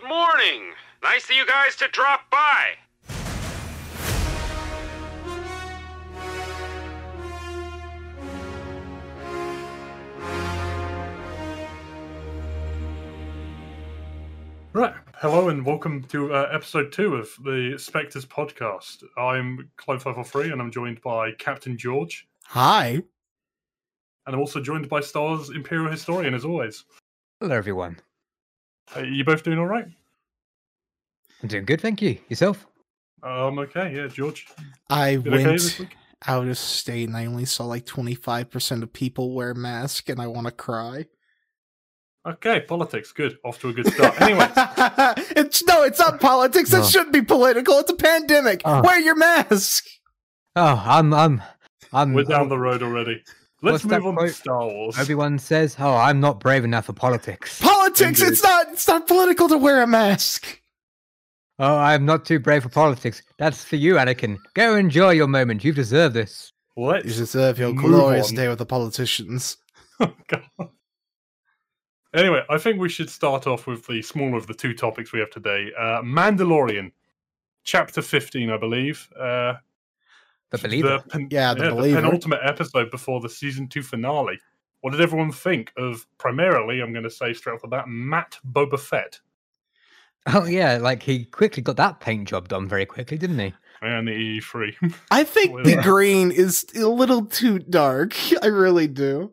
Good 0.00 0.08
morning. 0.08 0.74
Nice 1.02 1.24
of 1.24 1.34
you 1.34 1.44
guys 1.44 1.74
to 1.76 1.88
drop 1.88 2.30
by. 2.30 2.76
Right. 14.72 14.94
Hello 15.16 15.48
and 15.48 15.64
welcome 15.66 16.04
to 16.04 16.32
uh, 16.32 16.48
episode 16.52 16.92
two 16.92 17.16
of 17.16 17.30
the 17.42 17.76
Spectres 17.76 18.24
podcast. 18.24 19.02
I'm 19.16 19.68
Clone 19.78 19.98
543 19.98 20.52
and 20.52 20.60
I'm 20.60 20.70
joined 20.70 21.00
by 21.00 21.32
Captain 21.32 21.76
George. 21.76 22.28
Hi. 22.44 23.02
And 24.26 24.34
I'm 24.34 24.38
also 24.38 24.60
joined 24.60 24.88
by 24.88 25.00
Star's 25.00 25.50
Imperial 25.50 25.90
Historian, 25.90 26.34
as 26.34 26.44
always. 26.44 26.84
Hello, 27.40 27.54
everyone. 27.54 27.96
Uh, 28.96 29.00
you 29.00 29.24
both 29.24 29.42
doing 29.42 29.58
all 29.58 29.66
right? 29.66 29.86
I'm 31.42 31.48
doing 31.48 31.64
good, 31.64 31.80
thank 31.80 32.02
you. 32.02 32.18
Yourself? 32.28 32.66
I'm 33.22 33.30
um, 33.30 33.58
okay, 33.60 33.94
yeah, 33.94 34.06
George. 34.08 34.46
I 34.90 35.16
Did 35.16 35.28
okay 35.28 35.30
went 35.30 35.46
this 35.58 35.82
out 36.26 36.46
of 36.46 36.58
state 36.58 37.08
and 37.08 37.16
I 37.16 37.26
only 37.26 37.44
saw 37.44 37.64
like 37.64 37.84
25% 37.84 38.82
of 38.82 38.92
people 38.92 39.34
wear 39.34 39.54
masks 39.54 40.08
and 40.08 40.20
I 40.20 40.26
want 40.26 40.46
to 40.46 40.52
cry. 40.52 41.06
Okay, 42.26 42.60
politics, 42.60 43.12
good. 43.12 43.38
Off 43.44 43.60
to 43.60 43.68
a 43.68 43.72
good 43.72 43.86
start. 43.92 44.20
Anyway, 44.20 44.48
it's 45.36 45.64
no, 45.64 45.82
it's 45.82 45.98
not 45.98 46.20
politics. 46.20 46.72
It 46.72 46.80
Oh. 46.80 46.84
shouldn't 46.84 47.12
be 47.12 47.22
political. 47.22 47.78
It's 47.78 47.90
a 47.90 47.94
pandemic. 47.96 48.60
Oh. 48.64 48.82
Wear 48.82 49.00
your 49.00 49.14
mask. 49.16 49.84
Oh, 50.56 50.82
I'm, 50.84 51.14
I'm, 51.14 51.40
I'm. 51.92 52.12
we're 52.12 52.24
down 52.24 52.48
the 52.48 52.58
road 52.58 52.82
already. 52.82 53.22
Let's 53.62 53.84
move 53.84 54.06
on 54.06 54.16
to? 54.16 54.28
Star 54.28 54.66
Wars. 54.66 54.98
Obi 54.98 55.14
Wan 55.14 55.38
says, 55.38 55.76
"Oh, 55.78 55.94
I'm 55.96 56.20
not 56.20 56.38
brave 56.40 56.64
enough 56.64 56.86
for 56.86 56.92
politics. 56.92 57.62
Politics. 57.96 58.20
Indeed. 58.20 58.32
It's 58.32 58.42
not. 58.42 58.68
It's 58.72 58.88
not 58.88 59.06
political 59.06 59.48
to 59.48 59.58
wear 59.58 59.82
a 59.82 59.86
mask. 59.86 60.60
Oh, 61.58 61.76
I'm 61.76 62.04
not 62.04 62.24
too 62.24 62.38
brave 62.38 62.62
for 62.62 62.68
politics. 62.68 63.22
That's 63.38 63.64
for 63.64 63.76
you, 63.76 63.94
Anakin. 63.94 64.36
Go 64.54 64.76
enjoy 64.76 65.10
your 65.10 65.26
moment. 65.26 65.64
You 65.64 65.72
deserve 65.72 66.12
this." 66.12 66.52
Let's 66.76 67.06
You 67.06 67.12
deserve 67.14 67.58
your 67.58 67.72
Move 67.72 67.84
glorious 67.84 68.28
on. 68.28 68.36
day 68.36 68.48
with 68.48 68.58
the 68.58 68.66
politicians. 68.66 69.56
Oh, 70.00 70.14
God. 70.28 70.68
Anyway, 72.14 72.40
I 72.48 72.56
think 72.56 72.78
we 72.80 72.88
should 72.88 73.10
start 73.10 73.48
off 73.48 73.66
with 73.66 73.84
the 73.88 74.00
smaller 74.00 74.36
of 74.36 74.46
the 74.46 74.54
two 74.54 74.72
topics 74.72 75.12
we 75.12 75.18
have 75.18 75.30
today. 75.30 75.72
Uh, 75.76 76.02
Mandalorian, 76.02 76.92
chapter 77.64 78.00
15, 78.00 78.48
I 78.50 78.56
believe. 78.58 79.08
Uh, 79.18 79.54
The 80.50 80.58
believer. 80.58 81.02
pen- 81.08 81.26
Yeah, 81.32 81.52
the 81.54 81.70
believer. 81.70 82.00
penultimate 82.00 82.38
episode 82.44 82.92
before 82.92 83.20
the 83.20 83.28
season 83.28 83.66
two 83.68 83.82
finale. 83.82 84.38
What 84.80 84.92
did 84.92 85.00
everyone 85.00 85.32
think 85.32 85.72
of 85.76 86.06
primarily, 86.18 86.80
I'm 86.80 86.92
going 86.92 87.04
to 87.04 87.10
say 87.10 87.32
straight 87.32 87.54
off 87.54 87.62
the 87.62 87.68
bat, 87.68 87.88
Matt 87.88 88.38
Boba 88.48 88.78
Fett 88.78 89.20
Oh 90.26 90.44
yeah, 90.44 90.76
like 90.76 91.02
he 91.02 91.24
quickly 91.24 91.62
got 91.62 91.76
that 91.76 92.00
paint 92.00 92.28
job 92.28 92.48
done 92.48 92.68
very 92.68 92.84
quickly, 92.86 93.16
didn't 93.16 93.38
he? 93.38 93.54
and 93.80 94.08
the 94.08 94.40
E3? 94.40 94.94
I 95.10 95.24
think 95.24 95.62
the 95.64 95.70
yeah. 95.70 95.82
green 95.82 96.32
is 96.32 96.66
a 96.74 96.86
little 96.86 97.24
too 97.24 97.60
dark. 97.60 98.14
I 98.42 98.46
really 98.46 98.88
do. 98.88 99.32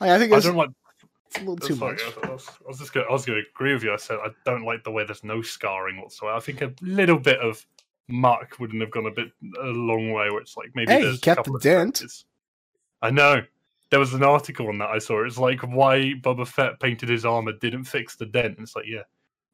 Like, 0.00 0.10
I 0.10 0.18
think 0.18 0.32
I 0.32 0.36
it's, 0.36 0.46
don't 0.46 0.56
like. 0.56 0.70
it's 1.26 1.36
a 1.36 1.40
little 1.40 1.56
too 1.56 1.74
sorry, 1.74 1.96
much. 1.96 2.02
I 2.22 2.30
was, 2.30 2.48
I 2.48 2.68
was 2.68 2.78
just 2.78 2.92
going. 2.94 3.06
I 3.08 3.12
was 3.12 3.26
going 3.26 3.42
to 3.42 3.48
agree 3.50 3.74
with 3.74 3.82
you. 3.82 3.92
I 3.92 3.96
said 3.96 4.18
I 4.24 4.28
don't 4.46 4.64
like 4.64 4.84
the 4.84 4.92
way 4.92 5.04
there's 5.04 5.24
no 5.24 5.42
scarring 5.42 6.00
whatsoever. 6.00 6.36
I 6.36 6.40
think 6.40 6.62
a 6.62 6.72
little 6.80 7.18
bit 7.18 7.40
of 7.40 7.66
mark 8.08 8.58
wouldn't 8.60 8.80
have 8.80 8.92
gone 8.92 9.06
a 9.06 9.10
bit 9.10 9.28
a 9.60 9.66
long 9.66 10.12
way. 10.12 10.30
Where 10.30 10.40
it's 10.40 10.56
like 10.56 10.70
maybe 10.74 10.92
Hey, 10.92 10.98
he 11.00 11.04
there's 11.04 11.18
a 11.18 11.20
kept 11.20 11.36
couple 11.38 11.52
the 11.54 11.56
of 11.58 11.62
dent. 11.62 11.96
scratches. 11.98 12.24
I 13.02 13.10
know. 13.10 13.42
There 13.94 14.00
was 14.00 14.12
an 14.12 14.24
article 14.24 14.66
on 14.66 14.78
that 14.78 14.88
I 14.90 14.98
saw. 14.98 15.24
It's 15.24 15.38
like 15.38 15.60
why 15.60 16.14
Boba 16.20 16.44
Fett 16.48 16.80
painted 16.80 17.08
his 17.08 17.24
armor 17.24 17.52
didn't 17.52 17.84
fix 17.84 18.16
the 18.16 18.26
dent. 18.26 18.56
It's 18.58 18.74
like 18.74 18.86
yeah, 18.88 19.02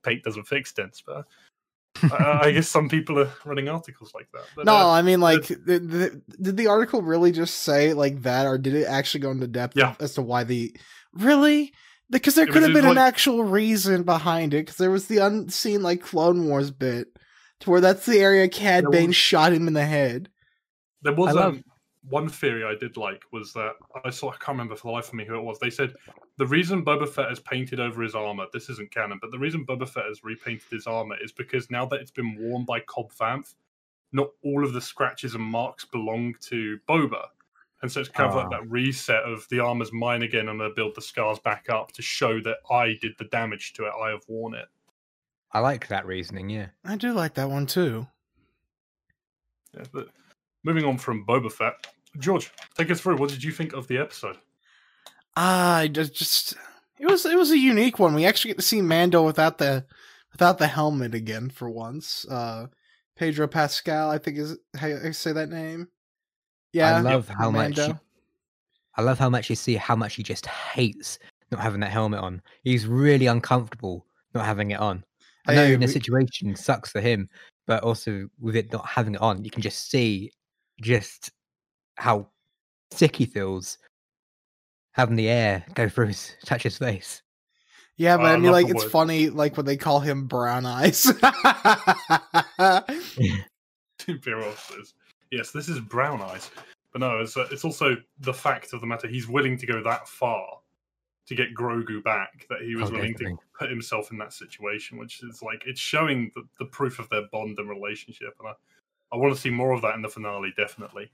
paint 0.03 0.23
doesn't 0.23 0.45
fix 0.49 0.73
dents, 0.73 1.03
but 1.07 1.27
I, 2.11 2.41
I 2.45 2.51
guess 2.53 2.67
some 2.67 2.89
people 2.89 3.19
are 3.19 3.31
running 3.45 3.69
articles 3.69 4.13
like 4.15 4.29
that. 4.33 4.45
But, 4.57 4.65
No, 4.65 4.75
uh, 4.75 4.89
I 4.93 5.03
mean, 5.03 5.21
like, 5.21 5.47
the, 5.49 5.57
the, 5.79 6.23
did 6.41 6.57
the 6.57 6.69
article 6.69 7.03
really 7.03 7.33
just 7.33 7.57
say 7.57 7.93
like 7.93 8.23
that, 8.23 8.47
or 8.47 8.57
did 8.57 8.75
it 8.75 8.87
actually 8.87 9.21
go 9.21 9.31
into 9.31 9.47
depth 9.47 9.77
Yeah. 9.77 9.95
as 10.01 10.15
to 10.15 10.23
why 10.23 10.45
the 10.45 10.75
really? 11.13 11.75
Because 12.09 12.35
there 12.35 12.47
could 12.47 12.55
was 12.63 12.65
have 12.65 12.73
been 12.75 12.85
like- 12.87 12.93
an 12.93 12.99
actual 12.99 13.45
reason 13.45 14.05
behind 14.05 14.55
it. 14.55 14.61
Because 14.63 14.79
there 14.79 14.91
was 14.91 15.07
the 15.07 15.19
unseen 15.19 15.83
like 15.83 16.01
Clone 16.01 16.49
Wars 16.49 16.71
bit, 16.71 17.09
to 17.61 17.71
where 17.71 17.83
that's 17.83 18.07
the 18.07 18.21
area 18.21 18.49
Cad 18.49 18.85
There 18.85 18.91
Bane 18.91 19.09
was- 19.09 19.17
shot 19.17 19.53
him 19.53 19.69
in 19.69 19.75
the 19.75 19.85
head. 19.85 20.31
There 21.03 21.13
was 21.13 21.37
I 21.37 21.41
love- 21.41 21.55
um, 21.57 21.65
one 22.11 22.29
theory 22.29 22.65
I 22.65 22.75
did 22.75 22.97
like 22.97 23.23
was 23.33 23.53
that 23.55 23.73
I 24.05 24.11
saw 24.11 24.29
I 24.31 24.37
can't 24.37 24.49
remember 24.49 24.77
for 24.77 24.89
the 24.89 24.93
life 24.93 25.09
of 25.09 25.15
me 25.15 25.25
who 25.25 25.37
it 25.37 25.43
was. 25.43 25.59
They 25.59 25.71
said 25.71 25.95
the 26.37 26.47
reason 26.47 26.85
Boba 26.85 27.09
Fett 27.09 27.29
has 27.29 27.41
painted 27.41 27.81
over 27.81 28.03
his 28.03 28.15
armor, 28.15 28.47
this 28.53 28.69
isn't 28.69 28.91
canon, 28.93 29.19
but 29.21 29.31
the 29.31 29.39
reason 29.39 29.65
Boba 29.67 29.89
Fett 29.89 30.05
has 30.07 30.23
repainted 30.25 30.71
his 30.71 30.87
armor 30.87 31.17
is 31.23 31.33
because 31.33 31.71
now 31.71 31.87
that 31.87 32.01
it's 32.01 32.11
been 32.11 32.37
worn 32.39 32.65
by 32.65 32.81
Cobb 32.81 33.13
Vanth, 33.13 33.55
not 34.13 34.29
all 34.45 34.65
of 34.65 34.73
the 34.73 34.81
scratches 34.81 35.35
and 35.35 35.45
marks 35.45 35.85
belong 35.85 36.35
to 36.43 36.79
Boba. 36.89 37.27
And 37.83 37.91
so 37.91 38.01
it's 38.01 38.11
kind 38.11 38.29
of 38.29 38.35
like 38.37 38.47
Ah. 38.47 38.51
that 38.51 38.69
reset 38.71 39.23
of 39.23 39.47
the 39.49 39.61
armor's 39.61 39.93
mine 39.93 40.23
again. 40.23 40.41
And 40.41 40.51
I'm 40.51 40.59
going 40.59 40.71
to 40.71 40.75
build 40.75 40.95
the 40.95 41.01
scars 41.01 41.39
back 41.39 41.71
up 41.71 41.93
to 41.93 42.03
show 42.03 42.39
that 42.43 42.59
I 42.71 42.99
did 43.01 43.13
the 43.19 43.25
damage 43.27 43.73
to 43.75 43.85
it. 43.87 43.93
I 44.03 44.11
have 44.11 44.21
worn 44.29 44.53
it. 44.55 44.67
I 45.53 45.61
like 45.61 45.89
that 45.89 46.05
reasoning. 46.07 46.51
Yeah. 46.51 46.67
I 46.85 46.97
do 46.97 47.13
like 47.13 47.35
that 47.35 47.49
one 47.49 47.67
too. 47.67 48.07
Yeah, 49.75 49.85
but 49.93 50.09
moving 50.65 50.85
on 50.85 50.99
from 50.99 51.25
Boba 51.25 51.51
Fett, 51.51 51.87
George, 52.19 52.51
take 52.77 52.91
us 52.91 53.01
through. 53.01 53.17
What 53.17 53.31
did 53.31 53.43
you 53.45 53.53
think 53.53 53.73
of 53.73 53.87
the 53.87 53.99
episode? 53.99 54.37
I 55.37 55.89
just, 55.93 56.15
just 56.15 56.55
it 56.99 57.07
was 57.07 57.25
it 57.25 57.37
was 57.37 57.51
a 57.51 57.59
unique 57.59 57.99
one. 57.99 58.15
We 58.15 58.27
actually 58.27 58.51
get 58.51 58.59
to 58.59 58.65
see 58.65 58.83
Mando 58.83 59.23
without 59.25 59.59
the 59.59 59.87
without 60.33 60.59
the 60.59 60.67
helmet 60.67 61.15
again 61.15 61.51
for 61.51 61.71
once. 61.71 62.27
Uh 62.29 62.67
Pedro 63.17 63.47
Pascal, 63.47 64.11
I 64.11 64.19
think 64.19 64.39
is 64.39 64.57
how 64.77 64.87
you 64.87 65.13
say 65.13 65.33
that 65.33 65.51
name. 65.51 65.89
Yeah, 66.73 66.97
I 66.97 67.01
love 67.01 67.29
how 67.29 67.51
much. 67.51 67.77
Mando. 67.77 67.87
you- 67.89 68.01
I 68.97 69.03
love 69.03 69.19
how 69.19 69.31
much 69.31 69.49
you 69.49 69.57
see 69.57 69.77
how 69.77 69.95
much 69.95 70.17
he 70.17 70.23
just 70.23 70.47
hates 70.47 71.19
not 71.51 71.61
having 71.61 71.81
that 71.81 71.91
helmet 71.91 72.21
on. 72.21 72.43
He's 72.65 72.87
really 72.87 73.27
uncomfortable 73.27 74.05
not 74.35 74.45
having 74.45 74.73
it 74.73 74.81
on. 74.81 75.05
I 75.47 75.55
know 75.55 75.67
Hey, 75.67 75.75
in 75.75 75.83
a 75.83 75.89
situation 75.89 76.55
sucks 76.57 76.91
for 76.91 77.01
him, 77.01 77.29
but 77.67 77.83
also 77.83 78.29
with 78.41 78.57
it 78.57 78.73
not 78.73 78.87
having 78.87 79.15
it 79.15 79.21
on, 79.21 79.45
you 79.45 79.51
can 79.51 79.63
just 79.63 79.91
see 79.91 80.33
just 80.83 81.31
how 82.01 82.27
sick 82.91 83.15
he 83.15 83.27
feels 83.27 83.79
having 84.93 85.15
the 85.17 85.29
air 85.29 85.65
go 85.75 85.89
through 85.89 86.09
his 86.09 86.35
touch 86.45 86.63
his 86.65 86.79
face. 86.79 87.23
Yeah, 87.97 88.17
but 88.17 88.25
Oh, 88.25 88.29
I 88.29 88.33
I 88.33 88.37
mean, 88.39 88.51
like, 88.53 88.69
it's 88.69 88.83
word. 88.85 88.91
funny, 88.91 89.29
like 89.29 89.57
when 89.59 89.67
they 89.67 89.77
call 89.77 90.01
him 90.01 90.27
Brown 90.27 90.65
Eyes. 90.65 91.07
Imperial 94.09 94.53
says, 94.53 94.95
yes, 95.31 95.51
this 95.51 95.69
is 95.69 95.79
brown 95.81 96.23
eyes. 96.23 96.51
But 96.93 97.01
no, 97.01 97.21
it's, 97.21 97.37
uh, 97.37 97.47
it's 97.51 97.65
also 97.65 97.97
the 98.21 98.33
fact 98.35 98.73
of 98.73 98.81
the 98.81 98.87
matter. 98.87 99.07
He's 99.07 99.29
willing 99.29 99.57
to 99.59 99.67
go 99.67 99.83
that 99.83 100.09
far 100.09 100.47
to 101.27 101.35
get 101.35 101.55
Grogu 101.55 102.03
back 102.03 102.47
that 102.49 102.63
he 102.63 102.75
was 102.75 102.89
Oh, 102.89 102.95
willing 102.95 103.13
definitely. 103.13 103.37
to 103.37 103.43
put 103.59 103.71
himself 103.71 104.11
in 104.11 104.19
that 104.19 104.33
situation, 104.33 104.99
which 104.99 105.23
is 105.23 105.43
like, 105.43 105.63
it's 105.67 105.79
showing 105.81 106.33
the, 106.35 106.43
the 106.59 106.65
proof 106.65 106.99
of 106.99 107.09
their 107.11 107.29
bond 107.31 107.59
and 107.59 107.69
relationship. 107.69 108.35
And 108.41 108.49
I, 108.49 108.53
I 109.15 109.19
want 109.19 109.35
to 109.35 109.41
see 109.41 109.51
more 109.51 109.73
of 109.73 109.83
that 109.83 109.95
in 109.95 110.03
the 110.03 110.09
finale, 110.09 110.53
definitely. 110.57 111.11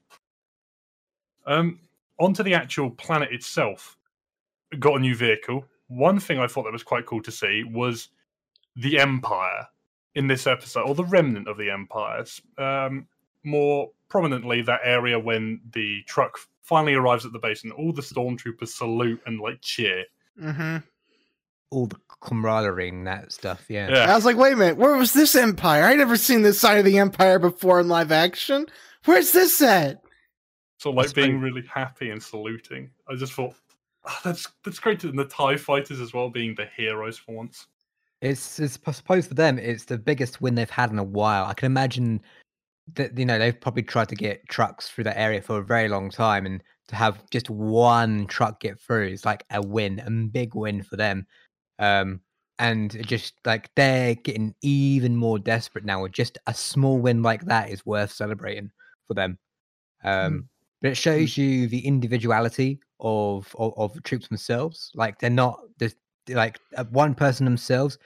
Um, 1.47 1.81
onto 2.19 2.43
the 2.43 2.55
actual 2.55 2.91
planet 2.91 3.33
itself. 3.33 3.97
Got 4.79 4.97
a 4.97 5.01
new 5.01 5.15
vehicle. 5.15 5.65
One 5.89 6.19
thing 6.19 6.39
I 6.39 6.47
thought 6.47 6.65
that 6.65 6.73
was 6.73 6.83
quite 6.83 7.07
cool 7.07 7.23
to 7.23 7.31
see 7.31 7.63
was 7.65 8.09
the 8.75 8.99
Empire 8.99 9.69
in 10.15 10.27
this 10.27 10.47
episode, 10.47 10.89
or 10.89 10.95
the 10.95 11.05
remnant 11.05 11.47
of 11.47 11.57
the 11.57 11.71
Empire. 11.71 12.25
Um, 12.59 13.07
more 13.45 13.91
prominently, 14.09 14.63
that 14.63 14.81
area 14.83 15.19
when 15.19 15.61
the 15.73 16.03
truck 16.07 16.39
finally 16.63 16.95
arrives 16.95 17.25
at 17.25 17.33
the 17.33 17.39
base 17.39 17.63
and 17.63 17.73
all 17.73 17.93
the 17.93 18.03
stormtroopers 18.03 18.69
salute 18.69 19.21
and 19.27 19.41
like 19.41 19.61
cheer. 19.61 20.05
hmm 20.41 20.79
All 21.71 21.87
the 21.87 22.01
camaraderie 22.21 22.89
and 22.89 23.07
that 23.07 23.31
stuff, 23.31 23.67
yeah. 23.69 23.89
Yeah, 23.91 24.13
I 24.13 24.17
was 24.17 24.25
like, 24.25 24.37
wait 24.37 24.55
a 24.55 24.57
minute, 24.57 24.77
where 24.79 24.97
was 24.97 25.13
this 25.13 25.37
Empire? 25.37 25.85
I'd 25.85 25.99
never 25.99 26.17
seen 26.17 26.43
this 26.43 26.59
side 26.59 26.79
of 26.79 26.85
the 26.85 26.99
Empire 26.99 27.39
before 27.39 27.79
in 27.79 27.89
live 27.89 28.11
action. 28.11 28.67
Where's 29.05 29.31
this 29.33 29.63
at? 29.63 30.03
So 30.79 30.91
like 30.91 31.07
That's 31.07 31.13
being 31.13 31.41
great. 31.41 31.53
really 31.53 31.67
happy 31.67 32.11
and 32.11 32.23
saluting. 32.23 32.91
I 33.09 33.15
just 33.15 33.33
thought 33.33 33.55
"Ah, 34.05 34.21
that's 34.25 34.49
that's 34.65 34.79
great. 34.79 35.05
And 35.05 35.19
the 35.19 35.25
Tie 35.25 35.57
Fighters 35.57 36.01
as 36.01 36.13
well 36.13 36.31
being 36.31 36.55
the 36.55 36.67
heroes 36.77 37.19
for 37.19 37.35
once. 37.35 37.67
It's, 38.23 38.59
it's 38.59 38.79
I 38.87 38.93
suppose 38.93 39.27
for 39.27 39.35
them 39.35 39.59
it's 39.59 39.85
the 39.85 39.99
biggest 39.99 40.41
win 40.41 40.55
they've 40.55 40.71
had 40.71 40.91
in 40.91 40.99
a 40.99 41.05
while. 41.05 41.45
I 41.45 41.55
can 41.55 41.67
imagine 41.67 42.23
that 42.95 43.17
you 43.19 43.25
know 43.25 43.39
they've 43.39 43.59
probably 43.61 43.83
tried 43.83 44.09
to 44.11 44.15
get 44.15 44.49
trucks 44.49 44.89
through 44.89 45.05
that 45.05 45.19
area 45.19 45.43
for 45.43 45.59
a 45.59 45.65
very 45.65 45.89
long 45.89 46.11
time, 46.11 46.47
and 46.47 46.63
to 46.89 46.97
have 46.97 47.29
just 47.31 47.51
one 47.51 48.27
truck 48.27 48.61
get 48.61 48.81
through 48.81 49.09
is 49.09 49.25
like 49.25 49.45
a 49.51 49.61
win, 49.61 49.99
a 50.01 50.11
big 50.11 50.55
win 50.55 50.83
for 50.83 50.97
them. 50.97 51.27
Um, 51.79 52.21
and 52.59 53.07
just 53.07 53.35
like 53.45 53.71
they're 53.75 54.15
getting 54.15 54.55
even 54.63 55.17
more 55.17 55.39
desperate 55.39 55.85
now. 55.85 56.07
Just 56.07 56.39
a 56.47 56.55
small 56.55 56.99
win 56.99 57.23
like 57.23 57.45
that 57.47 57.71
is 57.71 57.85
worth 57.85 58.13
celebrating 58.13 58.71
for 59.07 59.15
them. 59.15 59.39
Um, 60.05 60.49
but 60.83 60.91
it 60.93 60.97
shows 60.97 61.37
you 61.37 61.69
the 61.69 61.87
individuality 61.87 62.81
of, 63.01 63.55
of 63.59 63.75
of 63.77 63.95
the 63.95 64.01
troops 64.01 64.29
themselves. 64.29 64.91
Like 64.95 65.19
they're 65.19 65.31
not 65.31 65.61
just 65.79 65.97
like 66.29 66.59
uh, 66.77 66.85
one 66.85 67.15
person 67.15 67.45
themselves 67.45 67.99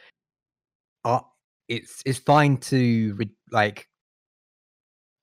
uh, 1.05 1.21
it's 1.69 2.03
it's 2.05 2.19
fine 2.19 2.57
to 2.59 3.15
re- 3.15 3.31
like 3.51 3.89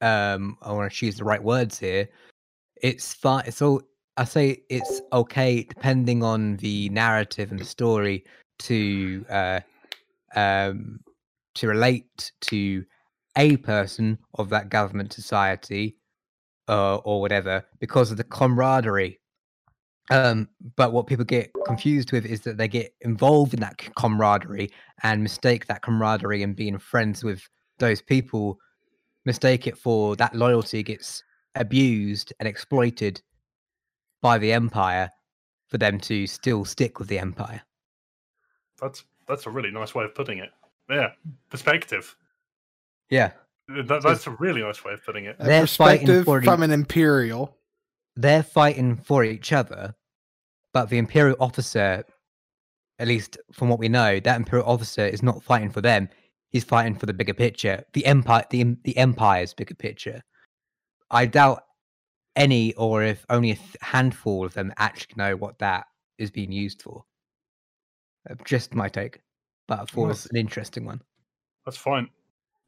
um 0.02 0.58
I 0.62 0.72
want 0.72 0.92
to 0.92 0.96
choose 0.98 1.18
the 1.18 1.24
right 1.24 1.44
words 1.44 1.80
here. 1.80 2.08
It's 2.82 3.14
fine. 3.14 3.44
It's 3.46 3.62
all 3.62 3.82
I 4.18 4.24
say. 4.24 4.64
It's 4.70 5.02
okay 5.14 5.64
depending 5.64 6.24
on 6.24 6.58
the 6.58 6.90
narrative 6.90 7.52
and 7.52 7.60
the 7.60 7.66
story 7.66 8.24
to 8.60 9.26
uh 9.30 9.60
um 10.36 11.00
to 11.56 11.68
relate 11.68 12.32
to 12.42 12.86
a 13.38 13.58
person 13.58 14.18
of 14.36 14.50
that 14.50 14.70
government 14.70 15.14
society 15.14 15.97
uh, 16.68 16.98
or 16.98 17.22
whatever 17.22 17.64
because 17.80 18.12
of 18.12 18.18
the 18.18 18.24
camaraderie 18.24 19.20
um, 20.10 20.48
but 20.76 20.94
what 20.94 21.08
people 21.08 21.26
get 21.26 21.52
confused 21.66 22.12
with 22.12 22.26
is 22.26 22.42
that 22.42 22.58
they 22.58 22.68
get 22.68 22.94
involved 23.02 23.54
in 23.54 23.60
that 23.60 23.78
camaraderie 23.96 24.72
and 25.04 25.22
mistake 25.22 25.68
that 25.68 25.82
camaraderie 25.82 26.44
and 26.44 26.56
being 26.56 26.78
friends 26.78 27.24
with 27.24 27.48
those 27.80 28.02
people, 28.02 28.58
mistake 29.26 29.68
it 29.68 29.78
for 29.78 30.16
that 30.16 30.34
loyalty 30.34 30.82
gets 30.82 31.24
abused 31.56 32.32
and 32.40 32.48
exploited 32.48 33.22
by 34.22 34.38
the 34.38 34.54
empire 34.54 35.12
for 35.68 35.78
them 35.78 36.00
to 36.00 36.26
still 36.26 36.64
stick 36.64 37.00
with 37.00 37.10
the 37.10 37.20
empire. 37.20 37.62
That's 38.82 39.04
that's 39.28 39.46
a 39.46 39.50
really 39.50 39.72
nice 39.72 39.94
way 39.94 40.06
of 40.06 40.16
putting 40.16 40.38
it. 40.38 40.52
Yeah, 40.90 41.12
perspective. 41.50 42.16
Yeah, 43.10 43.32
That, 43.70 44.02
that's 44.02 44.28
a 44.28 44.32
really 44.32 44.62
nice 44.62 44.84
way 44.84 44.94
of 44.94 45.04
putting 45.04 45.26
it. 45.26 45.38
They're 45.40 45.68
fighting 45.68 46.08
perspective 46.08 46.26
for 46.26 46.40
the- 46.40 46.46
from 46.46 46.64
an 46.64 46.72
imperial. 46.72 47.58
they're 48.16 48.44
fighting 48.44 48.96
for 48.96 49.24
each 49.24 49.52
other, 49.52 49.94
but 50.74 50.90
the 50.90 50.98
imperial 50.98 51.36
officer, 51.40 52.04
at 52.98 53.08
least 53.08 53.38
from 53.52 53.70
what 53.70 53.78
we 53.80 53.90
know, 53.90 54.20
that 54.20 54.36
imperial 54.38 54.68
officer 54.68 55.06
is 55.06 55.22
not 55.22 55.44
fighting 55.44 55.70
for 55.70 55.82
them. 55.82 56.10
He's 56.50 56.64
fighting 56.64 56.96
for 56.96 57.06
the 57.06 57.14
bigger 57.14 57.34
picture, 57.34 57.84
the 57.94 58.06
empire, 58.06 58.46
the 58.50 58.78
the 58.84 58.98
empire's 58.98 59.54
bigger 59.54 59.76
picture. 59.76 60.24
I 61.12 61.26
doubt 61.26 61.64
any, 62.36 62.74
or 62.76 63.04
if 63.04 63.26
only 63.30 63.52
a 63.52 63.56
th- 63.56 63.76
handful 63.82 64.46
of 64.46 64.54
them 64.54 64.74
actually 64.78 65.16
know 65.18 65.36
what 65.36 65.60
that 65.60 65.88
is 66.18 66.32
being 66.32 66.52
used 66.52 66.82
for. 66.82 67.04
Uh, 68.30 68.36
Just 68.46 68.74
my 68.74 68.88
take, 68.90 69.20
but 69.68 69.76
I 69.76 69.78
thought 69.82 69.90
it 69.94 69.96
Well, 69.98 70.08
was 70.08 70.26
an 70.28 70.38
interesting 70.38 70.86
one. 70.86 71.02
That's 71.66 71.78
fine. 71.78 72.10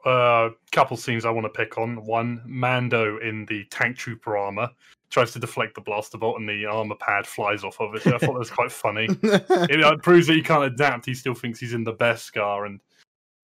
Uh, 0.06 0.50
couple 0.72 0.96
scenes 0.96 1.26
I 1.26 1.30
want 1.30 1.46
to 1.46 1.50
pick 1.50 1.78
on. 1.78 2.06
One, 2.06 2.42
Mando 2.46 3.18
in 3.20 3.46
the 3.48 3.66
tank 3.66 3.98
trooper 3.98 4.38
armor 4.38 4.70
tries 5.10 5.32
to 5.34 5.40
deflect 5.40 5.76
the 5.76 5.82
blaster 5.82 6.18
bolt, 6.18 6.40
and 6.40 6.48
the 6.48 6.66
armor 6.66 6.96
pad 6.96 7.28
flies 7.28 7.64
off 7.64 7.80
of 7.82 7.96
it. 7.96 8.08
I 8.08 8.12
thought 8.12 8.22
that 8.34 8.40
was 8.40 8.50
quite 8.52 8.72
funny. 8.72 9.08
it 9.24 9.84
uh, 9.84 9.98
proves 9.98 10.28
that 10.28 10.36
he 10.36 10.42
can't 10.42 10.64
adapt. 10.64 11.06
He 11.06 11.14
still 11.14 11.34
thinks 11.34 11.60
he's 11.60 11.74
in 11.74 11.84
the 11.84 11.92
best 11.92 12.24
scar, 12.26 12.66
and 12.66 12.80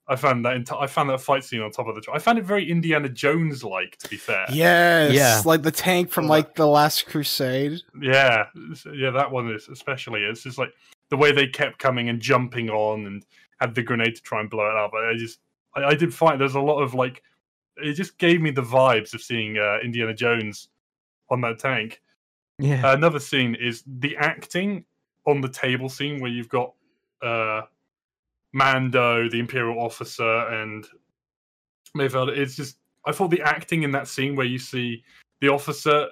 I 0.08 0.16
found 0.16 0.46
that 0.46 0.56
enti- 0.56 0.80
I 0.82 0.88
found 0.88 1.10
that 1.10 1.20
fight 1.20 1.44
scene 1.44 1.62
on 1.62 1.72
top 1.72 1.88
of 1.88 1.96
the. 1.96 2.04
I 2.14 2.20
found 2.20 2.38
it 2.40 2.46
very 2.46 2.70
Indiana 2.70 3.10
Jones 3.10 3.64
like. 3.64 3.98
To 3.98 4.10
be 4.10 4.16
fair, 4.18 4.46
yes, 4.50 5.14
Yeah. 5.14 5.42
like 5.44 5.62
the 5.64 5.72
tank 5.72 6.10
from 6.10 6.28
like 6.28 6.56
the 6.56 6.68
Last 6.68 7.06
Crusade. 7.08 7.82
yeah, 8.02 8.46
yeah. 8.94 9.10
That 9.10 9.30
one 9.32 9.52
is 9.52 9.68
especially. 9.68 10.24
It's 10.24 10.44
just 10.44 10.58
like 10.58 10.72
the 11.10 11.18
way 11.18 11.32
they 11.34 11.48
kept 11.48 11.80
coming 11.80 12.08
and 12.10 12.22
jumping 12.22 12.70
on, 12.70 13.08
and 13.08 13.26
had 13.60 13.74
the 13.76 13.82
grenade 13.84 14.16
to 14.16 14.22
try 14.22 14.40
and 14.40 14.50
blow 14.50 14.70
it 14.70 14.78
up. 14.78 14.92
I 14.94 15.10
I 15.10 15.16
just, 15.18 15.40
I, 15.76 15.84
I 15.86 15.96
did 15.96 16.14
find 16.14 16.40
there's 16.40 16.56
a 16.56 16.60
lot 16.60 16.82
of 16.82 16.94
like, 16.94 17.22
it 17.78 17.94
just 17.94 18.18
gave 18.18 18.42
me 18.42 18.52
the 18.52 18.62
vibes 18.62 19.14
of 19.14 19.22
seeing 19.22 19.58
uh, 19.58 19.78
Indiana 19.84 20.14
Jones 20.14 20.70
on 21.30 21.42
that 21.42 21.60
tank. 21.60 22.02
Yeah, 22.58 22.94
another 22.94 23.20
scene 23.20 23.54
is 23.56 23.84
the 24.00 24.16
acting 24.16 24.86
on 25.26 25.42
the 25.42 25.50
table 25.50 25.90
scene 25.90 26.22
where 26.22 26.32
you've 26.32 26.48
got 26.48 26.72
uh 27.22 27.64
Mando, 28.54 29.28
the 29.30 29.40
Imperial 29.40 29.78
officer, 29.84 30.48
and 30.48 30.88
Mayfeld. 31.98 32.30
It's 32.30 32.56
just 32.56 32.78
I 33.06 33.12
thought 33.12 33.30
the 33.32 33.42
acting 33.42 33.84
in 33.84 33.92
that 33.92 34.08
scene 34.08 34.38
where 34.38 34.46
you 34.46 34.58
see 34.58 35.04
the 35.42 35.50
officer 35.50 36.08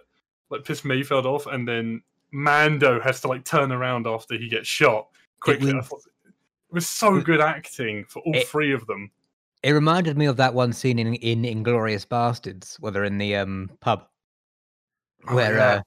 like 0.50 0.66
piss 0.66 0.82
Mayfeld 0.82 1.24
off, 1.24 1.46
and 1.48 1.66
then 1.66 2.02
Mando 2.34 3.00
has 3.00 3.22
to 3.22 3.30
like 3.30 3.46
turn 3.46 3.72
around 3.72 4.06
after 4.06 4.36
he 4.38 4.50
gets 4.50 4.68
shot 4.68 5.08
quickly. 5.40 5.72
I 5.72 5.76
was- 5.78 5.88
thought 5.88 6.02
it 6.26 6.74
was 6.74 6.88
so 6.88 7.22
good 7.22 7.40
acting 7.40 8.04
for 8.10 8.20
all 8.24 8.36
It- 8.36 8.48
three 8.50 8.74
of 8.74 8.86
them. 8.88 9.12
It 9.64 9.72
reminded 9.72 10.18
me 10.18 10.26
of 10.26 10.38
that 10.38 10.54
one 10.54 10.74
scene 10.74 11.00
in 11.00 11.16
in 11.16 11.46
Inglorious 11.46 12.06
Bastards, 12.06 12.78
where 12.80 12.92
they're 12.92 13.06
in 13.06 13.18
the 13.18 13.38
um 13.38 13.70
pub. 13.80 14.08
Oh, 15.28 15.36
where 15.36 15.58
yeah. 15.58 15.82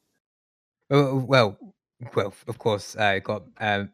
uh, 0.90 1.14
well 1.14 1.58
well 2.14 2.32
of 2.46 2.58
course 2.58 2.96
uh 2.96 3.19
got 3.19 3.43
um 3.61 3.90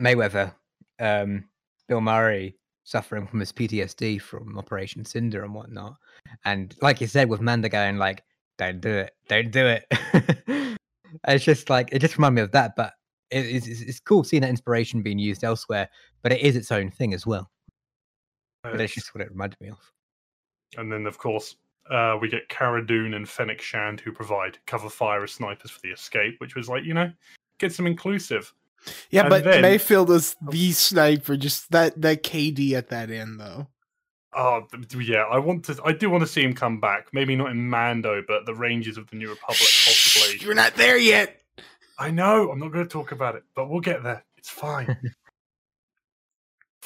mayweather 0.00 0.52
um 1.00 1.44
bill 1.88 2.00
murray 2.00 2.56
suffering 2.84 3.26
from 3.26 3.40
his 3.40 3.52
ptsd 3.52 4.20
from 4.20 4.58
operation 4.58 5.04
cinder 5.04 5.44
and 5.44 5.54
whatnot 5.54 5.94
and 6.44 6.76
like 6.82 7.00
you 7.00 7.06
said 7.06 7.28
with 7.28 7.40
mando 7.40 7.68
going 7.68 7.96
like 7.96 8.22
don't 8.58 8.80
do 8.80 8.90
it 8.90 9.12
don't 9.28 9.50
do 9.50 9.66
it 9.66 9.84
it's 11.28 11.44
just 11.44 11.70
like 11.70 11.88
it 11.92 11.98
just 11.98 12.16
reminded 12.16 12.36
me 12.36 12.42
of 12.42 12.52
that 12.52 12.74
but 12.76 12.92
it, 13.30 13.46
it's 13.46 13.66
it's 13.66 14.00
cool 14.00 14.24
seeing 14.24 14.42
that 14.42 14.50
inspiration 14.50 15.02
being 15.02 15.18
used 15.18 15.44
elsewhere 15.44 15.88
but 16.22 16.32
it 16.32 16.40
is 16.40 16.56
its 16.56 16.72
own 16.72 16.90
thing 16.90 17.12
as 17.12 17.26
well 17.26 17.50
but 18.72 18.80
it's 18.80 18.92
It's- 18.92 18.94
just 19.04 19.14
what 19.14 19.22
it 19.22 19.30
reminded 19.30 19.60
me 19.60 19.68
of 19.68 19.78
And 20.76 20.90
then, 20.92 21.06
of 21.06 21.18
course, 21.18 21.56
uh, 21.90 22.18
we 22.20 22.28
get 22.28 22.48
Cara 22.48 22.84
Dune 22.84 23.14
and 23.14 23.28
Fennec 23.28 23.60
Shand 23.62 24.00
who 24.00 24.12
provide 24.12 24.58
cover 24.66 24.90
fire 24.90 25.22
as 25.24 25.32
snipers 25.32 25.70
for 25.70 25.80
the 25.82 25.90
escape, 25.90 26.40
which 26.40 26.54
was 26.56 26.68
like, 26.68 26.84
you 26.84 26.92
know, 26.94 27.12
get 27.58 27.72
some 27.72 27.86
inclusive. 27.86 28.52
Yeah, 29.10 29.22
And 29.22 29.30
but 29.30 29.44
then- 29.44 29.62
Mayfeld 29.62 30.10
is 30.10 30.36
the 30.42 30.72
sniper. 30.72 31.36
Just 31.36 31.70
that 31.72 32.00
that 32.02 32.22
KD 32.22 32.74
at 32.74 32.88
that 32.88 33.10
end 33.10 33.40
though. 33.40 33.68
Oh, 34.38 34.66
th- 34.70 34.86
th- 34.88 35.08
yeah, 35.08 35.22
I 35.22 35.38
want 35.38 35.64
to. 35.64 35.80
I 35.84 35.92
do 35.92 36.10
want 36.10 36.20
to 36.22 36.26
see 36.26 36.42
him 36.42 36.52
come 36.52 36.78
back. 36.78 37.06
Maybe 37.14 37.34
not 37.36 37.50
in 37.52 37.70
Mando, 37.70 38.22
but 38.28 38.44
the 38.44 38.54
Rangers 38.54 38.98
of 38.98 39.08
the 39.08 39.16
New 39.16 39.30
Republic, 39.30 39.56
possibly. 39.60 40.38
You're 40.44 40.54
not 40.54 40.74
there 40.74 40.98
yet. 40.98 41.40
I 41.98 42.10
know. 42.10 42.50
I'm 42.50 42.58
not 42.58 42.70
going 42.70 42.84
to 42.84 42.90
talk 42.90 43.12
about 43.12 43.34
it, 43.36 43.44
but 43.54 43.70
we'll 43.70 43.80
get 43.80 44.02
there. 44.02 44.22
It's 44.36 44.50
fine. 44.50 44.94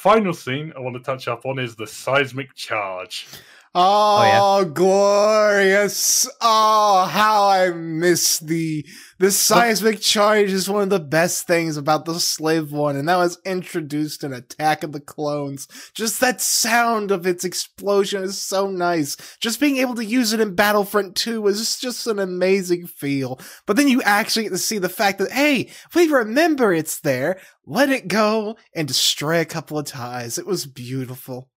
Final 0.00 0.32
scene 0.32 0.72
I 0.74 0.80
want 0.80 0.96
to 0.96 1.02
touch 1.02 1.28
up 1.28 1.44
on 1.44 1.58
is 1.58 1.76
the 1.76 1.86
seismic 1.86 2.54
charge. 2.54 3.26
Oh, 3.72 4.62
oh, 4.62 4.64
glorious! 4.64 6.28
Oh, 6.40 7.04
how 7.04 7.50
I 7.50 7.70
miss 7.70 8.40
the 8.40 8.84
the 9.20 9.30
seismic 9.30 10.00
charge 10.00 10.50
is 10.50 10.68
one 10.68 10.82
of 10.82 10.90
the 10.90 10.98
best 10.98 11.46
things 11.46 11.76
about 11.76 12.04
the 12.04 12.18
slave 12.18 12.72
one, 12.72 12.96
and 12.96 13.08
that 13.08 13.18
was 13.18 13.38
introduced 13.46 14.24
in 14.24 14.32
Attack 14.32 14.82
of 14.82 14.90
the 14.90 14.98
Clones. 14.98 15.68
Just 15.94 16.20
that 16.20 16.40
sound 16.40 17.12
of 17.12 17.28
its 17.28 17.44
explosion 17.44 18.24
is 18.24 18.42
so 18.42 18.68
nice. 18.68 19.16
Just 19.38 19.60
being 19.60 19.76
able 19.76 19.94
to 19.94 20.04
use 20.04 20.32
it 20.32 20.40
in 20.40 20.56
Battlefront 20.56 21.14
2 21.14 21.40
was 21.40 21.78
just 21.78 22.08
an 22.08 22.18
amazing 22.18 22.88
feel. 22.88 23.38
But 23.66 23.76
then 23.76 23.86
you 23.86 24.02
actually 24.02 24.44
get 24.44 24.52
to 24.52 24.58
see 24.58 24.78
the 24.78 24.88
fact 24.88 25.20
that 25.20 25.30
hey, 25.30 25.70
we 25.94 26.08
remember 26.08 26.72
it's 26.72 26.98
there. 26.98 27.38
Let 27.66 27.90
it 27.90 28.08
go 28.08 28.56
and 28.74 28.88
destroy 28.88 29.40
a 29.40 29.44
couple 29.44 29.78
of 29.78 29.86
ties. 29.86 30.38
It 30.38 30.46
was 30.46 30.66
beautiful. 30.66 31.50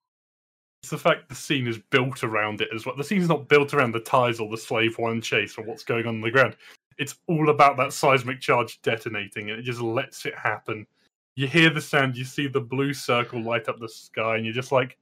It's 0.84 0.90
the 0.90 0.98
fact 0.98 1.30
the 1.30 1.36
scene 1.36 1.66
is 1.66 1.78
built 1.78 2.26
around 2.26 2.60
it 2.60 2.68
as 2.76 2.86
well. 2.86 2.94
The 2.98 3.06
scene's 3.06 3.30
not 3.30 3.48
built 3.48 3.74
around 3.74 3.94
the 3.94 4.02
ties 4.02 4.42
or 4.42 4.50
the 4.50 4.58
slave 4.58 4.98
one 4.98 5.22
chase 5.22 5.58
or 5.58 5.64
what's 5.64 5.86
going 5.86 6.06
on 6.06 6.16
on 6.16 6.22
the 6.22 6.30
ground. 6.30 6.58
It's 6.98 7.16
all 7.28 7.50
about 7.50 7.78
that 7.78 7.94
seismic 7.94 8.42
charge 8.42 8.82
detonating, 8.82 9.50
and 9.50 9.58
it 9.58 9.64
just 9.64 9.80
lets 9.80 10.26
it 10.26 10.36
happen. 10.36 10.86
You 11.38 11.48
hear 11.48 11.70
the 11.70 11.80
sound, 11.80 12.18
you 12.18 12.26
see 12.26 12.48
the 12.48 12.60
blue 12.60 12.94
circle 12.94 13.42
light 13.42 13.70
up 13.70 13.80
the 13.80 13.88
sky, 13.88 14.36
and 14.36 14.44
you're 14.46 14.54
just 14.54 14.74
like, 14.74 14.98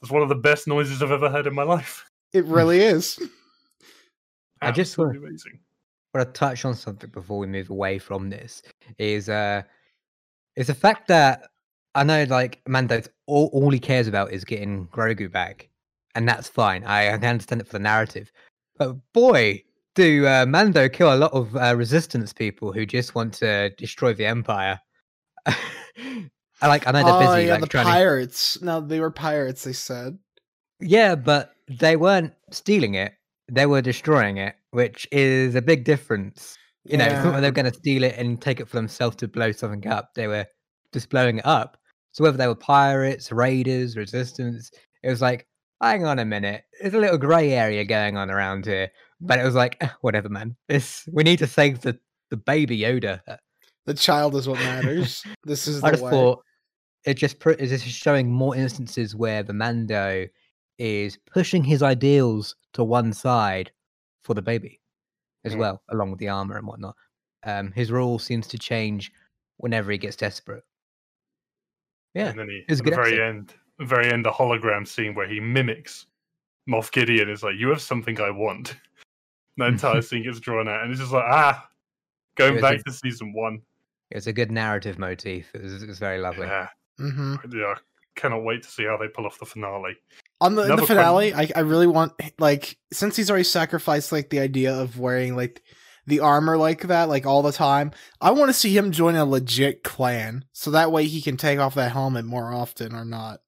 "That's 0.00 0.10
one 0.10 0.22
of 0.22 0.28
the 0.28 0.34
best 0.34 0.66
noises 0.66 1.04
I've 1.04 1.12
ever 1.12 1.30
heard 1.30 1.46
in 1.46 1.54
my 1.54 1.62
life." 1.62 2.04
It 2.32 2.44
really 2.46 2.80
is. 2.80 3.20
I 4.60 4.72
just 4.72 4.98
wanna- 4.98 5.20
amazing. 5.20 5.60
want 6.12 6.34
to 6.34 6.38
touch 6.38 6.64
on 6.64 6.74
something 6.74 7.10
before 7.10 7.38
we 7.38 7.46
move 7.46 7.70
away 7.70 7.98
from 8.00 8.28
this 8.28 8.60
is 8.98 9.28
uh 9.28 9.62
is 10.56 10.66
the 10.66 10.74
fact 10.74 11.06
that 11.08 11.51
I 11.94 12.04
know 12.04 12.24
like 12.24 12.60
Mando's 12.66 13.08
all, 13.26 13.50
all 13.52 13.70
he 13.70 13.78
cares 13.78 14.06
about 14.08 14.32
is 14.32 14.44
getting 14.44 14.86
Grogu 14.88 15.30
back, 15.30 15.68
and 16.14 16.28
that's 16.28 16.48
fine. 16.48 16.84
I, 16.84 17.08
I 17.08 17.12
understand 17.12 17.60
it 17.60 17.66
for 17.66 17.74
the 17.74 17.78
narrative, 17.80 18.32
but 18.78 18.94
boy, 19.12 19.62
do 19.94 20.26
uh, 20.26 20.46
Mando 20.46 20.88
kill 20.88 21.14
a 21.14 21.16
lot 21.16 21.32
of 21.32 21.54
uh, 21.56 21.74
resistance 21.76 22.32
people 22.32 22.72
who 22.72 22.86
just 22.86 23.14
want 23.14 23.34
to 23.34 23.70
destroy 23.76 24.14
the 24.14 24.24
Empire. 24.26 24.80
I 25.46 26.68
like 26.68 26.86
I 26.86 26.92
know 26.92 27.04
they're 27.04 27.14
oh 27.14 27.34
busy 27.34 27.46
yeah, 27.46 27.52
like 27.52 27.60
the 27.60 27.66
trying 27.66 27.86
to 27.86 27.92
pirates. 27.92 28.62
No, 28.62 28.80
they 28.80 29.00
were 29.00 29.10
pirates. 29.10 29.64
They 29.64 29.72
said. 29.72 30.18
Yeah, 30.80 31.14
but 31.14 31.52
they 31.68 31.96
weren't 31.96 32.32
stealing 32.50 32.94
it; 32.94 33.12
they 33.50 33.66
were 33.66 33.82
destroying 33.82 34.38
it, 34.38 34.54
which 34.70 35.06
is 35.12 35.54
a 35.54 35.62
big 35.62 35.84
difference. 35.84 36.56
You 36.84 36.96
know, 36.96 37.04
it's 37.04 37.14
not 37.14 37.24
Yeah. 37.24 37.30
like 37.32 37.40
they're 37.42 37.50
going 37.52 37.70
to 37.70 37.78
steal 37.78 38.02
it 38.02 38.14
and 38.16 38.40
take 38.40 38.58
it 38.60 38.68
for 38.68 38.76
themselves 38.76 39.16
to 39.16 39.28
blow 39.28 39.52
something 39.52 39.86
up. 39.86 40.14
They 40.14 40.26
were 40.26 40.46
just 40.92 41.10
blowing 41.10 41.38
it 41.38 41.46
up. 41.46 41.76
So 42.12 42.22
whether 42.24 42.36
they 42.36 42.46
were 42.46 42.54
pirates, 42.54 43.32
raiders, 43.32 43.96
resistance, 43.96 44.70
it 45.02 45.08
was 45.08 45.20
like, 45.22 45.46
hang 45.82 46.04
on 46.04 46.18
a 46.18 46.24
minute, 46.24 46.64
there's 46.80 46.94
a 46.94 46.98
little 46.98 47.18
grey 47.18 47.52
area 47.52 47.84
going 47.84 48.16
on 48.16 48.30
around 48.30 48.66
here. 48.66 48.90
But 49.20 49.38
it 49.38 49.44
was 49.44 49.54
like, 49.54 49.76
"Eh, 49.80 49.88
whatever, 50.00 50.28
man. 50.28 50.56
This 50.68 51.08
we 51.12 51.22
need 51.22 51.38
to 51.40 51.46
save 51.46 51.80
the 51.80 51.98
the 52.30 52.36
baby 52.36 52.78
Yoda. 52.78 53.20
The 53.86 53.94
child 53.94 54.34
is 54.36 54.48
what 54.48 54.58
matters. 54.60 55.22
this 55.44 55.66
is 55.66 55.80
the 55.80 55.86
I 55.86 55.90
just 55.92 56.02
way. 56.04 56.10
thought 56.10 56.42
it 57.04 57.14
just 57.14 57.38
pr- 57.40 57.50
is 57.52 57.70
just 57.70 57.84
showing 57.98 58.30
more 58.30 58.54
instances 58.56 59.14
where 59.16 59.42
the 59.42 59.52
Mando 59.52 60.26
is 60.78 61.18
pushing 61.32 61.62
his 61.64 61.82
ideals 61.82 62.56
to 62.74 62.82
one 62.84 63.12
side 63.12 63.70
for 64.24 64.34
the 64.34 64.42
baby 64.42 64.80
as 65.44 65.54
Mm. 65.54 65.58
well, 65.58 65.82
along 65.90 66.10
with 66.10 66.20
the 66.20 66.28
armor 66.28 66.56
and 66.56 66.66
whatnot. 66.66 66.94
Um, 67.44 67.72
his 67.72 67.90
rule 67.90 68.18
seems 68.20 68.46
to 68.48 68.58
change 68.58 69.12
whenever 69.58 69.90
he 69.90 69.98
gets 69.98 70.16
desperate. 70.16 70.62
Yeah, 72.14 72.28
and 72.28 72.38
then 72.38 72.48
he, 72.48 72.64
was 72.68 72.80
at 72.80 72.84
the 72.84 72.90
very 72.90 73.14
episode. 73.14 73.20
end, 73.22 73.54
the 73.78 73.84
very 73.86 74.12
end, 74.12 74.24
the 74.24 74.30
hologram 74.30 74.86
scene 74.86 75.14
where 75.14 75.26
he 75.28 75.40
mimics 75.40 76.06
Moff 76.68 76.92
Gideon 76.92 77.28
is 77.30 77.42
like, 77.42 77.54
"You 77.56 77.68
have 77.70 77.80
something 77.82 78.20
I 78.20 78.30
want." 78.30 78.76
The 79.58 79.66
entire 79.66 80.00
scene 80.02 80.22
gets 80.22 80.40
drawn 80.40 80.66
out, 80.66 80.82
and 80.82 80.90
it's 80.90 81.00
just 81.00 81.12
like, 81.12 81.26
ah, 81.26 81.68
going 82.36 82.54
was 82.54 82.62
a- 82.64 82.70
back 82.70 82.84
to 82.84 82.90
season 82.92 83.34
one. 83.34 83.60
it's 84.10 84.26
a 84.26 84.32
good 84.32 84.50
narrative 84.50 84.98
motif. 84.98 85.50
It 85.54 85.62
was, 85.62 85.82
it 85.82 85.86
was 85.86 85.98
very 85.98 86.18
lovely. 86.18 86.46
Yeah, 86.46 86.68
hmm 86.98 87.34
yeah, 87.52 87.74
cannot 88.16 88.44
wait 88.44 88.62
to 88.62 88.70
see 88.70 88.84
how 88.84 88.96
they 88.96 89.08
pull 89.08 89.26
off 89.26 89.38
the 89.38 89.44
finale. 89.44 89.96
On 90.40 90.54
the 90.54 90.62
in 90.62 90.68
the 90.68 90.72
Another 90.74 90.86
finale, 90.86 91.34
I, 91.34 91.50
I 91.54 91.60
really 91.60 91.86
want 91.86 92.14
like 92.38 92.78
since 92.94 93.14
he's 93.14 93.28
already 93.28 93.44
sacrificed 93.44 94.10
like 94.10 94.30
the 94.30 94.40
idea 94.40 94.74
of 94.74 94.98
wearing 94.98 95.36
like 95.36 95.62
the 96.06 96.20
armor 96.20 96.56
like 96.56 96.82
that 96.88 97.08
like 97.08 97.26
all 97.26 97.42
the 97.42 97.52
time. 97.52 97.92
I 98.20 98.30
want 98.32 98.48
to 98.48 98.52
see 98.54 98.76
him 98.76 98.92
join 98.92 99.14
a 99.16 99.24
legit 99.24 99.82
clan, 99.84 100.44
so 100.52 100.70
that 100.72 100.90
way 100.92 101.06
he 101.06 101.20
can 101.22 101.36
take 101.36 101.58
off 101.58 101.74
that 101.76 101.92
helmet 101.92 102.24
more 102.24 102.52
often 102.52 102.94
or 102.94 103.04
not. 103.04 103.40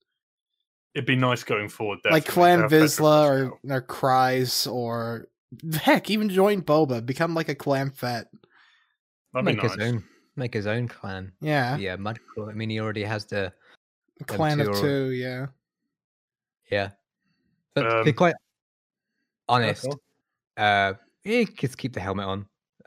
It'd 0.94 1.06
be 1.06 1.16
nice 1.16 1.42
going 1.42 1.68
forward. 1.68 1.98
like 2.04 2.24
definitely, 2.24 2.26
to 2.26 2.32
Clan 2.32 2.60
have 2.60 2.70
Vizsla 2.70 3.24
or 3.26 3.58
or 3.68 3.82
Kryze 3.82 4.70
or 4.72 5.28
heck, 5.74 6.08
even 6.10 6.28
join 6.28 6.62
Boba, 6.62 7.04
become 7.04 7.34
like 7.34 7.48
a 7.48 7.54
clan 7.56 7.90
Fett. 7.90 8.28
That'd 9.32 9.46
be 9.46 9.52
make 9.54 9.62
nice. 9.62 9.74
his 9.74 9.88
own, 9.88 10.04
make 10.36 10.54
his 10.54 10.66
own 10.68 10.86
clan. 10.86 11.32
Yeah, 11.40 11.76
Yeah, 11.76 11.96
Mud 11.96 12.20
I 12.48 12.52
mean, 12.52 12.70
he 12.70 12.78
already 12.78 13.02
has 13.02 13.24
the 13.24 13.52
clan 14.26 14.58
two 14.58 14.62
of 14.62 14.68
are- 14.76 14.80
two. 14.80 15.10
Yeah, 15.10 15.46
yeah. 16.70 16.90
But 17.74 17.82
to 17.82 18.04
be 18.04 18.10
Um, 18.10 18.16
quite 18.16 18.34
honest, 19.48 19.86
all. 19.86 20.00
uh, 20.56 20.92
he 21.24 21.44
just 21.46 21.78
keep 21.78 21.92
the 21.94 22.00
helmet 22.00 22.26
on. 22.26 22.38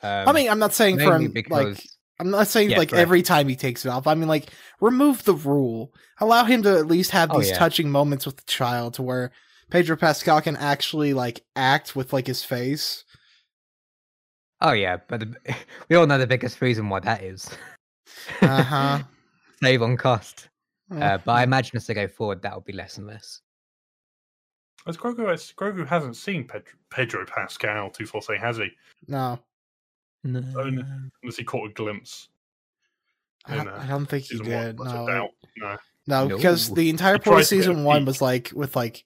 Um, 0.03 0.29
I 0.29 0.31
mean, 0.31 0.49
I'm 0.49 0.59
not 0.59 0.73
saying 0.73 0.99
for 0.99 1.17
him 1.17 1.31
because 1.31 1.51
like 1.77 1.83
I'm 2.19 2.29
not 2.29 2.47
saying 2.47 2.69
Yeah, 2.71 2.77
like 2.77 2.89
correct. 2.89 3.01
every 3.01 3.21
time 3.23 3.47
he 3.47 3.55
takes 3.55 3.85
it 3.85 3.89
off. 3.89 4.07
I 4.07 4.13
mean, 4.15 4.27
like 4.27 4.49
remove 4.79 5.23
the 5.25 5.33
rule. 5.33 5.93
Allow 6.19 6.45
him 6.45 6.63
to 6.63 6.77
at 6.77 6.87
least 6.87 7.11
have 7.11 7.31
Oh, 7.31 7.39
these 7.39 7.49
yeah. 7.49 7.57
touching 7.57 7.89
moments 7.91 8.25
with 8.25 8.37
the 8.37 8.43
child, 8.45 8.93
to 8.95 9.03
where 9.03 9.31
Pedro 9.69 9.95
Pascal 9.97 10.41
can 10.41 10.55
actually 10.55 11.13
like 11.13 11.41
act 11.55 11.95
with 11.95 12.13
like 12.13 12.27
his 12.27 12.43
face. 12.43 13.03
oh 14.61 14.71
yeah, 14.71 14.97
but 15.07 15.19
the, 15.21 15.35
we 15.89 15.95
all 15.95 16.07
know 16.07 16.17
the 16.17 16.27
biggest 16.27 16.61
reason 16.61 16.89
why 16.89 16.99
that 17.01 17.23
is. 17.23 17.49
Uh 18.41 18.63
huh. 18.63 18.99
Save 19.63 19.81
on 19.81 19.97
cost. 19.97 20.49
Uh, 20.91 21.17
but 21.17 21.31
I 21.31 21.43
imagine 21.43 21.75
as 21.77 21.87
they 21.87 21.93
go 21.93 22.07
forward, 22.07 22.41
that 22.43 22.53
will 22.53 22.61
be 22.61 22.71
less 22.73 22.97
and 22.97 23.07
less. 23.07 23.41
As 24.87 24.97
Grogu, 24.97 25.31
as 25.31 25.53
Grogu 25.57 25.85
hasn't 25.85 26.15
seen 26.15 26.45
Pedro, 26.45 26.71
Pedro 26.89 27.25
Pascal 27.25 27.89
two 27.89 28.05
four 28.05 28.21
say 28.21 28.37
has 28.37 28.57
he? 28.57 28.69
no, 29.07 29.39
No. 30.23 30.39
no. 30.39 30.63
Unless 31.21 31.37
he 31.37 31.43
caught 31.43 31.69
a 31.69 31.73
glimpse. 31.73 32.29
I, 33.45 33.61
in, 33.61 33.67
uh, 33.67 33.79
I 33.81 33.87
don't 33.87 34.05
think 34.05 34.23
he 34.23 34.37
Season 34.37 34.51
one, 34.53 34.65
did. 34.65 34.79
No, 34.79 35.07
doubt. 35.07 35.29
No, 35.57 35.77
no, 36.07 36.35
because 36.37 36.69
No. 36.69 36.75
the 36.75 36.89
entire 36.89 37.13
He 37.13 37.19
point 37.19 37.41
of 37.41 37.47
to 37.47 37.55
get 37.55 37.59
a 37.59 37.63
season 37.63 37.83
one 37.83 38.01
peek. 38.01 38.07
was 38.07 38.21
like 38.21 38.51
with 38.53 38.75
like 38.75 39.05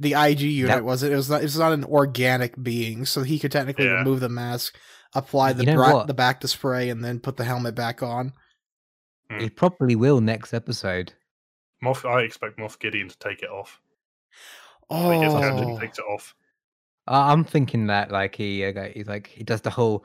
the 0.00 0.14
IG 0.14 0.40
unit 0.42 0.68
That- 0.76 0.84
wasn't. 0.84 1.12
It 1.12 1.16
was 1.16 1.30
not. 1.30 1.40
It 1.40 1.44
was 1.44 1.58
not 1.58 1.72
an 1.72 1.84
organic 1.84 2.62
being, 2.62 3.04
so 3.06 3.22
he 3.22 3.38
could 3.38 3.52
technically 3.52 3.86
Yeah. 3.86 3.98
remove 3.98 4.20
the 4.20 4.28
mask, 4.28 4.76
apply 5.14 5.54
the 5.54 5.64
You 5.64 5.70
know 5.72 5.76
bra- 5.76 6.04
the 6.04 6.14
back 6.14 6.40
to 6.40 6.48
spray, 6.48 6.90
and 6.90 7.02
then 7.04 7.20
put 7.20 7.36
the 7.38 7.44
helmet 7.44 7.74
back 7.74 8.02
on. 8.02 8.32
He 9.38 9.50
probably 9.50 9.96
will 9.96 10.20
next 10.20 10.52
episode. 10.54 11.14
Moff. 11.82 12.08
I 12.08 12.22
expect 12.22 12.58
Moff 12.58 12.78
Gideon 12.78 13.08
to 13.08 13.18
take 13.18 13.42
it 13.42 13.50
off. 13.50 13.80
He 14.90 15.20
gets 15.20 15.34
out 15.34 15.44
and 15.58 15.70
Oh, 15.70 15.78
takes 15.80 15.98
it 15.98 16.02
off. 16.02 16.34
I- 17.06 17.32
I'm 17.32 17.44
thinking 17.44 17.86
that 17.88 18.10
like 18.10 18.34
he, 18.36 18.64
uh, 18.64 18.88
he's 18.94 19.06
like 19.06 19.28
he 19.28 19.44
does 19.44 19.60
the 19.62 19.70
whole. 19.70 20.04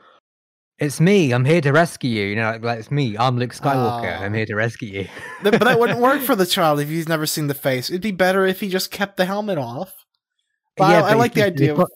It's 0.78 1.00
me. 1.00 1.32
I'm 1.32 1.44
here 1.44 1.60
to 1.60 1.70
rescue 1.70 2.10
you. 2.10 2.26
You 2.28 2.36
know, 2.36 2.50
like, 2.50 2.64
like 2.64 2.78
it's 2.80 2.90
me. 2.90 3.16
I'm 3.16 3.38
Luke 3.38 3.52
Skywalker. 3.52 4.20
I'm 4.20 4.32
Oh. 4.32 4.36
here 4.36 4.46
to 4.46 4.54
rescue 4.56 4.88
you. 5.02 5.08
But 5.42 5.60
that 5.60 5.78
wouldn't 5.78 6.00
work 6.00 6.20
for 6.22 6.34
the 6.42 6.46
child 6.46 6.80
if 6.80 6.88
he's 6.88 7.08
never 7.08 7.26
seen 7.26 7.46
the 7.46 7.54
face. 7.54 7.88
It'd 7.90 8.00
be 8.02 8.10
better 8.10 8.44
if 8.46 8.58
he 8.60 8.68
just 8.68 8.90
kept 8.90 9.16
the 9.16 9.24
helmet 9.24 9.58
off. 9.58 9.92
But 10.76 10.84
I, 10.84 10.98
I 10.98 11.10
but 11.12 11.18
like 11.18 11.34
the 11.34 11.44
idea. 11.44 11.68
They've 11.68 11.76
got, 11.76 11.88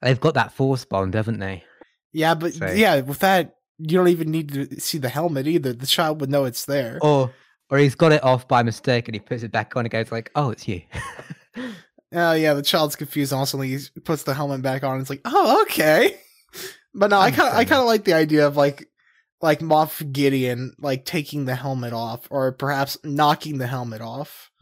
they've 0.00 0.20
got 0.20 0.34
that 0.34 0.52
force 0.52 0.84
bond, 0.86 1.14
haven't 1.14 1.40
they? 1.40 1.64
yeah, 2.12 2.34
but 2.34 2.54
so- 2.54 2.70
yeah, 2.70 3.00
with 3.00 3.18
that, 3.18 3.56
you 3.78 3.98
don't 3.98 4.08
even 4.08 4.30
need 4.30 4.52
to 4.52 4.80
see 4.80 4.98
the 4.98 5.08
helmet 5.10 5.46
either. 5.48 5.72
The 5.74 5.86
child 5.86 6.20
would 6.20 6.30
know 6.30 6.44
it's 6.44 6.64
there. 6.64 6.98
Or 7.02 7.30
or 7.70 7.78
he's 7.78 7.96
got 7.96 8.12
it 8.12 8.22
off 8.22 8.46
by 8.46 8.62
mistake 8.62 9.08
and 9.08 9.14
he 9.16 9.20
puts 9.20 9.42
it 9.42 9.50
back 9.52 9.76
on 9.76 9.84
and 9.84 9.90
goes 9.90 10.12
like, 10.12 10.30
"Oh, 10.36 10.50
it's 10.50 10.66
you." 10.68 10.82
Oh 12.14 12.32
yeah, 12.32 12.54
the 12.54 12.62
child's 12.62 12.96
confused. 12.96 13.32
and 13.32 13.38
Also, 13.40 13.60
he 13.60 13.78
puts 14.04 14.22
the 14.22 14.34
helmet 14.34 14.62
back 14.62 14.84
on. 14.84 14.92
And 14.92 15.00
it's 15.00 15.10
like, 15.10 15.22
oh 15.24 15.62
okay. 15.62 16.16
But 16.96 17.10
no, 17.10 17.18
I 17.18 17.32
kind 17.32 17.48
of, 17.48 17.54
I 17.56 17.64
kind 17.64 17.80
of 17.80 17.86
like 17.86 18.04
the 18.04 18.12
idea 18.12 18.46
of 18.46 18.56
like, 18.56 18.88
like 19.42 19.58
Moff 19.58 20.12
Gideon 20.12 20.76
like 20.78 21.04
taking 21.04 21.44
the 21.44 21.56
helmet 21.56 21.92
off, 21.92 22.28
or 22.30 22.52
perhaps 22.52 22.96
knocking 23.02 23.58
the 23.58 23.66
helmet 23.66 24.00
off. 24.00 24.52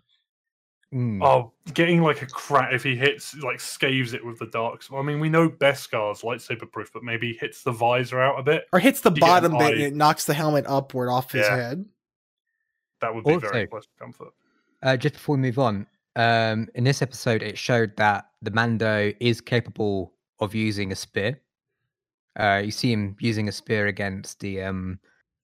Mm. 0.94 1.23
Oh, 1.23 1.52
getting 1.75 2.02
like 2.02 2.23
a 2.23 2.26
crack 2.26 2.73
if 2.73 2.82
he 2.82 2.97
hits 2.97 3.35
like 3.37 3.61
scaves 3.61 4.14
it 4.14 4.25
with 4.25 4.38
the 4.38 4.47
dark. 4.47 4.82
I 4.94 5.02
mean, 5.02 5.21
we 5.21 5.28
know 5.28 5.50
Beskar's 5.50 6.23
lightsaber 6.23 6.71
proof, 6.73 6.90
but 6.94 7.02
maybe 7.02 7.32
he 7.32 7.38
hits 7.38 7.62
the 7.64 7.73
visor 7.73 8.18
out 8.21 8.40
a 8.40 8.42
bit. 8.42 8.64
Or 8.73 8.78
hits 8.78 9.02
the 9.02 9.12
You 9.12 9.21
bottom 9.21 9.59
bit 9.59 9.73
and 9.73 9.82
it 9.82 9.94
knocks 9.94 10.25
the 10.25 10.32
helmet 10.35 10.64
upward 10.66 11.11
off 11.11 11.32
his 11.32 11.47
Yeah. 11.47 11.56
head. 11.56 11.85
That 13.02 13.14
would 13.14 13.25
be 13.25 13.37
very 13.37 13.64
Also- 13.64 13.66
close 13.66 13.85
to 13.87 13.92
comfort. 13.99 14.32
Uh, 14.82 14.97
just 14.97 15.14
before 15.14 15.37
we 15.37 15.42
move 15.42 15.59
on, 15.59 15.87
um, 16.16 16.69
in 16.75 16.85
this 16.85 17.02
episode, 17.02 17.42
it 17.42 17.57
showed 17.59 17.97
that 17.97 18.26
the 18.42 18.50
Mando 18.50 19.12
is 19.21 19.40
capable 19.40 20.12
of 20.40 20.54
using 20.54 20.92
a 20.92 20.97
spear. 20.97 21.40
Uh, 22.38 22.62
you 22.64 22.71
see 22.71 22.92
him 22.92 23.16
using 23.21 23.49
a 23.49 23.52
spear 23.52 23.87
against 23.87 24.40
the 24.40 24.62
um, 24.62 24.99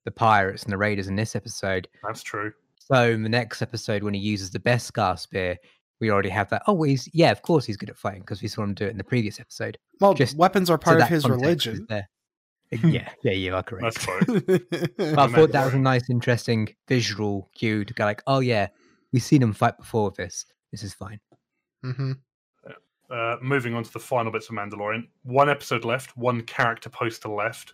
the 0.05 0.11
pirates 0.11 0.63
and 0.63 0.73
the 0.73 0.79
raiders 0.79 1.07
in 1.09 1.17
this 1.17 1.37
episode. 1.37 1.87
That's 2.03 2.23
true. 2.23 2.53
So 2.79 3.11
in 3.11 3.23
the 3.23 3.29
next 3.29 3.61
episode, 3.61 4.03
when 4.03 4.15
he 4.15 4.21
uses 4.21 4.51
the 4.51 4.59
Beskar 4.59 5.19
spear, 5.19 5.59
we 6.01 6.11
already 6.11 6.31
have 6.31 6.49
that. 6.51 6.63
Oh, 6.67 6.83
he's 6.83 7.09
yeah, 7.13 7.31
of 7.31 7.43
course 7.43 7.65
he's 7.67 7.77
good 7.77 7.91
at 7.91 7.97
fighting 7.97 8.21
because 8.21 8.41
we 8.41 8.49
saw 8.49 8.63
him 8.63 8.75
do 8.75 8.87
it 8.87 8.91
in 8.91 8.99
the 8.99 9.05
previous 9.05 9.39
episode. 9.41 9.77
Well, 10.01 10.15
Just 10.15 10.37
weapons 10.37 10.71
are 10.71 10.79
So 10.79 10.79
part 10.79 11.01
of 11.03 11.09
his 11.09 11.29
religion. 11.29 11.87
there. 11.89 12.09
yeah, 12.85 13.09
yeah, 13.23 13.33
you 13.33 13.55
are 13.55 13.63
correct. 13.63 13.95
That's 13.95 14.05
true. 14.05 14.41
But 14.97 15.19
I 15.19 15.29
thought 15.29 15.53
that 15.53 15.65
was 15.65 15.75
a 15.75 15.79
nice, 15.79 16.09
interesting 16.11 16.75
visual 16.87 17.49
cue 17.55 17.85
to 17.85 17.95
go 17.95 18.05
like, 18.05 18.23
oh 18.27 18.41
yeah, 18.41 18.69
we've 19.13 19.23
seen 19.23 19.43
him 19.43 19.53
fight 19.55 19.77
before 19.79 20.13
this. 20.17 20.45
This 20.71 20.83
is 20.83 20.95
fine. 20.95 21.21
hmm 21.83 22.13
Uh, 23.11 23.37
moving 23.41 23.73
on 23.75 23.83
to 23.83 23.93
the 23.93 23.99
final 23.99 24.31
bits 24.31 24.51
of 24.51 24.55
Mandalorian. 24.55 25.09
One 25.23 25.49
episode 25.49 25.83
left, 25.85 26.15
one 26.17 26.43
character 26.43 26.91
poster 26.91 27.29
left. 27.31 27.73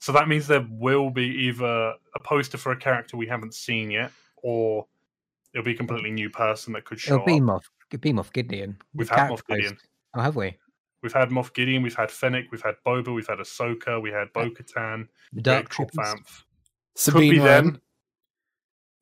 So 0.00 0.10
that 0.12 0.26
means 0.28 0.46
there 0.48 0.66
will 0.68 1.10
be 1.10 1.26
either 1.26 1.64
a 2.14 2.18
poster 2.24 2.58
for 2.58 2.72
a 2.72 2.76
character 2.76 3.16
we 3.16 3.26
haven't 3.28 3.54
seen 3.54 3.90
yet, 3.90 4.10
or 4.42 4.84
it'll 5.52 5.64
be 5.64 5.74
a 5.74 5.76
completely 5.76 6.10
new 6.10 6.28
person 6.28 6.72
that 6.72 6.84
could 6.84 6.98
show 6.98 7.14
It'll 7.14 7.26
be 7.26 7.34
up. 7.34 7.40
Moff, 7.42 7.62
be 8.00 8.12
Moff 8.12 8.32
Gideon. 8.32 8.76
We've 8.94 9.08
The 9.08 9.14
had 9.14 9.26
character 9.28 9.42
Moff 9.44 9.46
Gideon. 9.56 9.72
post- 9.74 9.88
Oh, 10.16 10.20
have 10.20 10.36
we? 10.36 10.56
We've 11.02 11.12
had 11.12 11.30
Moff 11.30 11.52
Gideon, 11.54 11.82
we've 11.82 11.94
had 11.94 12.10
Fennec, 12.10 12.46
we've 12.50 12.62
had 12.62 12.74
Boba, 12.86 13.14
we've 13.14 13.26
had 13.26 13.38
Ahsoka, 13.38 14.00
we 14.02 14.10
had 14.10 14.32
Bo 14.32 14.50
Katan, 14.50 15.06
The 15.32 15.42
Dark 15.42 15.68
Cobb 15.68 15.90
Troopers. 15.92 16.14
Vanth. 16.14 16.24
Could 16.24 16.44
Sabine 16.96 17.30
be 17.30 17.38
Wren. 17.40 17.64
them. 17.64 17.80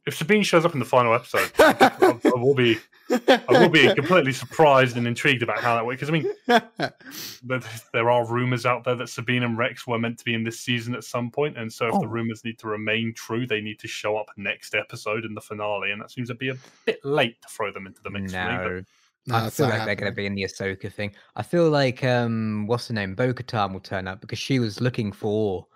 If 0.06 0.16
Sabine 0.16 0.42
shows 0.42 0.64
up 0.64 0.73
in 0.75 0.80
the 0.80 0.85
final 0.85 1.14
episode, 1.14 1.50
I, 1.59 2.18
I 2.25 2.38
will 2.38 2.54
be 2.54 2.78
I 3.11 3.44
will 3.50 3.68
be 3.68 3.94
completely 3.94 4.32
surprised 4.32 4.97
and 4.97 5.06
intrigued 5.06 5.42
about 5.42 5.61
how 5.61 5.75
that 5.76 5.87
works. 5.87 6.00
Because 6.00 6.09
I 6.09 6.12
mean, 6.12 6.32
there, 7.44 7.61
there 7.92 8.11
are 8.11 8.26
rumors 8.26 8.66
out 8.66 8.85
there 8.85 8.97
that 8.97 9.09
Sabine 9.09 9.42
and 9.44 9.56
Rex 9.56 9.87
were 9.87 9.99
meant 9.99 10.18
to 10.18 10.25
be 10.25 10.35
in 10.35 10.42
this 10.42 10.59
season 10.61 10.94
at 10.94 11.04
some 11.04 11.30
point, 11.30 11.56
and 11.56 11.73
so 11.73 11.87
if 11.87 11.92
the 11.92 12.06
Oh. 12.06 12.11
rumors 12.11 12.44
need 12.44 12.59
to 12.61 12.68
remain 12.68 13.14
true, 13.14 13.47
they 13.47 13.61
need 13.61 13.78
to 13.80 13.88
show 13.88 14.16
up 14.16 14.26
next 14.37 14.75
episode 14.75 15.25
in 15.25 15.35
the 15.35 15.40
finale, 15.40 15.92
and 15.92 16.00
that 16.00 16.11
seems 16.11 16.28
to 16.28 16.35
be 16.35 16.49
a 16.49 16.56
bit 16.85 17.04
late 17.04 17.40
to 17.42 17.49
throw 17.49 17.73
them 17.73 17.87
into 17.87 18.02
the 18.02 18.11
mix. 18.11 18.32
for 18.32 18.38
me, 18.38 18.56
but 18.56 18.71
No, 18.71 18.82
No, 19.26 19.37
I 19.47 19.50
feel 19.50 19.68
not 19.68 19.78
like 19.78 19.87
they're 19.87 19.94
going 19.94 20.11
to 20.12 20.16
be 20.16 20.26
in 20.26 20.35
the 20.35 20.42
Ahsoka 20.42 20.92
thing. 20.92 21.14
I 21.37 21.42
feel 21.44 21.71
like 21.71 22.02
um, 22.02 22.66
what's 22.66 22.88
the 22.88 22.94
name? 22.94 23.14
Bo-Katan 23.14 23.73
will 23.73 23.78
turn 23.80 24.09
up 24.09 24.21
because 24.21 24.38
she 24.40 24.59
was 24.59 24.80
looking 24.80 25.12
for 25.12 25.66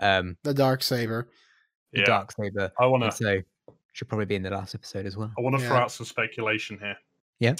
um 0.00 0.36
the 0.44 0.54
dark 0.54 0.82
saber. 0.82 1.28
the 1.92 2.00
yeah, 2.00 2.04
dark 2.06 2.32
saber, 2.32 2.70
I 2.78 2.86
want 2.86 3.02
to 3.02 3.10
so 3.12 3.40
she'll 3.92 4.08
probably 4.08 4.26
be 4.26 4.34
in 4.34 4.42
the 4.42 4.50
last 4.50 4.74
episode 4.74 5.06
as 5.06 5.16
well. 5.16 5.32
I 5.38 5.40
want 5.40 5.58
to 5.58 5.66
throw 5.66 5.76
out 5.76 5.92
some 5.92 6.06
speculation 6.06 6.78
here. 6.78 6.96
Yeah. 7.38 7.54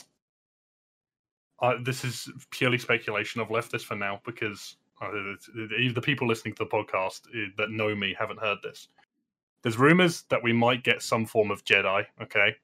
Uh, 1.60 1.74
this 1.82 2.04
is 2.04 2.28
purely 2.50 2.78
speculation. 2.78 3.40
I've 3.40 3.50
left 3.50 3.70
this 3.70 3.84
for 3.84 3.94
now 3.94 4.20
because 4.24 4.76
uh, 5.00 5.10
the 5.54 6.00
people 6.02 6.26
listening 6.26 6.54
to 6.54 6.64
the 6.64 6.70
podcast 6.70 7.22
uh, 7.28 7.50
that 7.58 7.70
know 7.70 7.94
me 7.94 8.14
haven't 8.18 8.40
heard 8.40 8.58
this. 8.62 8.88
There's 9.62 9.78
rumors 9.78 10.22
that 10.30 10.42
we 10.42 10.52
might 10.52 10.82
get 10.82 11.02
some 11.02 11.24
form 11.24 11.52
of 11.52 11.64
Jedi, 11.64 12.04
okay, 12.20 12.56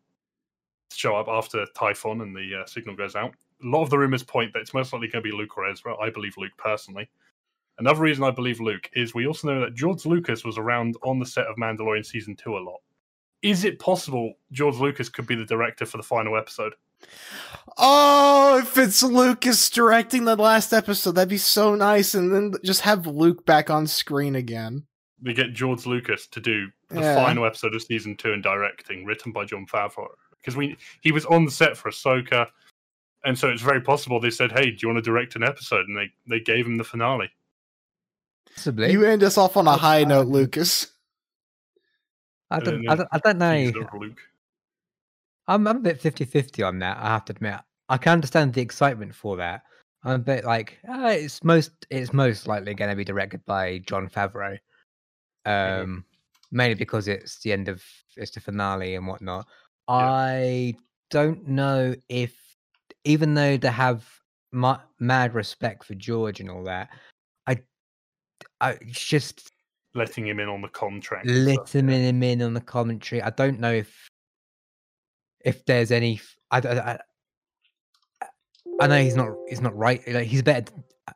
To 0.91 0.97
show 0.97 1.15
up 1.15 1.29
after 1.29 1.65
Tython 1.77 2.23
and 2.23 2.35
the 2.35 2.63
uh, 2.63 2.67
signal 2.67 2.97
goes 2.97 3.15
out. 3.15 3.35
A 3.63 3.67
lot 3.67 3.83
of 3.83 3.91
the 3.91 3.99
rumors 3.99 4.25
point 4.25 4.53
that 4.53 4.61
it's 4.61 4.75
most 4.75 4.93
likely 4.93 5.09
going 5.09 5.23
to 5.23 5.31
be 5.31 5.37
Luke 5.37 5.57
or 5.57 5.69
Ezra. 5.69 5.97
I 5.97 6.11
believe 6.11 6.37
Luke 6.37 6.53
personally. 6.59 7.09
Another 7.79 8.01
reason 8.01 8.25
I 8.25 8.33
believe 8.33 8.61
Luke 8.61 8.91
is 8.95 9.15
we 9.15 9.29
also 9.29 9.49
know 9.49 9.61
that 9.61 9.75
George 9.75 10.05
Lucas 10.07 10.45
was 10.45 10.59
around 10.59 10.97
on 11.05 11.21
the 11.21 11.27
set 11.27 11.47
of 11.47 11.57
Mandalorian 11.57 12.05
season 12.05 12.35
two 12.35 12.57
a 12.57 12.59
lot. 12.59 12.81
Is 13.43 13.65
it 13.65 13.79
possible 13.79 14.35
George 14.53 14.77
Lucas 14.77 15.09
could 15.09 15.27
be 15.27 15.35
the 15.37 15.45
director 15.45 15.87
for 15.87 15.97
the 15.97 16.03
final 16.03 16.37
episode? 16.37 16.75
Oh, 17.77 18.59
if 18.61 18.77
it's 18.77 19.03
Lucas 19.03 19.71
directing 19.71 20.25
the 20.25 20.35
last 20.37 20.73
episode, 20.73 21.13
that'd 21.13 21.29
be 21.29 21.39
so 21.39 21.75
nice. 21.75 22.15
And 22.15 22.35
then 22.35 22.55
just 22.65 22.81
have 22.81 23.07
Luke 23.07 23.47
back 23.47 23.71
on 23.71 23.87
screen 23.87 24.35
again. 24.35 24.85
We 25.23 25.35
get 25.35 25.53
George 25.53 25.87
Lucas 25.87 26.27
to 26.29 26.41
do 26.41 26.69
the 26.89 27.01
Yeah. 27.01 27.15
final 27.15 27.45
episode 27.45 27.75
of 27.75 27.83
season 27.83 28.17
two 28.17 28.33
and 28.33 28.43
directing, 28.43 29.05
written 29.05 29.31
by 29.33 29.45
Jon 29.45 29.67
Favreau. 29.67 30.09
Because 30.39 30.57
we 30.57 30.77
he 31.01 31.13
was 31.13 31.25
on 31.27 31.45
the 31.45 31.51
set 31.51 31.77
for 31.77 31.91
Ahsoka, 31.91 32.49
and 33.25 33.39
so 33.39 33.49
it's 33.49 33.63
very 33.63 33.81
possible 33.81 34.19
they 34.21 34.31
said, 34.31 34.53
"Hey, 34.53 34.71
do 34.71 34.79
you 34.83 34.89
want 34.89 34.99
to 34.99 35.03
direct 35.03 35.37
an 35.37 35.43
episode?" 35.43 35.87
And 35.89 35.97
they 35.97 36.11
they 36.29 36.41
gave 36.41 36.67
him 36.67 36.77
the 36.79 36.85
finale. 36.85 37.31
Possibly. 38.55 38.93
You 38.93 39.05
end 39.05 39.23
us 39.23 39.37
off 39.39 39.57
on 39.57 39.67
a 39.69 39.77
high 39.77 40.05
note. 40.05 40.27
Lucas. 40.29 40.89
I 42.51 42.61
don't, 42.61 42.89
I 42.89 42.95
don't, 42.97 43.09
I 43.13 43.19
don't 43.19 43.39
know. 43.39 43.71
I'm, 45.47 45.67
I'm 45.67 45.77
a 45.79 45.81
bit 45.81 46.01
50 46.01 46.25
50 46.25 46.63
on 46.63 46.79
that, 46.81 46.99
I 46.99 47.09
have 47.09 47.25
to 47.27 47.33
admit. 47.33 47.61
I 47.89 47.97
can 47.97 48.13
understand 48.13 48.53
the 48.53 48.61
excitement 48.61 49.15
for 49.15 49.37
that. 49.39 49.63
I'm 50.05 50.15
a 50.15 50.19
bit 50.19 50.45
like, 50.45 50.79
uh, 50.89 51.09
it's 51.09 51.43
most 51.43 51.73
it's 51.91 52.13
most 52.13 52.47
likely 52.47 52.75
going 52.75 52.91
to 52.91 52.97
be 52.97 53.05
directed 53.05 53.45
by 53.47 53.79
Jon 53.79 54.09
Favreau. 54.09 54.59
Mhm. 55.47 55.83
Um, 55.83 56.05
Mainly 56.51 56.75
because 56.75 57.09
it's 57.09 57.41
the 57.41 57.53
end 57.53 57.69
of 57.69 57.83
it's 58.17 58.31
the 58.31 58.41
finale 58.41 58.95
and 58.95 59.07
whatnot. 59.07 59.47
I 59.87 60.75
don't 61.11 61.47
know 61.47 61.95
if, 62.09 62.35
even 63.05 63.35
though 63.35 63.57
they 63.59 63.69
have 63.71 64.07
my, 64.53 64.79
mad 64.99 65.35
respect 65.35 65.85
for 65.85 65.95
George 65.95 66.41
and 66.41 66.51
all 66.51 66.65
that, 66.65 66.89
I, 67.47 67.63
I 68.61 68.73
it's 68.81 69.05
just 69.05 69.51
letting 69.95 70.27
him 70.27 70.41
in 70.41 70.49
on 70.49 70.63
the 70.63 70.69
contract. 70.69 71.27
letting 71.27 71.89
yeah. 71.89 71.97
him 71.97 72.23
in 72.23 72.43
on 72.43 72.55
the 72.55 72.61
commentary. 72.61 73.23
I 73.23 73.31
don't 73.31 73.61
know 73.61 73.73
if 73.73 74.09
if 75.45 75.65
there's 75.65 75.91
any. 75.91 76.21
I 76.51 76.99
I 78.81 78.87
know 78.87 79.03
he's 79.03 79.17
not. 79.17 79.31
He's 79.49 79.61
not 79.61 79.77
right. 79.77 80.03
Like 80.07 80.27
he's 80.27 80.43
better. 80.43 80.73
I- 81.07 81.13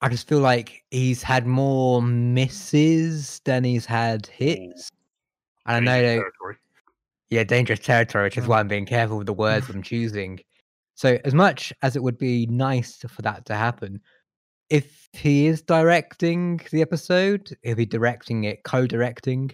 I 0.00 0.08
just 0.08 0.28
feel 0.28 0.38
like 0.38 0.84
he's 0.90 1.24
had 1.24 1.44
more 1.44 2.00
misses 2.00 3.40
than 3.44 3.64
he's 3.64 3.84
had 3.84 4.26
hits. 4.26 4.90
And 5.66 5.76
I 5.76 5.80
know 5.80 6.02
that 6.02 6.56
yeah, 7.30 7.44
dangerous 7.44 7.80
territory, 7.80 8.24
which 8.24 8.38
is 8.38 8.46
why 8.46 8.60
I'm 8.60 8.68
being 8.68 8.86
careful 8.86 9.18
with 9.18 9.26
the 9.26 9.32
words 9.32 9.68
I'm 9.74 9.82
choosing. 9.82 10.40
So, 10.94 11.18
as 11.24 11.34
much 11.34 11.72
as 11.82 11.96
it 11.96 12.02
would 12.02 12.18
be 12.18 12.46
nice 12.46 12.96
for 12.96 13.22
that 13.22 13.44
to 13.46 13.54
happen, 13.54 14.00
if 14.70 15.08
he 15.12 15.46
is 15.46 15.62
directing 15.62 16.60
the 16.70 16.82
episode, 16.82 17.56
he'll 17.62 17.74
be 17.74 17.86
directing 17.86 18.44
it, 18.44 18.62
co-directing, 18.64 19.50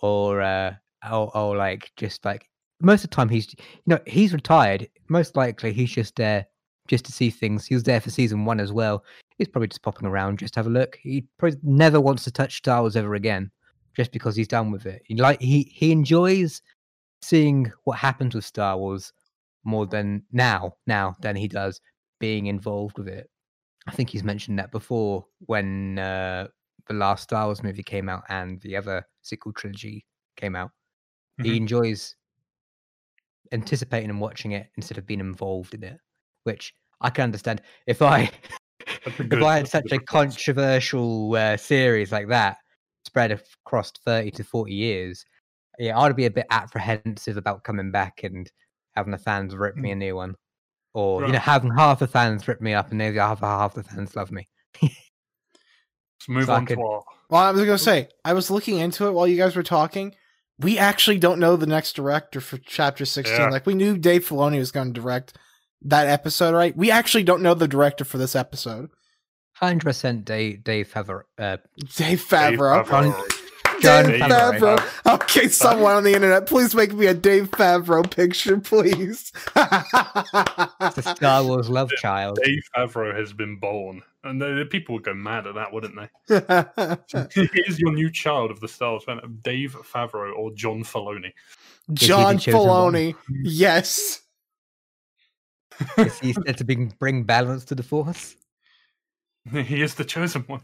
or 0.00 0.40
uh, 0.40 0.74
or, 1.10 1.36
or 1.36 1.56
like 1.56 1.90
just 1.96 2.24
like 2.24 2.48
most 2.80 3.04
of 3.04 3.10
the 3.10 3.16
time 3.16 3.28
he's 3.28 3.52
you 3.52 3.58
know 3.86 3.98
he's 4.06 4.32
retired. 4.32 4.88
Most 5.08 5.36
likely 5.36 5.72
he's 5.72 5.92
just 5.92 6.16
there 6.16 6.46
just 6.88 7.04
to 7.06 7.12
see 7.12 7.30
things. 7.30 7.66
He 7.66 7.74
was 7.74 7.84
there 7.84 8.00
for 8.00 8.10
season 8.10 8.44
one 8.44 8.60
as 8.60 8.72
well. 8.72 9.04
He's 9.38 9.48
probably 9.48 9.68
just 9.68 9.82
popping 9.82 10.06
around 10.06 10.38
just 10.38 10.54
to 10.54 10.60
have 10.60 10.66
a 10.66 10.70
look. 10.70 10.96
He 11.02 11.26
probably 11.38 11.58
never 11.62 12.00
wants 12.00 12.24
to 12.24 12.30
touch 12.30 12.58
Star 12.58 12.80
Wars 12.80 12.96
ever 12.96 13.14
again, 13.14 13.50
just 13.96 14.12
because 14.12 14.36
he's 14.36 14.48
done 14.48 14.70
with 14.70 14.86
it. 14.86 15.02
He 15.06 15.16
like 15.16 15.40
he 15.40 15.70
he 15.74 15.92
enjoys 15.92 16.62
seeing 17.22 17.72
what 17.84 17.98
happens 17.98 18.34
with 18.34 18.44
Star 18.44 18.76
Wars 18.76 19.12
more 19.64 19.86
than 19.86 20.22
now 20.30 20.76
now 20.86 21.16
than 21.20 21.36
he 21.36 21.48
does 21.48 21.80
being 22.20 22.46
involved 22.46 22.98
with 22.98 23.08
it. 23.08 23.28
I 23.86 23.92
think 23.92 24.10
he's 24.10 24.24
mentioned 24.24 24.58
that 24.58 24.70
before 24.70 25.26
when 25.40 25.98
uh, 25.98 26.48
the 26.88 26.94
last 26.94 27.24
Star 27.24 27.46
Wars 27.46 27.62
movie 27.62 27.82
came 27.82 28.08
out 28.08 28.24
and 28.28 28.60
the 28.62 28.76
other 28.76 29.06
sequel 29.22 29.52
trilogy 29.52 30.06
came 30.36 30.56
out. 30.56 30.70
He 31.42 31.54
Mhm. 31.54 31.56
enjoys 31.58 32.16
anticipating 33.52 34.10
and 34.10 34.20
watching 34.20 34.52
it 34.52 34.70
instead 34.76 34.98
of 34.98 35.06
being 35.06 35.20
involved 35.20 35.74
in 35.74 35.84
it, 35.84 36.00
which 36.44 36.74
I 37.00 37.10
can 37.10 37.24
understand. 37.24 37.62
If 37.86 38.02
I 38.02 38.20
a 38.20 38.30
if 39.30 39.42
I 39.42 39.56
had 39.58 39.66
a 39.66 39.68
such 39.68 39.92
a 39.92 39.98
good 39.98 40.06
controversial 40.06 41.34
uh, 41.36 41.56
series 41.56 42.12
like 42.12 42.28
that 42.28 42.58
spread 43.04 43.32
across 43.32 43.92
30 43.92 44.30
to 44.32 44.44
40 44.44 44.72
years, 44.74 45.24
yeah, 45.78 45.98
I'd 45.98 46.16
be 46.16 46.26
a 46.26 46.30
bit 46.30 46.46
apprehensive 46.50 47.36
about 47.36 47.64
coming 47.64 47.90
back 47.90 48.22
and 48.24 48.50
having 48.94 49.12
the 49.12 49.18
fans 49.18 49.54
rip 49.56 49.76
me 49.76 49.90
a 49.92 49.96
new 49.96 50.16
one. 50.16 50.36
Or, 50.94 51.26
you 51.26 51.32
know, 51.32 51.38
having 51.40 51.72
half 51.74 51.98
the 51.98 52.06
fans 52.06 52.46
rip 52.48 52.60
me 52.60 52.72
up 52.72 52.90
and 52.92 53.00
the 53.00 53.06
other 53.18 53.46
half 53.46 53.74
the 53.74 53.82
fans 53.82 54.14
love 54.16 54.30
me. 54.30 54.48
Let's 54.80 54.94
move 56.28 56.46
So 56.46 56.52
on 56.54 56.66
could- 56.66 56.76
to 56.76 56.82
our. 56.82 57.02
Well, 57.30 57.42
I 57.42 57.50
was 57.50 57.62
gonna 57.64 57.78
say, 57.78 58.08
I 58.24 58.32
was 58.32 58.50
looking 58.50 58.78
into 58.78 59.06
it 59.08 59.12
while 59.12 59.26
you 59.26 59.36
guys 59.36 59.56
were 59.56 59.62
talking. 59.62 60.14
We 60.60 60.78
actually 60.78 61.18
don't 61.18 61.40
know 61.40 61.56
the 61.56 61.66
next 61.66 61.94
director 61.96 62.40
for 62.40 62.58
Chapter 62.58 63.04
16. 63.04 63.36
Yeah. 63.40 63.48
Like, 63.48 63.66
we 63.66 63.74
knew 63.74 63.98
Dave 63.98 64.28
Filoni 64.28 64.58
was 64.58 64.70
going 64.70 64.94
to 64.94 65.00
direct 65.00 65.36
that 65.82 66.06
episode, 66.06 66.54
right? 66.54 66.76
We 66.76 66.92
actually 66.92 67.24
don't 67.24 67.42
know 67.42 67.54
the 67.54 67.66
director 67.66 68.04
for 68.04 68.18
this 68.18 68.36
episode. 68.36 68.90
100% 69.60 70.24
Dave, 70.24 70.62
Dave 70.62 70.88
Favreau. 70.92 71.22
Uh, 71.36 71.56
Dave 71.96 72.20
Favreau. 72.24 72.84
Favreau. 72.84 73.33
John 73.84 74.04
Dave 74.06 74.20
Favreau. 74.20 74.78
Favreau. 74.78 75.14
Okay, 75.14 75.48
someone 75.48 75.94
on 75.94 76.04
the 76.04 76.14
internet, 76.14 76.46
please 76.46 76.74
make 76.74 76.92
me 76.92 77.06
a 77.06 77.14
Dave 77.14 77.50
Favreau 77.50 78.08
picture, 78.10 78.58
please. 78.58 79.32
the 79.54 81.14
Star 81.16 81.44
Wars 81.44 81.68
love 81.68 81.90
child. 81.98 82.38
Dave 82.42 82.62
Favreau 82.76 83.16
has 83.16 83.32
been 83.32 83.56
born, 83.56 84.02
and 84.22 84.40
the, 84.40 84.54
the 84.54 84.66
people 84.66 84.94
would 84.94 85.04
go 85.04 85.14
mad 85.14 85.46
at 85.46 85.54
that, 85.54 85.72
wouldn't 85.72 85.94
they? 85.96 86.08
he 87.34 87.62
is 87.66 87.78
your 87.78 87.92
new 87.92 88.10
child 88.10 88.50
of 88.50 88.60
the 88.60 88.68
Star 88.68 88.92
Wars 88.92 89.04
fan, 89.04 89.20
Dave 89.42 89.74
Favreau 89.74 90.34
or 90.36 90.52
John 90.52 90.82
Filoni. 90.82 91.32
John 91.92 92.36
the. 92.36 92.40
Filoni. 92.40 93.14
Yes. 93.42 94.22
Is 95.98 96.18
he 96.20 96.32
said 96.32 96.58
to 96.58 96.64
bring, 96.64 96.94
bring 96.98 97.24
balance 97.24 97.64
to 97.66 97.74
the 97.74 97.82
Force? 97.82 98.36
he 99.50 99.82
is 99.82 99.94
the 99.94 100.04
chosen 100.04 100.42
one. 100.42 100.62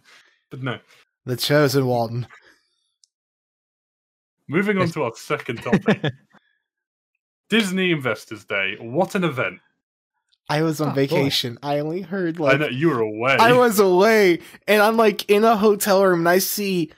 But 0.51 0.63
no. 0.63 0.79
The 1.27 1.37
chosen 1.37 1.87
one. 1.87 2.27
Moving 4.51 4.79
on 4.79 4.89
to 4.89 5.05
our 5.05 5.13
second 5.15 5.57
topic 5.63 6.03
Disney 7.49 7.93
Investors 7.93 8.45
Day. 8.45 8.77
What 8.81 9.15
an 9.15 9.23
event. 9.23 9.61
I 10.49 10.63
was 10.63 10.81
on 10.81 10.89
Oh, 10.89 10.91
boy. 10.91 11.07
vacation. 11.07 11.57
I 11.63 11.79
only 11.79 12.01
heard 12.01 12.41
I 12.41 12.57
know 12.57 12.67
you 12.67 12.89
were 12.89 13.01
away. 13.01 13.37
I 13.39 13.53
was 13.53 13.79
away 13.79 14.41
and 14.67 14.83
I'm 14.83 14.97
like 14.97 15.31
in 15.31 15.45
a 15.45 15.57
hotel 15.57 16.05
room 16.05 16.21
and 16.21 16.29
I 16.29 16.39
see 16.39 16.91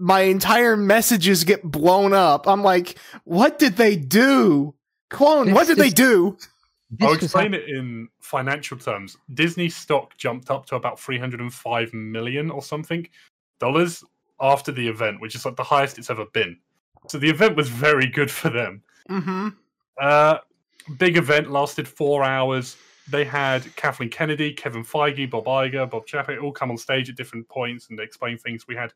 my 0.00 0.22
entire 0.22 0.76
messages 0.76 1.44
get 1.44 1.62
blown 1.62 2.12
up. 2.12 2.48
I'm 2.48 2.62
like, 2.64 2.98
what 3.22 3.60
did 3.60 3.76
they 3.76 3.94
do? 3.94 4.74
Clone, 5.10 5.52
what 5.54 5.68
This 5.68 5.76
did 5.76 5.84
they 5.84 5.90
do? 5.90 6.36
I'll 7.00 7.10
This 7.10 7.16
was 7.16 7.22
explain 7.24 7.54
it 7.54 7.68
in 7.68 8.08
financial 8.20 8.76
terms. 8.76 9.16
Disney 9.34 9.68
stock 9.68 10.16
jumped 10.16 10.50
up 10.50 10.66
to 10.66 10.74
about 10.76 10.98
305 10.98 11.94
million 11.94 12.50
or 12.50 12.62
something 12.62 13.06
dollars 13.60 14.02
after 14.40 14.72
the 14.72 14.86
event, 14.88 15.20
which 15.20 15.36
is 15.36 15.44
like 15.44 15.54
the 15.56 15.62
highest 15.62 15.98
it's 15.98 16.10
ever 16.10 16.26
been. 16.32 16.58
So 17.06 17.18
the 17.18 17.30
event 17.30 17.56
was 17.56 17.68
very 17.68 18.06
good 18.06 18.30
for 18.30 18.50
them. 18.50 18.82
Mm-hmm. 19.08 19.48
Uh, 20.00 20.38
big 20.98 21.16
event 21.16 21.50
lasted 21.50 21.88
four 21.88 22.24
hours. 22.24 22.76
They 23.10 23.24
had 23.24 23.74
Kathleen 23.76 24.10
Kennedy, 24.10 24.52
Kevin 24.52 24.84
Feige, 24.84 25.30
Bob 25.30 25.46
Iger, 25.46 25.88
Bob 25.88 26.06
Chapek 26.06 26.42
all 26.42 26.52
come 26.52 26.70
on 26.70 26.76
stage 26.76 27.08
at 27.08 27.16
different 27.16 27.48
points 27.48 27.88
and 27.88 27.98
explain 28.00 28.36
things. 28.36 28.66
We 28.68 28.76
had 28.76 28.92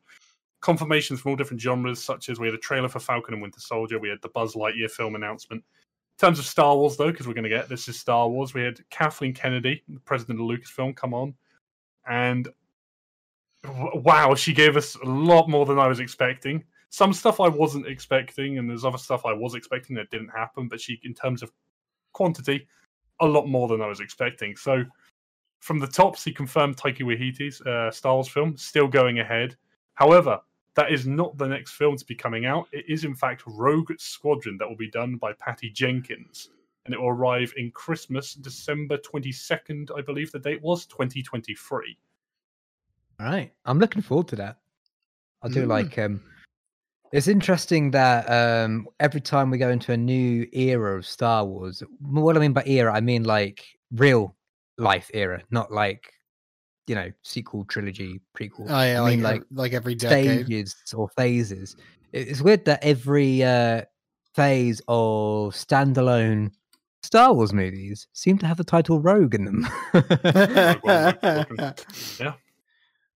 confirmations 0.61 1.19
from 1.19 1.31
all 1.31 1.35
different 1.35 1.61
genres, 1.61 2.03
such 2.03 2.29
as 2.29 2.39
we 2.39 2.47
had 2.47 2.53
a 2.53 2.59
trailer 2.59 2.87
for 2.87 2.99
Falcon 2.99 3.33
and 3.33 3.41
Winter 3.41 3.59
Soldier. 3.59 3.99
We 3.99 4.09
had 4.09 4.21
the 4.21 4.29
Buzz 4.29 4.53
Lightyear 4.53 4.89
film 4.89 5.15
announcement. 5.15 5.63
In 5.63 6.27
terms 6.27 6.37
of 6.37 6.45
Star 6.45 6.77
Wars, 6.77 6.95
though, 6.95 7.11
because 7.11 7.27
we're 7.27 7.33
going 7.33 7.43
to 7.43 7.49
get 7.49 7.67
this 7.67 7.87
is 7.87 7.99
Star 7.99 8.29
Wars, 8.29 8.53
we 8.53 8.61
had 8.61 8.79
Kathleen 8.91 9.33
Kennedy, 9.33 9.83
the 9.89 9.99
president 10.01 10.39
of 10.39 10.45
Lucasfilm, 10.45 10.95
come 10.95 11.13
on, 11.13 11.33
and 12.07 12.47
wow, 13.95 14.35
she 14.35 14.53
gave 14.53 14.77
us 14.77 14.95
a 14.95 15.05
lot 15.05 15.49
more 15.49 15.65
than 15.65 15.79
I 15.79 15.87
was 15.87 15.99
expecting. 15.99 16.63
Some 16.93 17.11
stuff 17.11 17.39
I 17.39 17.47
wasn't 17.47 17.87
expecting, 17.87 18.59
and 18.59 18.69
there's 18.69 18.85
other 18.85 18.99
stuff 18.99 19.25
I 19.25 19.33
was 19.33 19.55
expecting 19.55 19.95
that 19.95 20.11
didn't 20.11 20.29
happen. 20.29 20.67
But 20.67 20.79
she, 20.79 20.99
in 21.03 21.15
terms 21.15 21.41
of 21.41 21.51
quantity, 22.11 22.67
a 23.19 23.25
lot 23.25 23.47
more 23.47 23.67
than 23.67 23.81
I 23.81 23.87
was 23.87 23.99
expecting. 23.99 24.55
So, 24.55 24.83
from 25.59 25.79
the 25.79 25.87
tops, 25.87 26.23
he 26.23 26.31
confirmed 26.31 26.77
Taika 26.77 26.99
Waititi's 27.01 27.61
uh, 27.61 27.89
Star 27.89 28.13
Wars 28.13 28.27
film 28.27 28.55
still 28.57 28.87
going 28.87 29.17
ahead. 29.21 29.55
However, 29.95 30.39
that 30.75 30.91
is 30.91 31.07
not 31.07 31.35
the 31.35 31.47
next 31.47 31.71
film 31.71 31.97
to 31.97 32.05
be 32.05 32.13
coming 32.13 32.45
out. 32.45 32.67
It 32.71 32.85
is, 32.87 33.05
in 33.05 33.15
fact, 33.15 33.41
Rogue 33.47 33.91
Squadron 33.97 34.57
that 34.59 34.69
will 34.69 34.75
be 34.77 34.91
done 34.91 35.15
by 35.15 35.33
Patty 35.33 35.71
Jenkins. 35.71 36.49
And 36.85 36.93
it 36.93 37.01
will 37.01 37.09
arrive 37.09 37.51
in 37.57 37.71
Christmas, 37.71 38.35
December 38.35 38.97
22nd, 38.99 39.89
I 39.97 40.01
believe 40.01 40.31
the 40.31 40.37
date 40.37 40.61
was, 40.61 40.85
2023. 40.85 41.97
All 43.19 43.25
right. 43.25 43.51
I'm 43.65 43.79
looking 43.79 44.03
forward 44.03 44.27
to 44.27 44.35
that. 44.35 44.59
I 45.41 45.47
do 45.47 45.65
Mm. 45.65 45.69
like 45.69 45.97
um 45.97 46.21
it's 47.13 47.27
interesting 47.27 47.91
that 47.91 48.25
um 48.29 48.87
every 48.99 49.21
time 49.21 49.51
we 49.51 49.57
go 49.59 49.69
into 49.69 49.93
a 49.93 49.97
new 49.97 50.47
era 50.51 50.97
of 50.97 51.05
Star 51.05 51.45
Wars, 51.45 51.83
what 52.01 52.35
I 52.35 52.39
mean 52.39 52.53
by 52.53 52.63
era, 52.65 52.93
I 52.93 53.01
mean 53.01 53.23
like 53.23 53.63
real 53.91 54.35
life 54.77 55.09
era, 55.13 55.41
not 55.51 55.71
like 55.71 56.11
you 56.87 56.95
know, 56.95 57.09
sequel 57.21 57.63
trilogy, 57.65 58.19
prequel. 58.37 58.65
Oh 58.67 58.81
yeah, 58.83 58.97
I 58.97 58.99
like 58.99 59.11
mean 59.11 59.21
like 59.21 59.43
like 59.51 59.73
every 59.73 59.95
decade. 59.95 60.45
stages 60.45 60.75
or 60.95 61.07
phases. 61.09 61.77
It's 62.11 62.41
weird 62.41 62.65
that 62.65 62.83
every 62.83 63.43
uh 63.43 63.83
phase 64.33 64.81
of 64.87 65.53
standalone 65.53 66.51
Star 67.03 67.31
Wars 67.31 67.53
movies 67.53 68.07
seem 68.13 68.39
to 68.39 68.47
have 68.47 68.57
the 68.57 68.63
title 68.63 68.99
Rogue 68.99 69.35
in 69.35 69.45
them. 69.45 69.67
Yeah. 72.19 72.33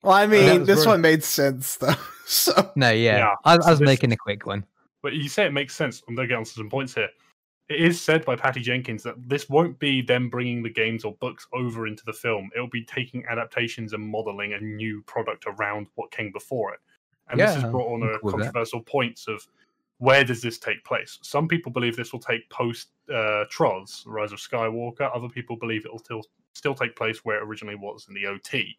Well, 0.07 0.15
I 0.15 0.25
mean, 0.25 0.63
this 0.63 0.79
Rogue. 0.79 0.87
one 0.87 1.01
made 1.01 1.23
sense 1.23 1.75
though. 1.77 1.93
So 2.29 2.51
no, 2.75 2.89
yeah, 2.91 3.17
Yeah, 3.19 3.35
I, 3.45 3.53
I 3.53 3.59
so 3.59 3.69
was 3.69 3.79
this- 3.79 3.85
making 3.85 4.11
a 4.11 4.17
quick 4.17 4.45
one. 4.45 4.65
But 5.01 5.13
you 5.13 5.29
say 5.29 5.45
it 5.45 5.53
makes 5.53 5.73
sense. 5.73 6.03
I'm 6.07 6.15
going 6.15 6.27
to 6.27 6.31
get 6.33 6.37
onto 6.37 6.49
some 6.51 6.69
points 6.69 6.93
here. 6.93 7.07
It 7.69 7.79
is 7.79 8.01
said 8.01 8.25
by 8.25 8.35
Patty 8.35 8.59
Jenkins 8.61 9.01
that 9.03 9.15
this 9.29 9.47
won't 9.47 9.79
be 9.79 10.01
them 10.01 10.29
bringing 10.29 10.61
the 10.61 10.69
games 10.69 11.05
or 11.05 11.13
books 11.21 11.47
over 11.53 11.87
into 11.87 12.03
the 12.05 12.11
film. 12.11 12.49
It'll 12.53 12.67
be 12.69 12.83
taking 12.83 13.23
adaptations 13.29 13.93
and 13.93 14.03
modeling 14.05 14.51
a 14.53 14.59
new 14.59 15.01
product 15.03 15.45
around 15.47 15.87
what 15.95 16.11
came 16.11 16.31
before 16.33 16.73
it. 16.73 16.79
And 17.29 17.39
this 17.39 17.55
has 17.55 17.63
brought 17.71 17.93
on 17.93 18.03
I'm 18.03 18.09
a 18.15 18.19
cool 18.19 18.31
with 18.31 18.35
that. 18.35 18.41
controversial 18.51 18.81
points 18.81 19.27
of 19.29 19.45
where 19.99 20.25
does 20.25 20.41
this 20.41 20.57
take 20.59 20.83
place? 20.83 21.17
Some 21.21 21.47
people 21.47 21.71
believe 21.71 21.95
this 21.95 22.11
will 22.11 22.19
take 22.19 22.49
post 22.49 22.89
uh, 23.13 23.45
TROS, 23.49 24.03
Rise 24.05 24.33
of 24.33 24.39
Skywalker. 24.39 25.09
Other 25.15 25.29
people 25.29 25.55
believe 25.55 25.85
it 25.85 25.91
will 25.93 25.99
still 25.99 26.23
still 26.53 26.75
take 26.75 26.95
place 26.97 27.23
where 27.23 27.37
it 27.37 27.43
originally 27.43 27.75
was 27.77 28.05
in 28.09 28.15
the 28.15 28.25
OT. 28.27 28.77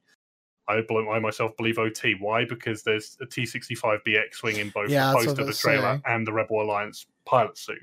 I, 0.69 0.83
I 1.11 1.19
myself 1.19 1.57
believe 1.57 1.79
OT. 1.79 2.15
Why? 2.15 2.45
Because 2.45 2.83
there's 2.83 3.17
a 3.21 3.27
T65B 3.27 4.19
X-wing 4.19 4.57
in 4.57 4.71
both 4.71 4.91
Yeah, 4.91 5.13
the 5.13 5.17
poster, 5.17 5.45
the 5.45 5.53
trailer, 5.53 6.01
and 6.07 6.27
the 6.27 6.33
Rebel 6.33 6.61
Alliance 6.61 7.07
pilot 7.25 7.57
suit. 7.57 7.79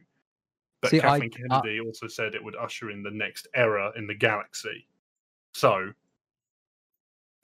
But 0.82 0.91
See, 0.91 1.00
Kathleen 1.00 1.32
I- 1.34 1.60
Kennedy 1.60 1.80
also 1.80 2.08
said 2.08 2.36
it 2.36 2.43
would 2.43 2.56
usher 2.56 2.91
in 2.91 3.02
the 3.02 3.12
next 3.12 3.48
era 3.56 3.91
in 3.95 4.06
the 4.08 4.13
galaxy. 4.13 4.88
So 5.54 5.91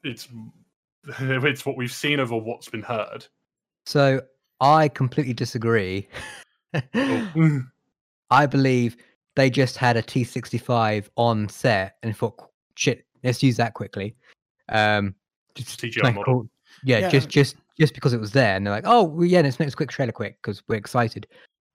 it's 0.04 0.28
it's 1.20 1.66
what 1.66 1.78
we've 1.78 1.92
seen 1.92 2.20
over 2.20 2.38
what's 2.38 2.70
been 2.70 2.84
heard. 2.84 3.26
So 3.86 4.22
I 4.60 4.90
completely 4.90 5.34
disagree. 5.34 6.08
Oh, 6.94 7.62
I 8.30 8.46
believe 8.46 8.98
they 9.36 9.50
just 9.50 9.78
had 9.78 9.98
a 9.98 10.04
T65 10.04 11.10
on 11.16 11.50
set 11.50 11.98
and 12.04 12.16
thought, 12.16 12.52
shit, 12.76 13.06
let's 13.24 13.42
use 13.42 13.58
that 13.58 13.74
quickly. 13.74 14.16
Um, 14.70 15.16
just 15.56 15.80
CGI 15.82 16.04
make 16.04 16.16
model. 16.16 16.34
cool- 16.34 16.50
Yeah, 16.84 17.00
Yeah. 17.00 17.10
just 17.10 17.30
just 17.30 17.56
just 17.80 17.94
because 17.94 18.14
it 18.14 18.20
was 18.20 18.32
there, 18.32 18.56
and 18.56 18.66
they're 18.66 18.74
like, 18.74 18.84
oh 18.88 19.04
well, 19.04 19.26
yeah, 19.26 19.42
let's 19.42 19.60
make 19.60 19.68
this 19.68 19.76
quick 19.76 19.90
trailer 19.90 20.12
quick 20.12 20.38
because 20.42 20.62
we're 20.68 20.76
excited. 20.76 21.28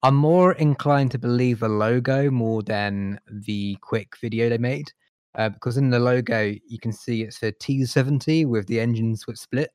I'm 0.02 0.14
more 0.14 0.52
inclined 0.54 1.10
to 1.12 1.18
believe 1.18 1.60
the 1.60 1.68
logo 1.68 2.30
more 2.30 2.62
than 2.62 3.18
the 3.30 3.76
quick 3.80 4.12
video 4.20 4.48
they 4.48 4.58
made, 4.58 4.92
uh, 5.36 5.48
because 5.48 5.76
in 5.78 5.90
the 5.90 5.98
logo 5.98 6.54
you 6.66 6.78
can 6.78 6.92
see 6.92 7.22
it's 7.22 7.42
a 7.42 7.50
T70 7.52 8.46
with 8.46 8.66
the 8.66 8.78
engines 8.80 9.26
with 9.26 9.38
split. 9.38 9.70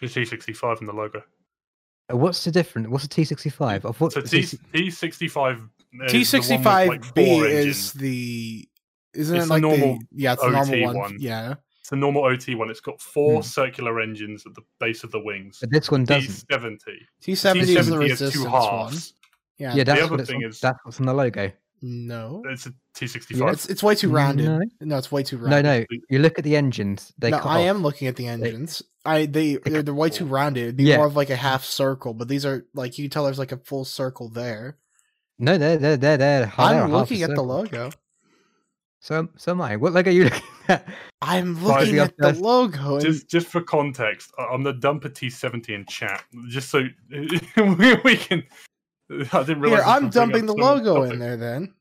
It's 0.00 0.14
T65 0.14 0.80
in 0.80 0.86
the 0.86 0.92
logo. 0.92 1.22
Uh, 2.12 2.16
What's 2.16 2.42
the 2.44 2.50
difference? 2.50 2.88
What's 2.88 3.04
a 3.04 3.08
T65? 3.08 3.60
I 3.62 3.78
thought 3.92 4.12
So 4.12 4.20
the 4.22 4.28
T 4.28 4.42
T- 4.42 4.58
T65 4.74 5.68
T 6.08 6.24
sixty 6.24 6.58
five 6.58 7.14
B 7.14 7.22
is 7.22 7.44
engines. 7.44 7.92
the 7.92 8.68
isn't 9.14 9.36
It's 9.36 9.44
it 9.44 9.48
the 9.48 9.52
like 9.54 9.62
normal 9.62 9.98
the 9.98 10.06
yeah 10.12 10.32
it's 10.32 10.42
the 10.42 10.48
OT 10.48 10.54
normal 10.54 10.84
one. 10.86 10.96
one. 10.96 11.16
yeah 11.20 11.54
It's 11.82 11.90
the 11.90 11.96
normal 11.96 12.22
OT 12.24 12.54
one. 12.54 12.70
It's 12.70 12.78
got 12.80 13.00
four 13.00 13.36
Hmm. 13.42 13.42
circular 13.42 14.00
engines 14.00 14.46
at 14.46 14.54
the 14.54 14.62
base 14.78 15.02
of 15.02 15.10
the 15.10 15.18
wings. 15.18 15.58
but 15.60 15.70
this 15.72 15.90
one 15.90 16.04
doesn't. 16.04 16.46
T70. 16.48 16.78
T 17.20 17.34
seventy 17.34 17.74
is 17.76 17.88
the 17.88 17.96
T70 17.96 18.08
has 18.08 18.20
resistance 18.20 18.32
two 18.44 18.48
one 18.50 18.62
halves. 18.62 19.14
yeah, 19.58 19.74
Yeah, 19.74 19.82
that's 19.84 20.02
other 20.02 20.16
what 20.16 20.26
thing 20.28 20.36
on, 20.36 20.50
is- 20.50 20.60
that's 20.60 20.78
what's 20.84 21.00
on 21.00 21.06
the 21.06 21.12
logo. 21.12 21.50
no 21.84 22.40
It's 22.46 22.66
a 22.66 22.74
T65. 22.94 23.52
it's 23.52 23.66
it's 23.66 23.82
way 23.82 23.96
too 23.96 24.10
rounded 24.10 24.46
No. 24.46 24.60
no, 24.80 24.96
it's 24.98 25.10
way 25.10 25.24
too 25.24 25.38
No, 25.38 25.42
rounded 25.46 25.62
no. 25.64 25.78
No, 25.80 25.86
you 26.08 26.20
look 26.20 26.38
at 26.38 26.44
the 26.44 26.54
engines. 26.54 27.12
They 27.18 27.30
no, 27.30 27.38
I 27.38 27.62
off. 27.68 27.74
am 27.76 27.82
looking 27.82 28.06
at 28.06 28.14
the 28.14 28.28
engines. 28.28 28.80
I 29.04 29.26
they 29.26 29.56
they're, 29.56 29.82
they're 29.82 29.92
way 29.92 30.08
too 30.10 30.26
rounded. 30.26 30.62
It'd 30.62 30.76
be 30.76 30.84
Yeah. 30.84 30.98
more 30.98 31.06
of 31.08 31.16
like 31.16 31.30
a 31.30 31.36
half 31.36 31.64
circle, 31.64 32.14
but 32.14 32.28
these 32.28 32.46
are 32.46 32.64
like 32.74 32.96
you 32.96 33.04
can 33.06 33.10
tell 33.10 33.24
there's 33.24 33.40
like 33.40 33.50
a 33.50 33.56
full 33.56 33.84
circle 33.84 34.28
there. 34.28 34.78
No, 35.40 35.58
they're 35.58 35.76
they're 35.76 35.96
they're 35.96 36.16
they're. 36.16 36.40
they're 36.46 36.52
I'm 36.58 36.92
looking 36.92 37.22
at 37.24 37.34
the 37.34 37.42
logo. 37.42 37.90
So 39.02 39.28
so 39.36 39.50
am 39.50 39.60
I. 39.60 39.74
What 39.76 39.92
logo 39.92 40.10
are 40.10 40.12
you 40.12 40.24
looking 40.30 40.42
at? 40.68 40.86
I'm 41.20 41.62
looking 41.64 41.98
at 41.98 42.16
the 42.16 42.28
others. 42.28 42.40
logo. 42.40 42.94
And 42.94 43.00
just 43.04 43.28
just 43.28 43.48
for 43.48 43.60
context, 43.60 44.32
uh, 44.38 44.42
I- 44.42 44.54
I'm 44.54 44.62
the 44.62 44.72
dumper 44.74 45.10
T70 45.10 45.68
in 45.70 45.84
chat, 45.86 46.22
just 46.48 46.70
so 46.70 46.84
we, 47.10 47.94
we 48.04 48.16
can. 48.16 48.44
I 49.32 49.42
didn't 49.42 49.60
realize. 49.60 49.82
Here, 49.84 49.92
I'm 49.92 50.08
dumping 50.08 50.46
the 50.46 50.52
some 50.52 50.60
logo 50.60 51.02
in 51.02 51.18
there. 51.18 51.36
Then 51.36 51.74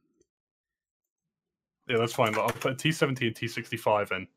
Yeah, 1.87 1.97
that's 1.99 2.13
fine. 2.13 2.33
But 2.33 2.41
I'll 2.41 2.49
put 2.49 2.77
T70 2.77 3.07
and 3.27 3.35
T65 3.35 4.11
in. 4.11 4.27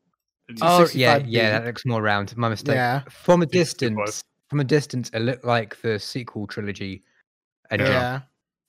It's- 0.47 0.59
Oh 0.61 0.87
yeah, 0.93 1.17
65B. 1.19 1.25
yeah. 1.27 1.49
That 1.59 1.65
looks 1.65 1.85
more 1.87 2.03
round. 2.03 2.37
My 2.37 2.49
mistake. 2.49 2.75
yeah, 2.75 3.01
From 3.09 3.41
a 3.41 3.45
T65. 3.47 3.51
distance, 3.51 4.23
from 4.49 4.59
a 4.59 4.63
distance, 4.63 5.09
it 5.11 5.19
looked 5.21 5.43
like 5.43 5.81
the 5.81 5.97
sequel 5.99 6.45
trilogy. 6.45 7.03
engine. 7.71 7.87
yeah. 7.87 8.21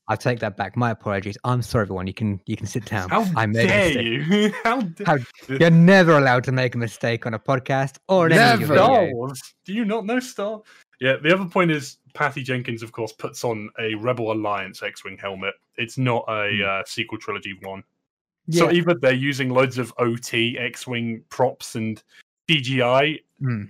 I 0.09 0.15
take 0.17 0.39
that 0.41 0.57
back. 0.57 0.77
My 0.77 0.93
apologies. 0.93 1.37
I'm 1.45 1.63
sorry, 1.63 1.83
everyone. 1.83 2.07
You 2.07 2.15
can 2.15 2.41
you 2.47 2.57
can 2.57 2.67
sit 2.67 2.85
down. 2.85 3.09
How 3.09 3.27
I 3.35 3.47
made 3.47 3.65
a 3.65 3.69
dare 3.69 3.87
mistake. 3.87 4.29
you? 4.31 4.53
How 4.65 4.81
dare 4.81 5.07
How- 5.07 5.17
You're 5.49 5.71
never 5.71 6.17
allowed 6.17 6.45
to 6.45 6.53
make 6.53 6.75
a 6.75 6.79
mistake 6.79 7.27
on 7.27 7.35
a 7.35 7.39
podcast 7.39 7.97
or 8.09 8.29
in 8.29 8.37
Never. 8.37 8.65
Star 8.77 9.01
video. 9.01 9.15
Wars? 9.15 9.43
Do 9.65 9.73
you 9.73 9.85
not 9.85 10.07
know 10.07 10.21
Star? 10.21 10.63
Yeah, 11.01 11.17
the 11.23 11.35
other 11.35 11.45
point 11.47 11.71
is 11.73 11.99
Patty 12.15 12.43
Jenkins, 12.43 12.83
of 12.83 12.93
course, 12.93 13.13
puts 13.13 13.45
on 13.45 13.69
a 13.81 13.95
Rebel 13.97 14.33
Alliance 14.33 14.83
X-wing 14.83 15.19
helmet. 15.21 15.55
It's 15.77 15.99
not 15.99 16.25
a 16.29 16.57
Hmm. 16.57 16.63
uh, 16.67 16.83
sequel 16.87 17.19
trilogy 17.19 17.59
one. 17.63 17.83
So 18.51 18.71
either 18.71 18.95
they're 18.95 19.13
using 19.13 19.51
loads 19.51 19.77
of 19.77 19.93
OT 19.99 20.57
X-wing 20.57 21.25
props 21.31 21.75
and 21.75 22.01
CGI, 22.49 23.19
Hmm. 23.41 23.65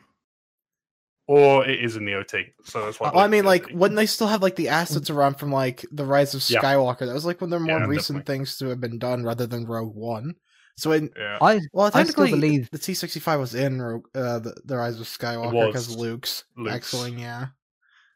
Or 1.29 1.67
it 1.67 1.83
is 1.85 1.97
in 1.97 2.05
the 2.05 2.15
OT. 2.15 2.45
So 2.65 2.85
that's 2.85 3.01
why. 3.01 3.11
Well, 3.13 3.25
I 3.25 3.29
mean, 3.29 3.45
like 3.45 3.65
it's 3.65 3.73
when 3.75 3.95
they 3.95 4.07
still 4.07 4.29
have 4.29 4.43
like 4.43 4.57
the 4.57 4.69
assets 4.69 5.11
around 5.11 5.35
from 5.39 5.51
like 5.53 5.85
the 5.91 6.05
Rise 6.05 6.35
of 6.35 6.49
Yeah. 6.49 6.61
Skywalker. 6.61 7.01
That 7.07 7.15
was 7.15 7.25
like 7.27 7.41
one 7.41 7.53
of 7.53 7.61
the 7.61 7.67
more 7.67 7.79
Yeah, 7.81 7.87
recent 7.87 8.19
definitely. 8.19 8.35
Things 8.35 8.59
to 8.59 8.67
have 8.69 8.81
been 8.81 8.99
done, 8.99 9.25
rather 9.25 9.47
than 9.47 9.67
Rogue 9.67 9.95
One. 9.95 10.35
So 10.77 10.93
in 10.93 11.11
Yeah. 11.17 11.39
I 11.41 11.61
well, 11.73 11.91
I 11.95 12.05
still 12.05 12.27
believe 12.29 12.69
the 12.71 12.79
T 12.79 12.93
sixty 12.95 13.19
five 13.21 13.41
was 13.41 13.55
in 13.55 13.81
Rogue, 13.81 14.07
uh, 14.15 14.39
the, 14.41 14.55
the 14.65 14.77
Rise 14.77 15.01
of 15.01 15.07
Skywalker 15.07 15.67
because 15.69 15.97
Luke's, 15.97 16.45
Luke's. 16.57 16.75
X-wing. 16.95 17.19
Yeah, 17.19 17.47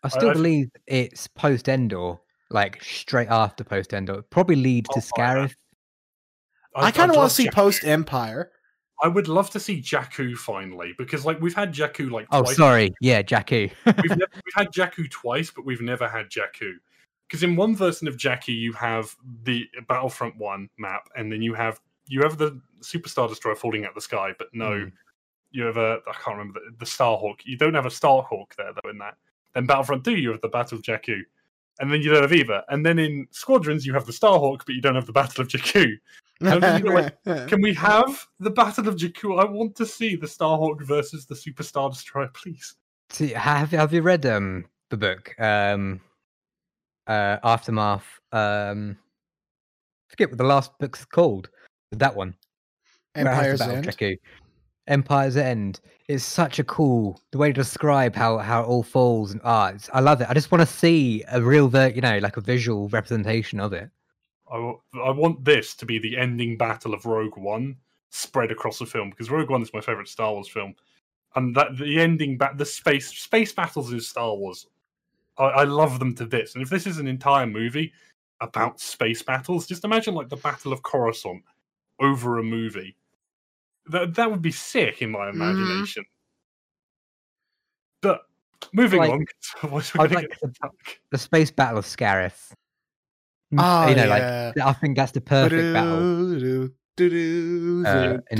I 0.04 0.08
still 0.08 0.30
I- 0.30 0.34
believe 0.34 0.68
it's 0.86 1.26
post 1.26 1.68
Endor, 1.68 2.16
like 2.50 2.82
straight 2.84 3.28
after 3.28 3.64
post 3.64 3.92
Endor. 3.94 4.18
It 4.20 4.30
Probably 4.30 4.56
leads 4.56 4.88
to 4.90 5.00
I'll 5.00 5.02
buy 5.16 5.34
that. 5.34 5.50
Scarif. 5.50 5.54
I, 6.76 6.86
I'd- 6.88 6.96
kind 6.98 7.10
of 7.10 7.16
want 7.16 7.30
to 7.30 7.34
see 7.34 7.48
post 7.50 7.82
Empire. 7.84 8.52
I 9.02 9.08
would 9.08 9.28
love 9.28 9.50
to 9.50 9.60
see 9.60 9.80
Jakku 9.80 10.36
finally 10.36 10.94
because, 10.98 11.24
like, 11.24 11.40
we've 11.40 11.54
had 11.54 11.72
Jakku 11.72 12.10
like 12.10 12.26
Oh, 12.30 12.42
twice. 12.42 12.56
sorry. 12.56 12.92
Yeah, 13.00 13.22
Jakku. 13.22 13.70
we've, 13.86 14.10
never, 14.18 14.30
we've 14.44 14.54
had 14.54 14.68
Jakku 14.72 15.10
twice, 15.10 15.50
but 15.50 15.64
we've 15.64 15.80
never 15.80 16.06
had 16.08 16.28
Jakku. 16.28 16.74
Because 17.28 17.42
in 17.42 17.56
one 17.56 17.74
version 17.76 18.08
of 18.08 18.16
Jakku, 18.16 18.48
you 18.56 18.72
have 18.74 19.14
the 19.44 19.66
Battlefront 19.88 20.36
One 20.36 20.68
map, 20.78 21.08
and 21.16 21.32
then 21.32 21.40
you 21.42 21.54
have 21.54 21.80
you 22.08 22.22
have 22.22 22.38
the 22.38 22.60
Superstar 22.82 23.28
Destroyer 23.28 23.54
falling 23.54 23.84
out 23.84 23.90
of 23.90 23.94
the 23.94 24.00
sky, 24.00 24.32
but 24.38 24.48
no, 24.52 24.80
Hmm. 24.80 24.88
you 25.52 25.62
have 25.64 25.76
a 25.76 26.00
I 26.08 26.12
can't 26.12 26.36
remember 26.36 26.58
the, 26.58 26.76
the 26.78 26.84
Starhawk. 26.84 27.36
You 27.44 27.56
don't 27.56 27.74
have 27.74 27.86
a 27.86 27.90
Starhawk 27.90 28.54
there 28.58 28.72
though 28.82 28.90
in 28.90 28.98
that. 28.98 29.14
Then 29.54 29.66
Battlefront 29.66 30.04
Two, 30.04 30.16
you 30.16 30.30
have 30.32 30.40
the 30.40 30.48
Battle 30.48 30.76
of 30.78 30.82
Jakku, 30.84 31.20
and 31.80 31.90
then 31.90 32.02
you 32.02 32.10
don't 32.10 32.22
have 32.22 32.32
either. 32.32 32.62
And 32.68 32.84
then 32.84 32.98
in 32.98 33.26
Squadrons, 33.30 33.86
you 33.86 33.94
have 33.94 34.06
the 34.06 34.12
Starhawk, 34.12 34.64
but 34.66 34.74
you 34.74 34.80
don't 34.80 34.94
have 34.94 35.06
the 35.06 35.12
Battle 35.12 35.42
of 35.42 35.48
Jakku. 35.48 35.96
And 36.42 36.62
then 36.62 36.84
you're 36.84 36.94
like, 36.94 37.24
Can 37.48 37.60
we 37.62 37.74
have 37.74 38.26
the 38.38 38.50
Battle 38.50 38.88
of 38.88 38.96
Jakku? 38.96 39.40
I 39.40 39.50
want 39.50 39.74
to 39.76 39.86
see 39.86 40.14
the 40.14 40.26
Starhawk 40.26 40.82
versus 40.82 41.26
the 41.26 41.34
Superstar 41.34 41.90
Destroyer, 41.90 42.30
please. 42.34 42.74
See, 43.08 43.30
have 43.30 43.72
have 43.72 43.92
you 43.92 44.02
read 44.02 44.24
um 44.26 44.66
the 44.90 44.96
book 44.96 45.34
um 45.40 46.00
uh 47.08 47.38
Aftermath 47.42 48.20
um 48.30 48.96
forget 50.08 50.30
what 50.30 50.38
the 50.38 50.44
last 50.44 50.78
book's 50.78 51.04
called 51.04 51.50
that 51.90 52.14
one 52.14 52.36
where 53.14 53.26
it 53.26 53.34
has 53.34 53.58
the 53.58 53.64
Empire's 53.64 53.86
End. 53.86 53.86
Jakku. 53.86 54.16
Empire's 54.90 55.36
End 55.36 55.80
is 56.08 56.24
such 56.24 56.58
a 56.58 56.64
cool 56.64 57.20
the 57.30 57.38
way 57.38 57.48
to 57.48 57.54
describe 57.54 58.14
how 58.14 58.38
how 58.38 58.62
it 58.62 58.66
all 58.66 58.82
falls 58.82 59.32
and 59.32 59.40
ah 59.44 59.68
it's, 59.68 59.88
I 59.94 60.00
love 60.00 60.20
it 60.20 60.26
I 60.28 60.34
just 60.34 60.50
want 60.50 60.60
to 60.60 60.66
see 60.66 61.24
a 61.30 61.40
real 61.40 61.70
you 61.88 62.00
know 62.00 62.18
like 62.18 62.36
a 62.36 62.40
visual 62.40 62.88
representation 62.88 63.60
of 63.60 63.72
it 63.72 63.90
I, 64.50 64.56
w- 64.56 64.80
I 65.02 65.10
want 65.10 65.44
this 65.44 65.74
to 65.76 65.86
be 65.86 65.98
the 65.98 66.16
ending 66.16 66.56
battle 66.56 66.92
of 66.92 67.06
Rogue 67.06 67.36
One 67.36 67.76
spread 68.10 68.50
across 68.50 68.78
the 68.78 68.86
film 68.86 69.10
because 69.10 69.30
Rogue 69.30 69.50
One 69.50 69.62
is 69.62 69.72
my 69.72 69.80
favorite 69.80 70.08
Star 70.08 70.32
Wars 70.32 70.48
film, 70.48 70.74
and 71.36 71.54
that 71.54 71.76
the 71.78 72.00
ending 72.00 72.36
bat 72.36 72.58
the 72.58 72.66
space 72.66 73.08
space 73.08 73.52
battles 73.52 73.92
in 73.92 74.00
Star 74.00 74.34
Wars, 74.34 74.66
I, 75.38 75.44
I 75.44 75.64
love 75.64 75.98
them 75.98 76.14
to 76.16 76.26
bits. 76.26 76.54
And 76.54 76.62
if 76.62 76.70
this 76.70 76.86
is 76.86 76.98
an 76.98 77.06
entire 77.06 77.46
movie 77.46 77.92
about 78.40 78.80
space 78.80 79.22
battles, 79.22 79.66
just 79.66 79.84
imagine 79.84 80.14
like 80.14 80.28
the 80.28 80.36
Battle 80.36 80.72
of 80.72 80.82
Coruscant 80.82 81.44
over 82.00 82.38
a 82.38 82.42
movie. 82.42 82.96
That 83.90 84.14
that 84.14 84.30
would 84.30 84.42
be 84.42 84.52
sick 84.52 85.02
in 85.02 85.10
my 85.10 85.28
imagination. 85.30 86.04
But 88.02 88.22
moving 88.72 89.00
Like- 89.00 89.10
on, 89.10 89.24
'cause 89.26 89.54
otherwise 89.62 89.94
we're 89.94 90.04
I'd 90.04 90.10
gonna 90.10 90.20
like 90.22 90.30
get? 90.30 90.40
the, 90.40 90.70
the 91.10 91.18
space 91.18 91.50
battle 91.50 91.78
of 91.78 91.84
Scarif. 91.86 92.52
Mm, 93.52 93.58
Oh, 93.58 93.88
you 93.88 93.96
know 93.96 94.04
yeah. 94.04 94.52
like 94.54 94.66
I 94.66 94.72
think 94.74 94.96
that's 94.96 95.12
the 95.12 95.20
perfect 95.20 95.74
battle. 95.74 96.30
Do-do, 96.38 96.72
do-do, 96.96 97.84
Uh, 97.86 98.18
in 98.30 98.38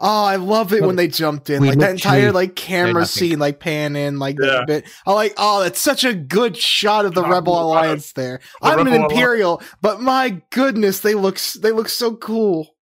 Oh, 0.00 0.24
I 0.24 0.36
love 0.36 0.72
it 0.72 0.80
Well, 0.80 0.88
when 0.88 0.96
they 0.96 1.08
jumped 1.08 1.50
in, 1.50 1.62
we 1.62 1.68
like 1.70 1.78
that 1.78 1.90
entire 1.92 2.16
literally 2.22 2.34
like 2.46 2.56
camera 2.56 3.06
scene, 3.06 3.38
like 3.38 3.60
pan 3.60 3.94
in, 3.96 4.18
like 4.18 4.36
Yeah. 4.40 4.46
that 4.50 4.66
bit. 4.66 4.84
I 5.06 5.12
like, 5.12 5.34
oh, 5.38 5.62
that's 5.62 5.78
such 5.80 6.04
a 6.04 6.12
good 6.14 6.56
shot 6.56 7.04
of 7.06 7.14
the 7.14 7.22
Yeah, 7.22 7.30
Rebel 7.30 7.60
Alliance 7.60 8.12
there. 8.12 8.40
the 8.60 8.66
I'm 8.68 8.80
an 8.80 8.86
Rebel 8.86 9.04
Alli- 9.04 9.14
Imperial, 9.14 9.62
but 9.80 10.00
my 10.00 10.42
goodness, 10.50 11.00
they 11.00 11.14
look 11.14 11.38
they 11.60 11.70
look 11.72 11.88
so 11.88 12.16
cool. 12.16 12.74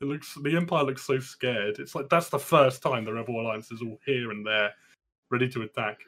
It 0.00 0.04
looks 0.06 0.36
the 0.42 0.56
Empire 0.56 0.84
looks 0.84 1.02
so 1.04 1.18
scared. 1.18 1.78
It's 1.78 1.94
like 1.94 2.08
that's 2.08 2.28
the 2.28 2.38
first 2.38 2.82
time 2.82 3.04
the 3.04 3.12
Rebel 3.12 3.40
Alliance 3.40 3.70
is 3.72 3.80
all 3.82 3.98
here 4.06 4.30
and 4.30 4.46
there, 4.46 4.72
ready 5.30 5.48
to 5.50 5.62
attack. 5.62 5.98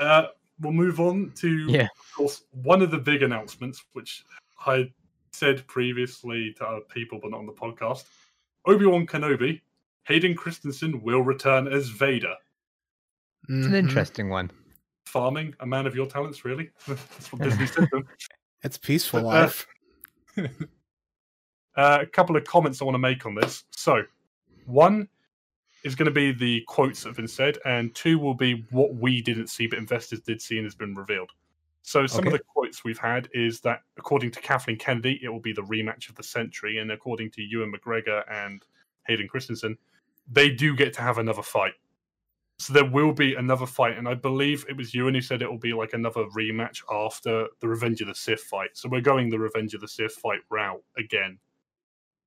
Uh, 0.00 0.28
we'll 0.60 0.72
move 0.72 1.00
on 1.00 1.32
to, 1.36 1.66
Yeah. 1.68 1.82
of 1.98 2.14
course, 2.16 2.42
one 2.62 2.82
of 2.82 2.90
the 2.90 2.98
big 2.98 3.22
announcements, 3.22 3.84
which 3.92 4.24
I 4.66 4.92
said 5.32 5.66
previously 5.66 6.54
to 6.58 6.64
other 6.66 6.80
people, 6.88 7.18
but 7.20 7.30
not 7.32 7.38
on 7.40 7.46
the 7.46 7.52
podcast. 7.52 8.04
Obi 8.68 8.84
Wan 8.84 9.06
Kenobi, 9.06 9.62
Hayden 10.04 10.34
Christensen 10.34 11.02
will 11.02 11.22
return 11.22 11.66
as 11.66 11.88
Vader. 11.88 12.34
It's 13.48 13.66
an 13.66 13.72
Mhm. 13.72 13.76
interesting 13.76 14.28
one. 14.28 14.50
Farming, 15.06 15.54
a 15.60 15.66
man 15.66 15.86
of 15.86 15.96
your 15.96 16.06
talents, 16.06 16.44
really. 16.44 16.70
That's 16.86 17.32
what 17.32 17.40
Disney 17.42 17.66
said 17.66 17.88
to. 17.90 18.02
It's 18.62 18.76
peaceful 18.76 19.20
Uh, 19.20 19.22
life. 19.22 19.66
Uh, 21.76 21.98
a 22.02 22.06
couple 22.06 22.36
of 22.36 22.42
comments 22.42 22.82
I 22.82 22.84
want 22.84 22.96
to 22.96 22.98
make 22.98 23.24
on 23.24 23.36
this. 23.36 23.62
So, 23.70 24.02
one 24.64 25.08
is 25.84 25.94
going 25.94 26.06
to 26.06 26.10
be 26.12 26.32
the 26.32 26.62
quotes 26.66 27.02
that 27.02 27.10
have 27.10 27.16
been 27.16 27.28
said, 27.28 27.56
and 27.64 27.94
two 27.94 28.18
will 28.18 28.34
be 28.34 28.66
what 28.70 28.96
we 28.96 29.22
didn't 29.22 29.46
see 29.46 29.68
but 29.68 29.78
investors 29.78 30.20
did 30.22 30.42
see 30.42 30.56
and 30.58 30.66
has 30.66 30.74
been 30.74 30.96
revealed. 30.96 31.30
So, 31.88 32.06
some 32.06 32.26
of 32.26 32.34
the 32.34 32.38
quotes 32.38 32.84
we've 32.84 32.98
had 32.98 33.30
is 33.32 33.62
that 33.62 33.80
according 33.96 34.30
to 34.32 34.40
Kathleen 34.40 34.76
Kennedy, 34.76 35.18
it 35.22 35.30
will 35.30 35.40
be 35.40 35.54
the 35.54 35.62
rematch 35.62 36.10
of 36.10 36.16
the 36.16 36.22
century, 36.22 36.76
and 36.80 36.92
according 36.92 37.30
to 37.30 37.42
Ewan 37.42 37.72
McGregor 37.72 38.24
and 38.30 38.62
Hayden 39.06 39.26
Christensen, 39.26 39.74
they 40.30 40.50
do 40.50 40.76
get 40.76 40.92
to 40.92 41.00
have 41.00 41.16
another 41.16 41.40
fight. 41.40 41.72
So 42.58 42.74
there 42.74 42.84
will 42.84 43.12
be 43.12 43.36
another 43.36 43.64
fight, 43.64 43.96
and 43.96 44.06
I 44.06 44.12
believe 44.12 44.66
it 44.68 44.76
was 44.76 44.92
Ewan 44.92 45.14
who 45.14 45.22
said 45.22 45.40
it 45.40 45.50
will 45.50 45.56
be 45.56 45.72
like 45.72 45.94
another 45.94 46.26
rematch 46.36 46.82
after 46.92 47.46
the 47.60 47.68
Revenge 47.68 48.02
of 48.02 48.08
the 48.08 48.14
Sith 48.14 48.42
fight. 48.42 48.68
So 48.74 48.90
we're 48.90 49.00
going 49.00 49.30
the 49.30 49.38
Revenge 49.38 49.72
of 49.72 49.80
the 49.80 49.88
Sith 49.88 50.12
fight 50.12 50.40
route 50.50 50.84
again. 50.98 51.38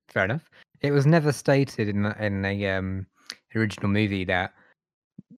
Fair 0.07 0.25
enough. 0.25 0.49
It 0.79 0.89
was 0.89 1.05
never 1.05 1.31
stated 1.31 1.87
in 1.87 2.01
the- 2.01 2.25
in 2.25 2.43
a 2.43 2.65
um, 2.65 3.05
original 3.53 3.89
movie 3.91 4.25
that 4.25 4.55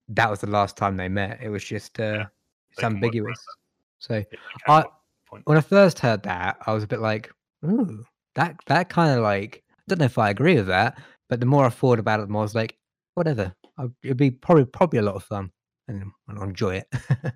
that 0.08 0.30
was 0.30 0.40
the 0.40 0.48
last 0.48 0.78
time 0.78 0.96
they 0.96 1.10
met. 1.10 1.42
It 1.42 1.50
was 1.50 1.62
just 1.62 2.00
uh, 2.00 2.04
Yeah, 2.04 2.26
it's 2.70 2.76
they 2.78 2.80
can 2.84 2.94
work 2.94 3.02
around 3.02 3.04
ambiguous. 3.04 3.46
So 4.04 4.16
Yeah, 4.16 4.38
I- 4.68 4.84
point. 5.26 5.46
when 5.46 5.56
I 5.56 5.62
first 5.62 5.98
heard 5.98 6.22
that, 6.24 6.58
I 6.66 6.74
was 6.74 6.84
a 6.84 6.86
bit 6.86 7.00
like, 7.00 7.32
"Ooh, 7.64 8.04
that 8.34 8.56
that 8.66 8.88
kind 8.90 9.16
of 9.16 9.22
like." 9.22 9.62
I 9.68 9.82
don't 9.88 9.98
know 10.00 10.04
if 10.06 10.18
I 10.18 10.30
agree 10.30 10.56
with 10.56 10.66
that, 10.66 11.02
but 11.28 11.40
the 11.40 11.46
more 11.46 11.66
I 11.66 11.70
thought 11.70 11.98
about 11.98 12.20
it, 12.20 12.26
the 12.26 12.32
more 12.32 12.42
I 12.42 12.44
was 12.44 12.54
like, 12.54 12.76
"Whatever." 13.14 13.54
I, 13.78 13.86
it'd 14.02 14.16
be 14.16 14.30
probably 14.30 14.66
probably 14.66 14.98
a 14.98 15.02
lot 15.02 15.14
of 15.16 15.24
fun, 15.24 15.50
and 15.88 16.12
I'll 16.28 16.42
enjoy 16.42 16.76
it. 16.76 16.88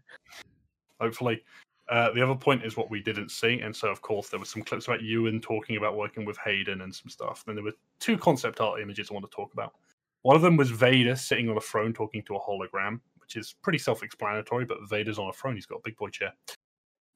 hopefully. 1.00 1.42
Uh, 1.88 2.12
the 2.12 2.22
other 2.22 2.34
point 2.34 2.62
is 2.64 2.76
what 2.76 2.90
we 2.90 3.00
didn't 3.00 3.30
see, 3.30 3.60
and 3.60 3.74
so 3.74 3.88
of 3.88 4.02
course 4.02 4.28
there 4.28 4.38
were 4.38 4.44
some 4.44 4.62
clips 4.62 4.86
about 4.86 5.02
Ewan 5.02 5.40
talking 5.40 5.78
about 5.78 5.96
working 5.96 6.26
with 6.26 6.36
Hayden 6.44 6.82
and 6.82 6.94
some 6.94 7.08
stuff. 7.08 7.44
Then 7.46 7.54
there 7.54 7.64
were 7.64 7.72
two 7.98 8.18
concept 8.18 8.60
art 8.60 8.82
images 8.82 9.08
I 9.10 9.14
want 9.14 9.24
to 9.24 9.34
talk 9.34 9.54
about. 9.54 9.72
One 10.20 10.36
of 10.36 10.42
them 10.42 10.58
was 10.58 10.68
Vader 10.70 11.16
sitting 11.16 11.48
on 11.48 11.56
a 11.56 11.60
throne 11.62 11.94
talking 11.94 12.22
to 12.24 12.36
a 12.36 12.40
hologram, 12.40 13.00
which 13.20 13.36
is 13.36 13.54
pretty 13.62 13.78
self-explanatory. 13.78 14.66
But 14.66 14.86
Vader's 14.90 15.18
on 15.18 15.28
a 15.30 15.32
throne; 15.32 15.54
he's 15.54 15.64
got 15.64 15.76
a 15.76 15.82
big 15.82 15.96
boy 15.96 16.10
chair. 16.10 16.32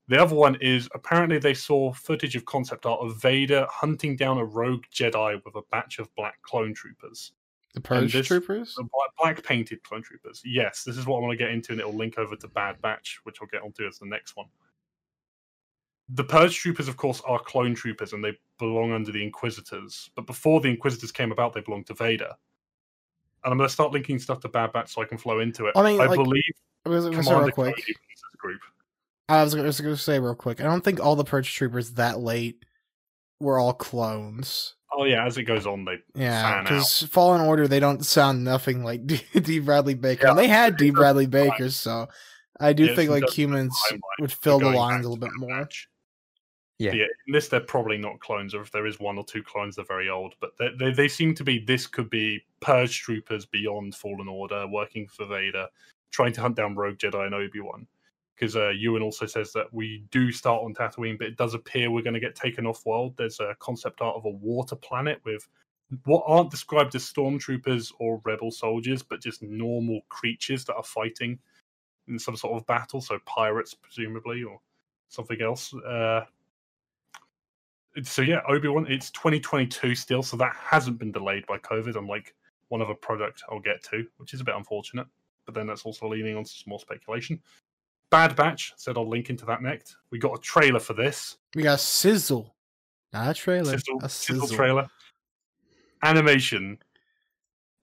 The 0.08 0.20
other 0.20 0.34
one 0.34 0.56
is 0.60 0.88
apparently 0.94 1.38
they 1.38 1.54
saw 1.54 1.92
footage 1.92 2.36
of 2.36 2.44
concept 2.44 2.86
art 2.86 3.00
of 3.00 3.20
Vader 3.22 3.66
hunting 3.70 4.16
down 4.16 4.38
a 4.38 4.44
rogue 4.44 4.84
Jedi 4.92 5.42
with 5.44 5.54
a 5.54 5.62
batch 5.70 5.98
of 5.98 6.12
black 6.16 6.42
clone 6.42 6.74
troopers. 6.74 7.32
The 7.74 7.80
Purge 7.80 8.12
this- 8.12 8.26
Troopers. 8.26 8.74
The 8.74 8.82
black, 8.82 9.36
black 9.36 9.44
painted 9.44 9.82
clone 9.82 10.02
troopers. 10.02 10.42
Yes, 10.44 10.84
this 10.84 10.98
is 10.98 11.06
what 11.06 11.18
I 11.18 11.20
want 11.20 11.32
to 11.32 11.42
get 11.42 11.50
into, 11.50 11.72
and 11.72 11.80
it'll 11.80 11.94
link 11.94 12.18
over 12.18 12.36
to 12.36 12.48
Bad 12.48 12.80
Batch, 12.82 13.20
which 13.22 13.38
I'll 13.40 13.48
get 13.48 13.62
onto 13.62 13.86
as 13.86 13.98
the 13.98 14.06
next 14.06 14.36
one. 14.36 14.46
The 16.10 16.24
Purge 16.24 16.58
troopers, 16.58 16.88
of 16.88 16.98
course, 16.98 17.22
are 17.24 17.38
clone 17.38 17.74
troopers, 17.74 18.12
and 18.12 18.22
they 18.22 18.36
belong 18.58 18.92
under 18.92 19.12
the 19.12 19.22
Inquisitors. 19.22 20.10
But 20.14 20.26
before 20.26 20.60
the 20.60 20.68
Inquisitors 20.68 21.12
came 21.12 21.32
about, 21.32 21.54
they 21.54 21.62
belonged 21.62 21.86
to 21.86 21.94
Vader. 21.94 22.32
And 23.44 23.52
I'm 23.52 23.56
going 23.56 23.68
to 23.68 23.72
start 23.72 23.92
linking 23.92 24.18
stuff 24.18 24.40
to 24.40 24.48
Bad 24.48 24.72
Batch 24.72 24.92
so 24.92 25.00
I 25.00 25.06
can 25.06 25.16
flow 25.16 25.40
into 25.40 25.66
it. 25.66 25.72
I 25.74 25.82
mean, 25.82 25.96
like, 25.96 26.10
believe 26.10 26.42
I 26.84 26.90
was 26.90 27.04
gonna 27.04 27.16
Commander 27.16 27.44
real 27.46 27.52
quick. 27.52 27.76
Cody 27.76 27.82
runs 27.86 28.20
this 28.20 28.36
group. 28.38 28.60
I 29.28 29.42
was, 29.42 29.54
I 29.54 29.62
was 29.62 29.80
going 29.80 29.94
to 29.94 30.00
say 30.00 30.18
real 30.18 30.34
quick. 30.34 30.60
I 30.60 30.64
don't 30.64 30.82
think 30.82 31.00
all 31.00 31.16
the 31.16 31.24
Purge 31.24 31.52
Troopers 31.54 31.92
that 31.92 32.20
late 32.20 32.64
were 33.40 33.58
all 33.58 33.72
clones. 33.72 34.74
Oh 34.94 35.04
yeah, 35.04 35.24
as 35.24 35.38
it 35.38 35.44
goes 35.44 35.66
on, 35.66 35.84
they 35.84 35.98
Yeah, 36.14 36.62
because 36.62 37.02
Fallen 37.04 37.40
Order 37.40 37.66
they 37.66 37.80
don't 37.80 38.04
sound 38.04 38.44
nothing 38.44 38.84
like 38.84 39.06
D. 39.06 39.22
D. 39.32 39.58
Bradley 39.58 39.94
Baker. 39.94 40.26
Yeah, 40.26 40.30
and 40.30 40.38
they 40.38 40.48
had 40.48 40.76
D. 40.76 40.90
Bradley. 40.90 41.26
Baker, 41.26 41.70
so 41.70 42.08
I 42.60 42.72
do 42.72 42.86
Yeah, 42.86 42.94
think 42.94 43.10
like 43.10 43.28
humans 43.30 43.74
would 44.20 44.32
fill 44.32 44.58
the 44.58 44.70
lines 44.70 45.06
a 45.06 45.08
little 45.08 45.16
bit 45.16 45.34
more. 45.36 45.48
Batch. 45.48 45.88
Yeah. 46.78 46.92
yeah. 46.92 47.06
In 47.26 47.32
this, 47.32 47.48
they're 47.48 47.60
probably 47.60 47.96
not 47.96 48.18
clones, 48.20 48.54
or 48.54 48.60
if 48.60 48.70
there 48.70 48.86
is 48.86 48.98
one 48.98 49.16
or 49.16 49.24
two 49.24 49.42
clones, 49.42 49.76
they're 49.76 49.84
very 49.84 50.08
old. 50.10 50.34
But 50.40 50.52
they, 50.58 50.70
they, 50.78 50.92
they 50.92 51.08
seem 51.08 51.34
to 51.36 51.44
be. 51.44 51.58
This 51.60 51.86
could 51.86 52.10
be 52.10 52.42
Purge 52.60 53.00
troopers 53.00 53.46
beyond 53.46 53.94
Fallen 53.94 54.28
Order, 54.28 54.66
working 54.66 55.06
for 55.06 55.24
Vader, 55.26 55.68
trying 56.10 56.32
to 56.32 56.40
hunt 56.40 56.56
down 56.56 56.74
Rogue 56.74 56.98
Jedi 56.98 57.24
and 57.24 57.34
Obi 57.34 57.60
Wan. 57.60 57.86
Because 58.34 58.56
uh, 58.56 58.70
Ewan 58.70 59.02
also 59.02 59.26
says 59.26 59.52
that 59.52 59.72
we 59.72 60.04
do 60.10 60.32
start 60.32 60.62
on 60.64 60.74
Tatooine, 60.74 61.18
but 61.18 61.26
it 61.26 61.36
does 61.36 61.54
appear 61.54 61.90
we're 61.90 62.02
going 62.02 62.14
to 62.14 62.20
get 62.20 62.34
taken 62.34 62.66
off 62.66 62.86
world. 62.86 63.14
There's 63.16 63.40
a 63.40 63.54
concept 63.60 64.00
art 64.00 64.16
of 64.16 64.24
a 64.24 64.30
water 64.30 64.74
planet 64.74 65.20
with 65.24 65.46
what 66.04 66.24
aren't 66.26 66.50
described 66.50 66.94
as 66.94 67.04
stormtroopers 67.04 67.92
or 67.98 68.20
rebel 68.24 68.50
soldiers, 68.50 69.02
but 69.02 69.20
just 69.20 69.42
normal 69.42 70.00
creatures 70.08 70.64
that 70.64 70.74
are 70.74 70.82
fighting 70.82 71.38
in 72.08 72.18
some 72.18 72.36
sort 72.36 72.54
of 72.54 72.66
battle. 72.66 73.00
So 73.00 73.18
pirates, 73.26 73.74
presumably, 73.74 74.42
or 74.42 74.58
something 75.08 75.40
else. 75.42 75.74
Uh, 75.74 76.22
so 78.02 78.22
yeah, 78.22 78.40
Obi 78.48 78.68
Wan. 78.68 78.86
It's 78.88 79.10
2022 79.10 79.94
still, 79.94 80.22
so 80.22 80.36
that 80.38 80.56
hasn't 80.56 80.98
been 80.98 81.12
delayed 81.12 81.46
by 81.46 81.58
COVID. 81.58 81.96
Unlike 81.96 82.34
one 82.68 82.80
other 82.80 82.94
product 82.94 83.42
I'll 83.50 83.60
get 83.60 83.82
to, 83.90 84.06
which 84.16 84.32
is 84.32 84.40
a 84.40 84.44
bit 84.44 84.54
unfortunate. 84.56 85.06
But 85.44 85.54
then 85.54 85.66
that's 85.66 85.82
also 85.82 86.08
leaning 86.08 86.36
on 86.36 86.44
some 86.44 86.64
more 86.68 86.80
speculation. 86.80 87.40
Bad 88.12 88.36
Batch 88.36 88.74
said 88.76 88.98
I'll 88.98 89.08
link 89.08 89.30
into 89.30 89.46
that 89.46 89.62
next. 89.62 89.96
We 90.10 90.18
got 90.18 90.38
a 90.38 90.40
trailer 90.42 90.78
for 90.78 90.92
this. 90.92 91.38
We 91.54 91.62
got 91.62 91.80
Sizzle, 91.80 92.54
not 93.14 93.30
a 93.30 93.34
trailer, 93.34 93.72
Sizzle, 93.78 94.00
a 94.02 94.08
sizzle 94.10 94.42
sizzle. 94.42 94.56
trailer. 94.56 94.86
Animation 96.02 96.78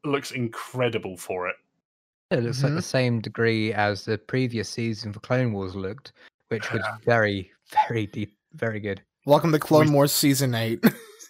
looks 0.06 0.30
incredible 0.32 1.18
for 1.18 1.50
it. 1.50 1.56
It 2.30 2.44
looks 2.44 2.62
like 2.62 2.74
Mhm. 2.74 2.76
the 2.76 2.82
same 2.84 3.22
degree 3.22 3.74
as 3.74 4.06
the 4.06 4.20
previous 4.20 4.70
season 4.70 5.12
for 5.12 5.20
Clone 5.22 5.52
Wars 5.52 5.76
looked, 5.76 6.12
which 6.50 6.72
was 6.72 6.84
very, 7.04 7.52
very 7.88 8.06
deep, 8.06 8.38
very 8.54 8.80
good. 8.80 9.02
Welcome 9.26 9.52
to 9.52 9.58
Clone 9.60 9.88
We- 9.88 9.94
Wars 9.94 10.12
season 10.12 10.54
eight. 10.54 10.80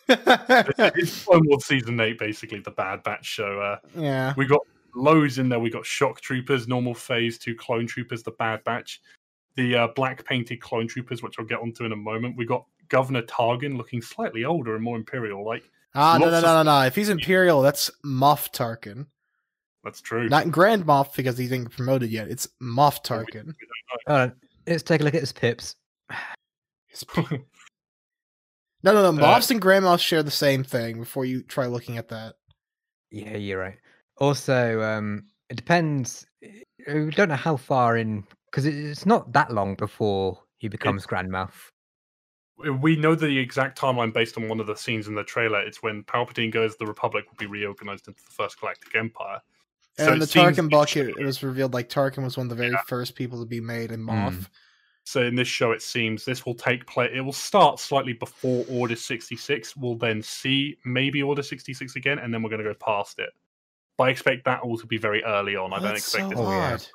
it's 0.10 1.24
Clone 1.26 1.48
Wars 1.48 1.64
season 1.66 1.98
eight, 2.02 2.20
basically 2.20 2.60
the 2.60 2.72
Bad 2.72 3.04
Batch 3.04 3.26
show. 3.26 3.62
Uh, 3.62 3.78
yeah, 3.96 4.34
we 4.36 4.46
got 4.46 4.60
loads 4.96 5.38
in 5.40 5.50
there. 5.50 5.60
We 5.60 5.70
got 5.70 5.86
shock 5.86 6.22
troopers, 6.22 6.68
normal 6.68 6.94
phase 6.94 7.38
two 7.38 7.56
clone 7.56 7.88
troopers, 7.88 8.24
the 8.24 8.32
Bad 8.32 8.64
Batch, 8.64 9.02
the 9.56 9.76
uh, 9.76 9.88
black 9.96 10.24
painted 10.26 10.62
clone 10.62 10.88
troopers, 10.88 11.22
which 11.24 11.36
I'll 11.40 11.46
get 11.46 11.60
onto 11.60 11.86
in 11.86 11.92
a 11.92 11.96
moment. 11.98 12.38
We 12.38 12.46
got 12.46 12.66
Governor 12.90 13.22
Tarkin 13.24 13.78
looking 13.78 14.02
slightly 14.02 14.46
older 14.46 14.76
and 14.76 14.84
more 14.84 14.98
imperial 14.98 15.46
like. 15.46 15.70
ah 15.96 16.18
no 16.18 16.30
no 16.30 16.42
no 16.42 16.54
no 16.56 16.64
no. 16.64 16.82
If 16.86 16.96
he's 16.96 17.10
Imperial, 17.10 17.62
that's 17.62 17.92
Moff 18.06 18.52
Tarkin, 18.52 19.06
That's 19.84 20.02
true. 20.02 20.28
not 20.30 20.52
Grand 20.52 20.86
Moff 20.86 21.16
because 21.16 21.38
he 21.38 21.48
didn't 21.48 21.70
promoted 21.70 22.10
yet. 22.10 22.30
It's 22.30 22.48
Moff 22.62 23.04
Tarkin. 23.04 23.54
Hold 24.08 24.32
let's 24.68 24.84
take 24.84 25.02
a 25.02 25.04
look 25.04 25.16
at 25.16 25.22
his 25.22 25.34
pips. 25.34 25.76
No 28.82 28.94
no 28.94 29.12
no. 29.12 29.24
Uh, 29.24 29.42
and 29.50 29.62
Grand 29.62 29.84
Moffs 29.84 30.00
share 30.00 30.24
the 30.24 30.32
same 30.32 30.64
thing. 30.64 31.00
Before 31.00 31.26
you 31.26 31.44
try 31.44 31.66
looking 31.66 31.98
at 31.98 32.08
that. 32.10 32.36
Yeah, 33.12 33.36
you're 33.38 33.60
right. 33.60 33.78
Also, 34.20 34.82
um, 34.82 35.24
it 35.50 35.56
depends. 35.56 36.26
eh, 36.44 36.50
We 36.88 37.12
don't 37.12 37.30
know 37.30 37.36
how 37.36 37.58
far 37.58 37.98
in 37.98 38.26
because 38.46 38.66
it's 38.66 39.06
not 39.06 39.32
that 39.34 39.52
long 39.52 39.76
before 39.76 40.42
he 40.58 40.68
becomes 40.68 41.06
Grand 41.06 41.30
Moff. 41.30 41.72
we 42.82 42.96
know 42.98 43.16
the 43.16 43.38
exact 43.38 43.80
timeline 43.80 44.12
based 44.12 44.38
on 44.38 44.50
one 44.50 44.60
of 44.60 44.68
the 44.68 44.76
scenes 44.76 45.08
in 45.08 45.16
the 45.16 45.24
trailer. 45.24 45.62
It's 45.62 45.82
when 45.82 46.04
Palpatine 46.04 46.52
goes, 46.52 46.76
the 46.76 46.86
Republic 46.86 47.26
will 47.30 47.38
be 47.38 47.46
reorganized 47.46 48.08
into 48.10 48.22
the 48.24 48.32
First 48.32 48.60
Galactic 48.60 48.94
Empire. 48.96 49.40
So 49.98 50.08
And 50.08 50.16
it 50.16 50.20
the 50.20 50.28
seems- 50.28 50.58
Tarkin 50.58 50.70
book, 50.70 50.96
it, 50.98 51.10
it 51.18 51.26
was 51.26 51.42
revealed 51.44 51.74
like 51.74 51.88
Tarkin 51.90 52.24
was 52.24 52.36
one 52.38 52.46
of 52.48 52.50
the 52.50 52.62
very 52.62 52.76
first 52.88 53.16
people 53.16 53.40
to 53.40 53.46
be 53.46 53.62
made 53.62 53.92
in 53.92 54.02
Moff. 54.02 54.34
Mm. 54.34 54.48
So 55.06 55.22
in 55.24 55.36
this 55.36 55.48
show, 55.48 55.72
it 55.72 55.82
seems 55.82 56.26
this 56.26 56.46
will 56.46 56.54
take 56.54 56.86
place. 56.86 57.12
It 57.14 57.22
will 57.22 57.32
start 57.34 57.80
slightly 57.80 58.14
before 58.14 58.66
Order 58.70 58.96
sixty 58.96 59.36
six. 59.38 59.76
We'll 59.78 59.96
then 59.98 60.22
see 60.22 60.78
maybe 60.86 61.24
Order 61.24 61.42
sixty 61.44 61.74
six 61.74 61.96
again, 61.96 62.20
and 62.20 62.34
then 62.34 62.44
we're 62.44 62.50
going 62.50 62.64
to 62.64 62.70
go 62.74 62.76
past 62.76 63.20
it. 63.20 63.30
But 64.00 64.06
I 64.06 64.10
expect 64.12 64.46
that 64.46 64.62
all 64.62 64.78
to 64.78 64.88
be 64.88 64.98
very 64.98 65.22
early 65.26 65.58
on. 65.58 65.74
I 65.74 65.80
don't 65.80 65.90
That's 65.90 66.00
expect 66.16 66.28
so 66.28 66.32
it. 66.32 66.38
Oh, 66.38 66.50
yeah. 66.50 66.74
odd. 66.76 66.88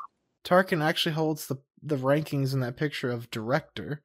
Tarkin 0.43 0.83
actually 0.83 1.15
holds 1.15 1.47
the 1.47 1.57
the 1.83 1.97
rankings 1.97 2.55
in 2.55 2.61
that 2.61 2.79
picture 2.79 3.11
of 3.11 3.31
director. 3.31 4.01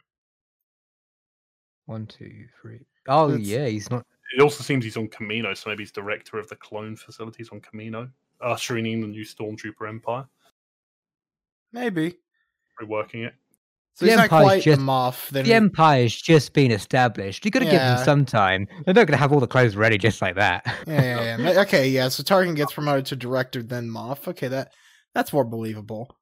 One, 1.86 2.06
two, 2.08 2.48
three. 2.62 2.82
Oh 3.08 3.30
It's- 3.30 3.48
yeah, 3.48 3.68
he's 3.68 3.90
not. 3.90 4.06
it 4.38 4.42
also 4.42 4.64
seems 4.66 4.84
he's 4.84 4.98
on 4.98 5.08
Kamino, 5.08 5.56
so 5.56 5.70
maybe 5.70 5.84
he's 5.84 5.94
director 5.94 6.38
of 6.40 6.50
the 6.50 6.58
clone 6.58 6.98
facilities 6.98 7.50
on 7.54 7.62
Kamino, 7.62 8.12
ushering 8.42 8.86
in 8.86 9.00
the 9.00 9.08
new 9.08 9.24
Stormtrooper 9.24 9.88
Empire, 9.88 10.28
Maybe. 11.72 12.18
reworking 12.82 13.26
it. 13.26 13.34
So 13.96 14.06
The 14.06 14.12
he's 14.12 14.20
Empire's 14.22 14.64
just- 14.64 14.80
the 14.80 15.16
Then 15.32 15.46
The 15.46 15.54
Empire's 15.54 16.16
just 16.16 16.54
been 16.54 16.72
established. 16.72 17.44
You 17.44 17.52
got 17.52 17.60
to 17.60 17.66
give 17.66 17.74
them 17.74 18.04
some 18.06 18.26
time. 18.26 18.66
They're 18.86 18.94
not 18.94 19.08
going 19.08 19.08
to 19.08 19.18
have 19.18 19.34
all 19.34 19.42
the 19.42 19.48
clothes 19.48 19.76
ready 19.76 19.98
just 19.98 20.22
like 20.22 20.36
that. 20.36 20.64
yeah, 20.88 21.02
yeah, 21.02 21.38
yeah. 21.38 21.62
Okay, 21.62 21.90
yeah. 21.90 22.08
So 22.08 22.24
Tarkin 22.24 22.56
gets 22.56 22.72
promoted 22.74 23.08
to 23.08 23.16
director, 23.18 23.62
then 23.62 23.90
Moff. 23.90 24.28
Okay, 24.28 24.48
that 24.48 24.72
that's 25.14 25.34
more 25.34 25.44
believable. 25.44 26.16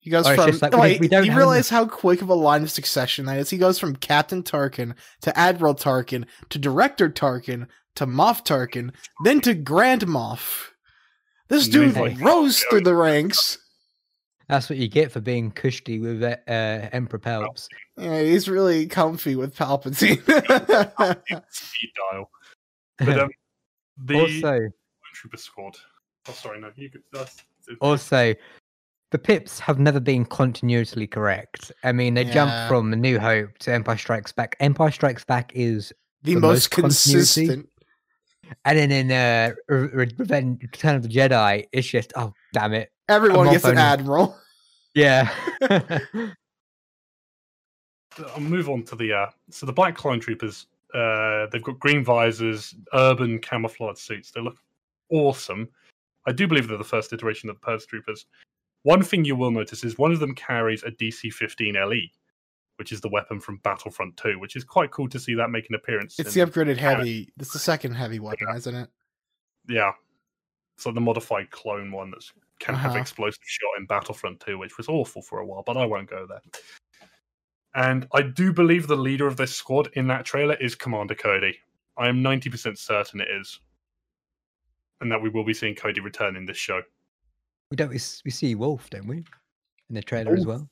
He 0.00 0.10
goes 0.10 0.26
oh, 0.26 0.32
Or 0.32 0.36
from 0.52 0.58
like 0.62 0.72
wait. 0.76 1.00
we 1.00 1.08
don't 1.08 1.26
you 1.26 1.36
realize 1.36 1.68
how 1.68 1.86
quick 1.86 2.22
of 2.22 2.30
a 2.30 2.34
line 2.34 2.62
of 2.62 2.70
succession 2.70 3.26
that 3.26 3.38
is? 3.38 3.50
He 3.50 3.58
goes 3.58 3.78
from 3.78 3.94
Captain 3.96 4.42
Tarkin 4.42 4.94
to 5.20 5.38
Admiral 5.38 5.74
Tarkin 5.74 6.24
to 6.48 6.58
Director 6.58 7.10
Tarkin 7.10 7.66
to 7.96 8.06
Moff 8.06 8.44
Tarkin, 8.44 8.92
then 9.24 9.40
to 9.42 9.54
Grand 9.54 10.06
Moff. 10.06 10.68
This 11.48 11.68
dude 11.68 11.96
rose 12.20 12.60
through 12.70 12.82
the 12.82 12.94
ranks. 12.94 13.58
That's 14.50 14.68
what 14.68 14.78
you 14.80 14.88
get 14.88 15.12
for 15.12 15.20
being 15.20 15.52
cushy 15.52 16.00
with 16.00 16.24
uh, 16.24 16.36
Emperor 16.48 17.20
Palps. 17.20 17.68
Yeah, 17.96 18.20
he's 18.20 18.48
really 18.48 18.88
comfy 18.88 19.36
with 19.36 19.54
Palpatine. 19.54 20.18
Speed 21.50 21.90
dial. 22.10 22.30
But 22.98 23.20
um, 23.20 23.30
the 24.04 24.14
also, 24.20 24.58
Trooper 25.14 25.36
squad. 25.36 25.76
Oh, 26.28 26.32
sorry, 26.32 26.60
no, 26.60 26.70
you 26.74 26.90
could. 26.90 27.02
That's, 27.12 27.36
also, 27.80 28.34
the 29.12 29.18
Pips 29.18 29.60
have 29.60 29.78
never 29.78 30.00
been 30.00 30.24
continuously 30.24 31.06
correct. 31.06 31.70
I 31.84 31.92
mean, 31.92 32.14
they 32.14 32.24
Yeah. 32.24 32.32
jump 32.32 32.68
from 32.68 32.92
A 32.92 32.96
New 32.96 33.20
Hope 33.20 33.56
to 33.58 33.72
Empire 33.72 33.98
Strikes 33.98 34.32
Back. 34.32 34.56
Empire 34.58 34.90
Strikes 34.90 35.24
Back 35.24 35.52
is, 35.54 35.92
the, 36.24 36.34
The 36.34 36.40
most, 36.40 36.50
most 36.50 36.70
consistent. 36.72 37.68
and 38.64 38.76
then 38.78 38.90
in 38.90 39.12
uh, 39.12 39.54
Re- 39.68 39.90
Re- 39.92 40.14
Revenge, 40.18 40.60
Return 40.62 40.96
of 40.96 41.02
the 41.02 41.08
Jedi, 41.08 41.66
it's 41.70 41.86
just 41.86 42.12
oh 42.16 42.32
damn 42.52 42.72
it, 42.72 42.90
Everyone 43.08 43.50
gets 43.50 43.64
an 43.64 43.78
admiral. 43.78 44.36
Yeah. 44.94 45.32
I'll 48.34 48.40
move 48.40 48.68
on 48.68 48.82
to 48.84 48.96
the 48.96 49.12
uh, 49.12 49.26
so 49.50 49.66
the 49.66 49.72
black 49.72 49.94
clone 49.96 50.20
troopers. 50.20 50.66
Uh, 50.92 51.46
they've 51.52 51.62
got 51.62 51.78
green 51.78 52.04
visors, 52.04 52.74
urban 52.92 53.38
camouflage 53.38 53.98
suits. 53.98 54.32
They 54.32 54.40
look 54.40 54.58
awesome. 55.10 55.68
I 56.26 56.32
do 56.32 56.46
believe 56.46 56.68
they're 56.68 56.76
the 56.76 56.84
first 56.84 57.12
iteration 57.12 57.48
of 57.48 57.56
the 57.56 57.60
Purge 57.60 57.86
troopers. 57.86 58.26
One 58.82 59.02
thing 59.02 59.24
you 59.24 59.36
will 59.36 59.50
notice 59.50 59.84
is 59.84 59.98
one 59.98 60.12
of 60.12 60.20
them 60.20 60.34
carries 60.34 60.82
a 60.82 60.90
DC-15 60.90 61.74
LE, 61.74 62.08
which 62.76 62.92
is 62.92 63.00
the 63.00 63.08
weapon 63.08 63.38
from 63.38 63.58
Battlefront 63.58 64.16
2, 64.16 64.38
which 64.38 64.56
is 64.56 64.64
quite 64.64 64.90
cool 64.90 65.08
to 65.08 65.18
see 65.18 65.34
that 65.34 65.50
make 65.50 65.68
an 65.68 65.76
appearance. 65.76 66.18
It's 66.18 66.34
the 66.34 66.40
upgraded 66.40 66.76
heavy. 66.76 67.32
It's 67.38 67.52
the 67.52 67.58
second 67.58 67.94
heavy 67.94 68.18
weapon, 68.18 68.48
isn't 68.54 68.74
it? 68.74 68.88
yeah, 69.68 69.92
it's 70.76 70.86
like 70.86 70.94
the 70.94 71.00
modified 71.00 71.50
clone 71.50 71.92
one 71.92 72.10
that 72.10 72.24
can 72.60 72.74
have 72.74 72.92
Uh-huh. 72.92 73.00
explosive 73.00 73.42
shot 73.44 73.70
in 73.78 73.86
Battlefront 73.86 74.40
2, 74.40 74.58
which 74.58 74.76
was 74.76 74.88
awful 74.88 75.22
for 75.22 75.40
a 75.40 75.46
while, 75.46 75.62
but 75.66 75.76
I 75.76 75.84
won't 75.84 76.08
go 76.08 76.26
there. 76.26 76.40
And 77.74 78.06
I 78.12 78.22
do 78.22 78.52
believe 78.52 78.86
the 78.86 78.96
leader 78.96 79.26
of 79.26 79.36
this 79.36 79.54
squad 79.54 79.88
in 79.94 80.06
that 80.08 80.24
trailer 80.24 80.54
is 80.54 80.74
Commander 80.74 81.14
Cody. 81.14 81.58
I 81.96 82.08
am 82.08 82.22
90% 82.22 82.78
certain 82.78 83.20
it 83.20 83.28
is. 83.30 83.60
And 85.00 85.10
that 85.10 85.20
we 85.20 85.30
will 85.30 85.44
be 85.44 85.54
seeing 85.54 85.74
Cody 85.74 86.00
return 86.00 86.36
in 86.36 86.44
this 86.44 86.58
show. 86.58 86.82
we 87.70 87.76
don't 87.76 87.88
we, 87.88 87.98
see 87.98 88.54
Wolf, 88.54 88.90
don't 88.90 89.06
we, 89.06 89.18
in 89.88 89.94
the 89.94 90.02
trailer 90.02 90.34
as 90.34 90.46
well? 90.46 90.68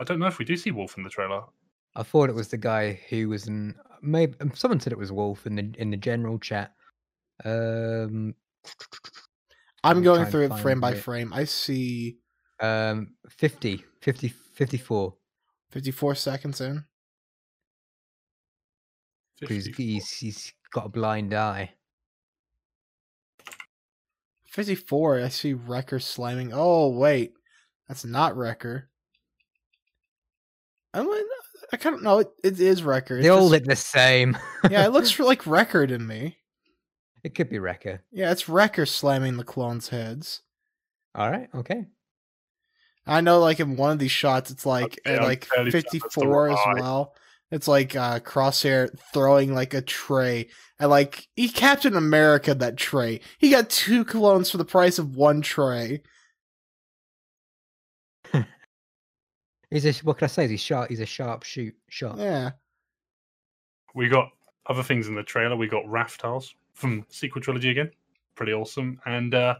I 0.00 0.04
don't 0.04 0.18
know 0.18 0.26
if 0.26 0.38
we 0.38 0.44
do 0.44 0.56
see 0.56 0.70
Wolf 0.70 0.96
in 0.96 1.04
the 1.04 1.10
trailer. 1.10 1.42
I 1.94 2.02
thought 2.02 2.30
it 2.30 2.34
was 2.34 2.48
the 2.48 2.56
guy 2.56 3.00
who 3.08 3.28
was 3.28 3.46
in. 3.46 3.74
Maybe 4.00 4.34
um, 4.40 4.52
someone 4.54 4.80
said 4.80 4.92
it 4.92 4.98
was 4.98 5.12
Wolf 5.12 5.46
in 5.46 5.56
the 5.56 5.72
in 5.78 5.90
the 5.90 5.96
general 5.96 6.38
chat. 6.38 6.72
Um, 7.44 8.34
I'm 9.82 9.98
me 9.98 10.04
going 10.04 10.26
through 10.26 10.44
it 10.46 10.58
frame 10.58 10.80
by 10.80 10.92
it. 10.92 10.98
frame. 10.98 11.32
I 11.32 11.44
see 11.44 12.18
um, 12.60 13.14
50, 13.28 13.84
50, 14.02 14.28
54. 14.28 15.14
54 15.70 16.14
seconds 16.14 16.60
in. 16.60 16.84
He's, 19.36 19.66
54. 19.66 19.82
he's, 19.84 20.10
he's 20.10 20.52
got 20.72 20.86
a 20.86 20.88
blind 20.90 21.32
eye. 21.32 21.70
54, 24.48 25.20
I 25.20 25.28
see 25.28 25.54
Wrecker 25.54 25.98
slamming. 26.00 26.50
Oh, 26.52 26.88
wait. 26.90 27.32
That's 27.88 28.04
not 28.04 28.36
Wrecker. 28.36 28.88
I 30.92 31.02
mean, 31.02 31.24
I 31.72 31.76
kind 31.76 31.94
of 31.94 32.02
know 32.02 32.18
it, 32.18 32.28
it 32.42 32.60
is 32.60 32.82
Wrecker. 32.82 33.16
It's 33.16 33.24
They 33.24 33.28
all 33.30 33.42
just- 33.48 33.52
look 33.52 33.64
the 33.64 33.76
same. 33.76 34.36
yeah, 34.68 34.84
it 34.84 34.92
looks 34.92 35.16
like 35.20 35.46
Wrecker 35.46 35.86
to 35.86 35.98
me. 35.98 36.36
It 37.22 37.34
could 37.34 37.48
be 37.48 37.58
Wrecker. 37.58 38.02
Yeah, 38.10 38.30
it's 38.32 38.48
Wrecker 38.48 38.86
slamming 38.86 39.36
the 39.36 39.44
clones' 39.44 39.88
heads. 39.88 40.42
All 41.14 41.30
right, 41.30 41.48
okay. 41.54 41.86
I 43.06 43.20
know, 43.20 43.40
like 43.40 43.60
in 43.60 43.76
one 43.76 43.92
of 43.92 43.98
these 43.98 44.10
shots, 44.10 44.50
it's 44.50 44.66
like 44.66 45.00
Okay, 45.06 45.16
at 45.16 45.22
like 45.22 45.46
fairly 45.46 45.70
certain 45.70 45.88
that's 45.92 46.14
the 46.14 46.20
54 46.20 46.50
as 46.50 46.58
well. 46.74 47.14
It's 47.50 47.66
like 47.66 47.96
uh, 47.96 48.20
Crosshair 48.20 48.96
throwing 49.12 49.52
like 49.54 49.74
a 49.74 49.82
tray, 49.82 50.48
and 50.78 50.88
like 50.88 51.26
he 51.34 51.48
Captain 51.48 51.96
America 51.96 52.54
that 52.54 52.76
tray. 52.76 53.20
He 53.38 53.50
got 53.50 53.68
two 53.68 54.04
clones 54.04 54.50
for 54.50 54.58
the 54.58 54.64
price 54.64 55.00
of 55.00 55.16
one 55.16 55.42
tray. 55.42 56.02
He's 59.70 59.84
a 59.84 59.92
what 60.04 60.18
can 60.18 60.26
I 60.26 60.28
say? 60.28 60.46
He's 60.46 60.60
sharp. 60.60 60.90
He's 60.90 61.00
a 61.00 61.06
sharp 61.06 61.42
shoot 61.42 61.74
shot. 61.88 62.18
Yeah, 62.18 62.50
We 63.96 64.08
got 64.08 64.30
other 64.66 64.84
things 64.84 65.08
in 65.08 65.16
the 65.16 65.24
trailer. 65.24 65.56
We 65.56 65.66
got 65.66 65.88
Raftals 65.88 66.54
from 66.74 67.04
sequel 67.08 67.42
trilogy 67.42 67.70
again. 67.70 67.90
Pretty 68.34 68.52
awesome. 68.52 69.00
And 69.06 69.34
uh 69.34 69.56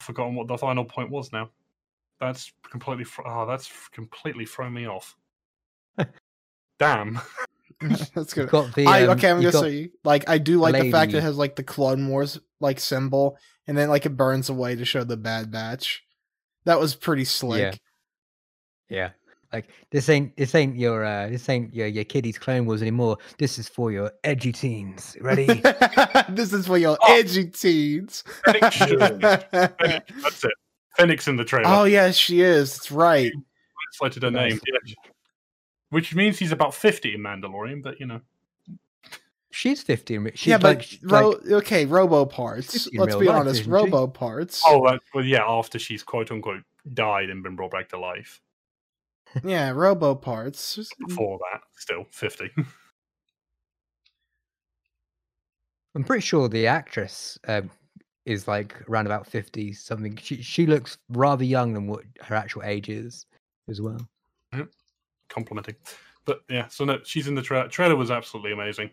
forgotten 0.00 0.34
what 0.34 0.46
the 0.48 0.56
final 0.58 0.84
point 0.84 1.10
was 1.10 1.32
now. 1.32 1.50
That's 2.20 2.52
completely 2.70 3.04
fr- 3.04 3.26
oh, 3.26 3.46
that's 3.46 3.66
f- 3.66 3.90
completely 3.92 4.46
thrown 4.46 4.72
me 4.72 4.86
off. 4.86 5.16
Damn. 6.78 7.20
that's 8.14 8.32
good. 8.32 8.48
got 8.48 8.74
the. 8.74 8.86
I 8.86 9.04
um, 9.04 9.10
okay, 9.18 9.30
I'm 9.30 9.38
gonna 9.40 9.52
got- 9.52 9.60
say 9.62 9.90
like 10.04 10.28
I 10.28 10.38
do 10.38 10.58
like 10.58 10.80
the 10.80 10.90
fact 10.90 11.12
it 11.14 11.22
has 11.22 11.36
like 11.36 11.56
the 11.56 11.62
Clone 11.62 12.08
Wars 12.08 12.38
like 12.60 12.80
symbol, 12.80 13.36
and 13.66 13.76
then 13.76 13.88
like 13.88 14.06
it 14.06 14.16
burns 14.16 14.48
away 14.48 14.76
to 14.76 14.84
show 14.84 15.04
the 15.04 15.16
Bad 15.16 15.50
Batch. 15.50 16.02
That 16.64 16.80
was 16.80 16.94
pretty 16.94 17.24
slick. 17.24 17.78
Yeah. 18.88 19.10
Like 19.52 19.68
this 19.90 20.08
ain't 20.08 20.36
this 20.36 20.54
ain't 20.54 20.76
your 20.76 21.04
uh 21.04 21.28
this 21.28 21.48
ain't 21.48 21.74
your 21.74 21.86
your 21.86 22.04
kiddies 22.04 22.38
clone 22.38 22.66
wars 22.66 22.82
anymore. 22.82 23.18
This 23.38 23.58
is 23.58 23.68
for 23.68 23.90
your 23.92 24.10
edgy 24.24 24.52
teens. 24.52 25.16
Ready? 25.20 25.46
this 26.28 26.52
is 26.52 26.66
for 26.66 26.78
your 26.78 26.96
Oh. 27.00 27.14
edgy 27.18 27.46
teens. 27.46 28.24
Fennec 28.44 28.72
should- 28.72 29.20
that's 29.20 30.44
it. 30.44 30.52
Fennec's 30.96 31.28
in 31.28 31.36
the 31.36 31.44
trailer. 31.44 31.68
oh 31.68 31.84
yeah, 31.84 32.10
she 32.10 32.40
is. 32.40 32.74
That's 32.76 32.90
right. 32.90 33.32
Cited 33.92 34.22
her 34.24 34.30
Nice. 34.30 34.52
name. 34.52 34.60
Yeah. 34.66 34.94
Which 35.90 36.14
means 36.14 36.38
he's 36.38 36.52
about 36.52 36.74
50 36.74 37.14
in 37.14 37.20
Mandalorian, 37.20 37.82
but 37.82 38.00
you 38.00 38.06
know. 38.06 38.20
she's 39.50 39.82
fifty. 39.82 40.16
and 40.16 40.30
She's 40.34 40.48
yeah, 40.48 40.58
but 40.58 40.78
like, 40.78 40.98
ro- 41.02 41.28
like 41.44 41.52
okay, 41.62 41.86
Robo 41.86 42.24
parts. 42.24 42.88
Let's 42.94 43.14
be 43.16 43.26
life, 43.26 43.36
honest, 43.36 43.60
isn't 43.60 43.64
she? 43.64 43.70
Robo 43.70 44.06
parts. 44.06 44.62
Oh, 44.66 44.84
that, 44.90 45.00
well, 45.14 45.24
yeah, 45.24 45.44
after 45.46 45.78
she's 45.78 46.02
quote 46.02 46.30
unquote 46.30 46.62
died 46.94 47.30
and 47.30 47.42
been 47.42 47.56
brought 47.56 47.70
back 47.70 47.88
to 47.90 47.98
life. 47.98 48.40
Yeah, 49.44 49.70
Robo 49.70 50.14
parts. 50.14 50.78
Before 51.06 51.38
that, 51.52 51.60
still 51.76 52.06
50. 52.10 52.50
I'm 55.94 56.04
pretty 56.04 56.20
sure 56.20 56.48
the 56.48 56.66
actress 56.66 57.38
um, 57.48 57.70
is 58.26 58.46
like 58.46 58.76
around 58.86 59.06
about 59.06 59.26
fifty 59.26 59.72
something. 59.72 60.14
She 60.16 60.42
she 60.42 60.66
looks 60.66 60.98
rather 61.08 61.42
young 61.42 61.72
than 61.72 61.86
what 61.86 62.04
her 62.20 62.34
actual 62.34 62.64
age 62.64 62.90
is 62.90 63.24
as 63.70 63.80
well. 63.80 64.06
Complimenting. 65.30 65.76
But 66.26 66.42
yeah, 66.50 66.68
so 66.68 66.84
no, 66.84 66.98
she's 67.02 67.28
in 67.28 67.34
the 67.34 67.40
trailer. 67.40 67.68
Trailer 67.68 67.96
was 67.96 68.10
absolutely 68.10 68.52
amazing. 68.52 68.90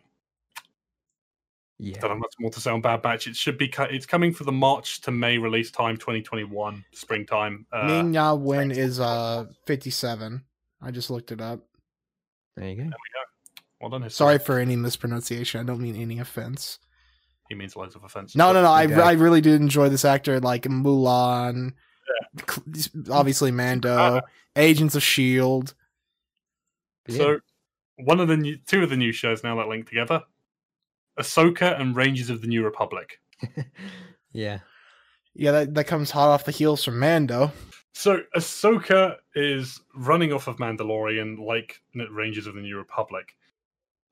Yeah. 1.80 2.00
Don't 2.00 2.12
have 2.12 2.20
much 2.20 2.34
more 2.40 2.52
to 2.52 2.60
say 2.62 2.72
on 2.72 2.82
Bad 2.82 3.02
Batch. 3.02 3.28
It 3.28 3.36
should 3.36 3.58
be. 3.58 3.68
cu- 3.68 3.84
It's 3.84 4.06
coming 4.06 4.32
for 4.34 4.44
the 4.44 4.52
March 4.52 5.02
to 5.02 5.12
May 5.12 5.38
release 5.38 5.72
time, 5.72 5.98
2021 5.98 6.84
springtime. 6.94 7.66
Uh, 7.72 7.86
Ming 7.88 8.12
Na 8.12 8.34
Wen 8.36 8.72
is 8.72 9.00
uh 9.00 9.46
57. 9.66 10.44
I 10.82 10.92
just 10.92 11.10
looked 11.10 11.32
it 11.32 11.42
up. 11.42 11.62
There 12.56 12.70
you 12.70 12.76
go. 12.76 12.90
well 13.82 13.90
done. 13.90 14.04
his 14.04 14.14
Sorry 14.16 14.38
for 14.38 14.60
any 14.60 14.76
mispronunciation. 14.76 15.60
I 15.60 15.64
don't 15.64 15.82
mean 15.82 15.96
any 15.96 16.20
offense. 16.20 16.80
He 17.50 17.56
means 17.56 17.76
loads 17.76 17.96
of 17.96 18.04
offense. 18.04 18.36
No, 18.36 18.54
no, 18.54 18.62
no. 18.62 18.70
I, 18.72 18.84
I 18.84 19.12
really 19.14 19.42
did 19.42 19.60
enjoy 19.60 19.90
this 19.90 20.06
actor, 20.06 20.40
like 20.40 20.64
Mulan, 20.64 21.74
cl- 22.48 23.04
obviously 23.12 23.52
Mando, 23.52 24.22
Agents 24.56 24.96
of 24.96 25.04
Shield. 25.04 25.74
But 27.06 27.16
yeah. 27.16 27.22
So 27.22 27.40
one 27.98 28.20
of 28.20 28.28
the 28.30 28.38
new, 28.38 28.58
two 28.66 28.82
of 28.84 28.90
the 28.90 28.96
new 28.98 29.12
shows 29.12 29.44
now 29.44 29.56
that 29.58 29.68
link 29.68 29.88
together, 29.90 30.24
Ahsoka 31.20 31.80
and 31.80 31.96
Rangers 31.96 32.30
of 32.30 32.42
the 32.42 32.48
New 32.48 32.64
Republic. 32.64 33.20
yeah. 34.32 34.60
Yeah, 35.36 35.52
that, 35.52 35.74
that 35.74 35.84
comes 35.88 36.12
hot 36.12 36.30
off 36.30 36.46
the 36.46 36.52
heels 36.52 36.84
from 36.84 37.00
Mando. 37.00 37.52
So 37.94 38.22
Ahsoka 38.36 39.18
is 39.36 39.80
running 39.96 40.32
off 40.34 40.48
of 40.48 40.58
Mandalorian 40.58 41.40
like 41.40 41.82
Rangers 42.12 42.48
of 42.48 42.56
the 42.56 42.62
New 42.62 42.78
Republic. 42.78 43.36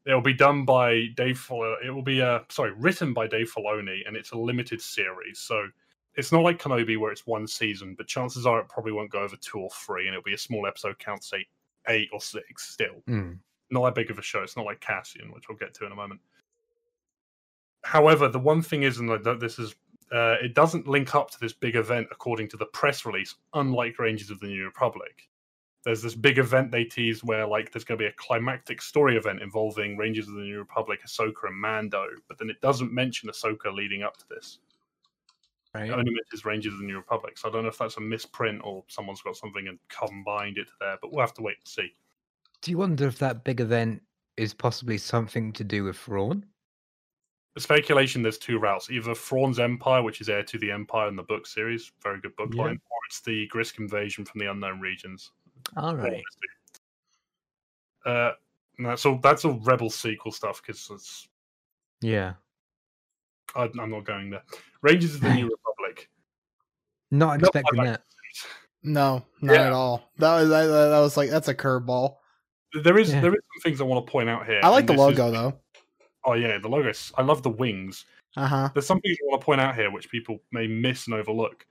It'll 0.05 0.21
be 0.21 0.33
done 0.33 0.65
by 0.65 1.07
Dave. 1.15 1.39
Fil- 1.39 1.77
It 1.83 1.91
will 1.91 2.01
be 2.03 2.21
uh 2.21 2.39
sorry, 2.49 2.71
written 2.73 3.13
by 3.13 3.27
Dave 3.27 3.51
Filoni, 3.55 3.99
and 4.07 4.15
it's 4.17 4.31
a 4.31 4.37
limited 4.37 4.81
series. 4.81 5.39
So 5.39 5.67
it's 6.15 6.31
not 6.31 6.41
like 6.43 6.59
Kenobi 6.61 6.97
where 6.99 7.11
it's 7.11 7.27
one 7.27 7.47
season, 7.47 7.93
but 7.95 8.07
chances 8.07 8.45
are 8.47 8.59
it 8.59 8.67
probably 8.69 8.91
won't 8.93 9.11
go 9.11 9.19
over 9.21 9.35
two 9.35 9.59
or 9.59 9.69
three, 9.71 10.07
and 10.07 10.15
it'll 10.15 10.23
be 10.23 10.33
a 10.33 10.37
small 10.39 10.65
episode 10.67 10.97
count, 10.99 11.23
say 11.23 11.45
eight 11.87 12.09
or 12.11 12.19
six. 12.21 12.67
Still, 12.69 13.03
Mm. 13.07 13.37
not 13.69 13.83
that 13.85 13.95
big 13.95 14.09
of 14.09 14.17
a 14.17 14.23
show. 14.23 14.41
It's 14.41 14.57
not 14.57 14.65
like 14.65 14.79
Cassian, 14.79 15.31
which 15.31 15.47
we'll 15.49 15.57
get 15.59 15.73
to 15.75 15.85
in 15.85 15.91
a 15.91 15.95
moment. 15.95 16.19
However, 17.83 18.27
the 18.27 18.39
one 18.39 18.61
thing 18.61 18.83
is, 18.83 18.99
and 18.99 19.09
that 19.09 19.39
this 19.39 19.59
is, 19.59 19.75
uh, 20.11 20.35
it 20.41 20.53
doesn't 20.53 20.87
link 20.87 21.15
up 21.15 21.31
to 21.31 21.39
this 21.39 21.53
big 21.53 21.75
event 21.75 22.07
according 22.11 22.47
to 22.49 22.57
the 22.57 22.65
press 22.67 23.05
release. 23.05 23.35
Unlike 23.53 23.99
Rangers 23.99 24.29
of 24.29 24.39
the 24.39 24.47
New 24.47 24.65
Republic, 24.65 25.29
there's 25.83 26.01
this 26.01 26.15
big 26.15 26.37
event 26.37 26.71
they 26.71 26.83
tease 26.83 27.23
where 27.23 27.47
like 27.47 27.71
there's 27.71 27.83
going 27.83 27.97
to 27.97 28.03
be 28.03 28.09
a 28.09 28.13
climactic 28.17 28.81
story 28.81 29.17
event 29.17 29.41
involving 29.41 29.97
Rangers 29.97 30.27
of 30.27 30.35
the 30.35 30.41
New 30.41 30.59
Republic, 30.59 30.99
Ahsoka, 31.05 31.47
and 31.47 31.59
Mando, 31.59 32.05
but 32.27 32.37
then 32.37 32.49
it 32.49 32.61
doesn't 32.61 32.93
mention 32.93 33.29
Ahsoka 33.29 33.73
leading 33.73 34.03
up 34.03 34.17
to 34.17 34.25
this. 34.29 34.59
Right. 35.73 35.89
It 35.89 35.93
only 35.93 36.11
mentions 36.11 36.45
Rangers 36.45 36.73
of 36.73 36.79
the 36.79 36.85
New 36.85 36.97
Republic, 36.97 37.37
so 37.37 37.49
I 37.49 37.51
don't 37.51 37.63
know 37.63 37.69
if 37.69 37.77
that's 37.77 37.97
a 37.97 38.01
misprint 38.01 38.61
or 38.63 38.83
someone's 38.87 39.21
got 39.21 39.37
something 39.37 39.67
and 39.67 39.79
combined 39.87 40.57
it 40.57 40.67
there, 40.79 40.97
but 41.01 41.11
we'll 41.11 41.21
have 41.21 41.33
to 41.35 41.41
wait 41.41 41.57
and 41.57 41.67
see. 41.67 41.95
Do 42.61 42.69
you 42.69 42.77
wonder 42.77 43.07
if 43.07 43.17
that 43.19 43.43
big 43.43 43.59
event 43.59 44.03
is 44.37 44.53
possibly 44.53 44.97
something 44.97 45.51
to 45.53 45.63
do 45.63 45.85
with 45.85 45.97
Thrawn? 45.97 46.45
The 47.55 47.61
speculation 47.61 48.21
there's 48.21 48.37
two 48.37 48.59
routes 48.59 48.89
either 48.89 49.13
Thrawn's 49.13 49.59
Empire, 49.59 50.01
which 50.03 50.21
is 50.21 50.29
heir 50.29 50.43
to 50.43 50.57
the 50.57 50.71
Empire 50.71 51.07
in 51.09 51.15
the 51.17 51.23
book 51.23 51.45
series, 51.45 51.91
very 52.01 52.19
good 52.21 52.35
book 52.37 52.53
Yeah. 52.53 52.63
line, 52.63 52.81
or 52.89 52.97
it's 53.09 53.19
the 53.21 53.47
Grysk 53.49 53.77
invasion 53.79 54.23
from 54.23 54.39
the 54.39 54.49
unknown 54.49 54.79
regions. 54.79 55.31
All 55.75 55.87
One 55.87 55.95
of 55.95 56.01
right. 56.03 56.11
the 56.13 56.17
two. 58.05 58.11
Uh, 58.11 58.31
and 58.77 58.87
that's 58.87 59.05
all. 59.05 59.17
That's 59.17 59.43
all 59.45 59.59
Rebel 59.59 59.89
sequel 59.89 60.31
stuff 60.31 60.61
because 60.61 60.89
it's. 60.91 61.27
Yeah. 62.01 62.33
I, 63.55 63.69
I'm 63.79 63.91
not 63.91 64.05
going 64.05 64.29
there. 64.29 64.43
Rangers 64.81 65.15
of 65.15 65.21
the 65.21 65.33
New 65.33 65.43
Republic. 65.49 66.09
Not 67.11 67.39
Not 67.41 67.49
expecting 67.49 67.77
like- 67.79 67.87
that. 67.89 68.01
No, 68.83 69.23
not 69.41 69.53
Yeah. 69.53 69.67
at 69.67 69.73
all. 69.73 70.09
That 70.17 70.39
was 70.39 70.49
that, 70.49 70.65
that 70.65 70.99
was 70.99 71.15
like 71.17 71.29
that's 71.29 71.49
a 71.49 71.53
curveball. 71.53 72.15
There 72.83 72.97
is 72.97 73.11
Yeah. 73.13 73.21
there 73.21 73.33
is 73.33 73.41
some 73.53 73.61
things 73.61 73.81
I 73.81 73.83
want 73.83 74.03
to 74.07 74.11
point 74.11 74.29
out 74.29 74.45
here. 74.47 74.61
I 74.63 74.69
like 74.69 74.87
the 74.87 74.93
this 74.93 75.01
is- 75.01 75.19
logo 75.19 75.31
though. 75.31 75.59
Oh 76.23 76.33
yeah, 76.33 76.57
the 76.57 76.67
logos. 76.67 77.11
I 77.17 77.21
love 77.21 77.43
the 77.43 77.49
wings. 77.49 78.05
Uh 78.35 78.47
huh. 78.47 78.69
There's 78.73 78.85
some 78.87 79.01
things 79.01 79.17
I 79.21 79.27
want 79.27 79.41
to 79.41 79.45
point 79.45 79.61
out 79.61 79.75
here 79.75 79.91
which 79.91 80.09
people 80.09 80.39
may 80.51 80.67
miss 80.67 81.07
and 81.07 81.15
overlook. 81.15 81.65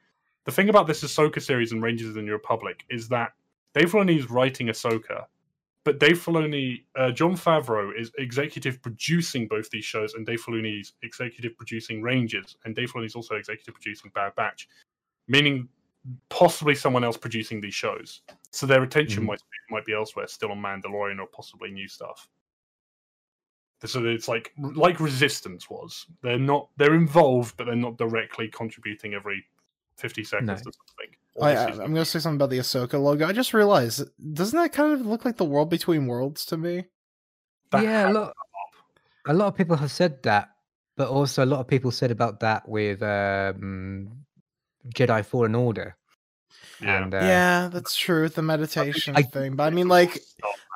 The 0.44 0.52
thing 0.52 0.68
about 0.68 0.86
this 0.86 1.02
Ahsoka 1.02 1.40
series 1.40 1.72
and 1.72 1.82
Rangers 1.82 2.08
of 2.08 2.14
the 2.14 2.22
New 2.22 2.32
Republic 2.32 2.84
is 2.90 3.08
that 3.08 3.32
Dave 3.74 3.92
Filoni 3.92 4.18
is 4.18 4.28
writing 4.30 4.66
Ahsoka, 4.66 5.26
but 5.84 6.00
Dave 6.00 6.18
Filoni, 6.18 6.82
uh, 6.96 7.10
Jon 7.12 7.36
Favreau 7.36 7.92
is 7.98 8.10
executive 8.18 8.82
producing 8.82 9.46
both 9.46 9.70
these 9.70 9.84
shows, 9.84 10.14
and 10.14 10.26
Dave 10.26 10.42
Filoni 10.42 10.80
is 10.80 10.92
executive 11.02 11.56
producing 11.56 12.02
Rangers, 12.02 12.56
and 12.64 12.74
Dave 12.74 12.92
Filoni 12.92 13.06
is 13.06 13.14
also 13.14 13.36
executive 13.36 13.74
producing 13.74 14.10
Bad 14.14 14.34
Batch, 14.34 14.68
meaning 15.28 15.68
possibly 16.30 16.74
someone 16.74 17.04
else 17.04 17.16
producing 17.16 17.60
these 17.60 17.74
shows. 17.74 18.22
So 18.50 18.66
their 18.66 18.82
attention 18.82 19.22
Mhm. 19.22 19.26
might 19.26 19.40
might 19.70 19.86
be 19.86 19.92
elsewhere, 19.92 20.26
still 20.26 20.50
on 20.50 20.60
Mandalorian 20.60 21.20
or 21.20 21.28
possibly 21.28 21.70
new 21.70 21.86
stuff. 21.86 22.28
So 23.84 24.04
it's 24.04 24.28
like 24.28 24.52
like 24.58 25.00
Resistance 25.00 25.70
was. 25.70 26.06
They're 26.22 26.38
not 26.38 26.68
they're 26.76 26.94
involved, 26.94 27.56
but 27.56 27.64
they're 27.66 27.76
not 27.76 27.96
directly 27.96 28.48
contributing 28.48 29.14
every 29.14 29.44
fifty 29.96 30.22
seconds 30.24 30.48
No. 30.48 30.54
to 30.56 30.62
something. 30.62 31.16
I, 31.40 31.54
Or 31.54 31.58
I, 31.58 31.66
season. 31.70 31.84
I'm 31.84 31.94
gonna 31.94 32.04
say 32.04 32.18
something 32.18 32.36
about 32.36 32.50
the 32.50 32.58
Ahsoka 32.58 33.00
logo. 33.00 33.26
I 33.26 33.32
just 33.32 33.54
realized, 33.54 34.02
doesn't 34.34 34.58
that 34.58 34.72
kind 34.72 34.92
of 34.92 35.06
look 35.06 35.24
like 35.24 35.36
the 35.38 35.44
world 35.44 35.70
between 35.70 36.06
worlds 36.06 36.44
to 36.46 36.56
me? 36.58 36.84
That 37.70 37.84
yeah, 37.84 38.10
a 38.10 38.12
lot, 38.12 38.34
a 39.26 39.32
lot 39.32 39.46
of 39.46 39.54
people 39.56 39.76
have 39.76 39.90
said 39.92 40.22
that, 40.24 40.50
but 40.96 41.08
also 41.08 41.44
a 41.44 41.46
lot 41.46 41.60
of 41.60 41.68
people 41.68 41.90
said 41.90 42.10
about 42.10 42.40
that 42.40 42.68
with 42.68 43.00
um, 43.02 44.10
Jedi 44.94 45.24
Fallen 45.24 45.54
Order. 45.54 45.96
Yeah. 46.82 47.02
And, 47.04 47.14
uh, 47.14 47.18
yeah, 47.18 47.68
that's 47.72 47.94
true. 47.94 48.28
The 48.28 48.42
meditation 48.42 49.14
I- 49.16 49.22
thing, 49.22 49.54
but 49.56 49.64
I 49.64 49.70
mean, 49.70 49.88
like, 49.88 50.18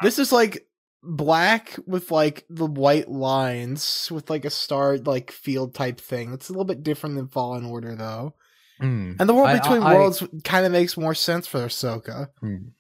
this 0.03 0.19
is 0.19 0.31
like 0.33 0.67
black 1.05 1.77
with 1.87 2.11
like 2.11 2.45
the 2.49 2.67
white 2.67 3.09
lines 3.11 4.09
with 4.11 4.31
like 4.31 4.45
a 4.45 4.51
star 4.51 4.99
like 4.99 5.31
field 5.31 5.75
type 5.75 6.01
thing. 6.01 6.33
It's 6.33 6.49
a 6.49 6.53
little 6.53 6.65
bit 6.65 6.83
different 6.83 7.17
than 7.17 7.29
Fallen 7.29 7.65
Order 7.65 7.95
though. 7.95 8.35
mm, 8.81 9.17
And 9.19 9.29
the 9.29 9.35
world 9.35 9.49
I- 9.49 9.59
between 9.59 9.83
I- 9.83 9.95
worlds 9.95 10.23
kind 10.45 10.67
of 10.67 10.73
makes 10.73 10.97
more 10.97 11.15
sense 11.15 11.47
for 11.47 11.61
Ahsoka. 11.61 12.29
mm. 12.43 12.71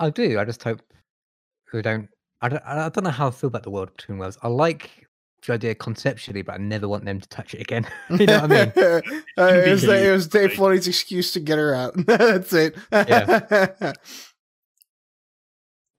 I 0.00 0.10
do. 0.10 0.38
I 0.38 0.44
just 0.44 0.62
hope 0.62 0.80
we 1.72 1.82
don't. 1.82 2.08
I 2.40 2.48
don't. 2.48 2.62
I 2.64 2.88
don't 2.88 3.02
know 3.02 3.10
how 3.10 3.26
I 3.28 3.30
feel 3.32 3.48
about 3.48 3.64
the 3.64 3.70
world 3.70 3.90
between 3.96 4.18
worlds. 4.18 4.38
I 4.42 4.48
like 4.48 4.90
the 5.44 5.54
idea 5.54 5.74
conceptually, 5.74 6.42
but 6.42 6.54
I 6.54 6.58
never 6.58 6.86
want 6.86 7.04
them 7.04 7.20
to 7.20 7.28
touch 7.28 7.52
it 7.54 7.60
again. 7.60 7.84
you 8.10 8.26
know 8.26 8.42
what 8.42 8.52
I 8.52 8.64
mean? 8.64 8.72
Uh, 9.36 9.44
it, 9.66 9.70
was, 9.70 9.84
it 9.84 10.10
was 10.12 10.26
Dave 10.28 10.50
Filoni's 10.50 10.86
excuse 10.88 11.32
to 11.32 11.40
get 11.40 11.58
her 11.58 11.74
out. 11.74 11.94
That's 12.06 12.52
it. 12.52 12.76
Yeah. 12.92 13.92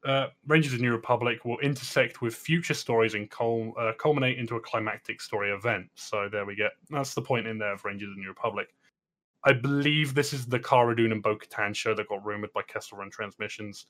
Uh, 0.06 0.28
Rangers 0.48 0.72
of 0.74 0.80
the 0.80 0.84
New 0.86 0.92
Republic 0.94 1.44
will 1.46 1.60
intersect 1.60 2.22
with 2.22 2.34
future 2.36 2.74
stories 2.74 3.16
and 3.16 3.30
cul- 3.30 3.74
uh, 3.78 3.92
culminate 4.00 4.38
into 4.38 4.56
a 4.56 4.60
climactic 4.62 5.20
story 5.22 5.52
event. 5.52 5.90
So 5.96 6.30
there 6.32 6.46
we 6.46 6.56
get. 6.56 6.72
That's 6.90 7.14
the 7.14 7.22
point 7.22 7.48
in 7.48 7.58
there 7.58 7.74
of 7.74 7.84
Rangers 7.84 8.10
of 8.10 8.16
the 8.16 8.22
New 8.22 8.30
Republic. 8.30 8.68
I 9.46 9.54
believe 9.54 10.14
this 10.14 10.34
is 10.34 10.46
the 10.46 10.60
Cara 10.60 10.96
Dune 10.96 11.12
and 11.12 11.24
Bo 11.24 11.36
Katan 11.38 11.74
show 11.76 11.94
that 11.96 12.08
got 12.10 12.26
rumored 12.26 12.52
by 12.54 12.62
Kessel 12.64 12.98
Run 12.98 13.10
Transmissions. 13.10 13.88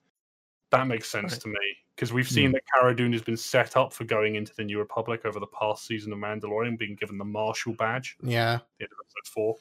That 0.72 0.86
makes 0.88 1.10
sense 1.10 1.34
Right. 1.34 1.42
to 1.42 1.48
me 1.48 1.78
because 1.96 2.14
we've 2.14 2.30
seen 2.30 2.48
Hmm. 2.50 2.54
that 2.54 2.64
Cara 2.76 2.96
Dune 2.96 3.12
has 3.14 3.24
been 3.24 3.38
set 3.38 3.76
up 3.76 3.92
for 3.92 4.04
going 4.04 4.36
into 4.36 4.54
the 4.56 4.64
New 4.64 4.78
Republic 4.78 5.26
over 5.26 5.40
the 5.40 5.48
past 5.48 5.86
season 5.88 6.14
of 6.14 6.20
Mandalorian, 6.20 6.78
being 6.78 6.96
given 6.96 7.18
the 7.18 7.26
Marshal 7.26 7.74
badge 7.74 8.16
yeah. 8.22 8.54
at 8.54 8.62
the 8.78 8.84
end 8.86 8.92
of 8.92 9.00
episode 9.06 9.34
four. 9.34 9.56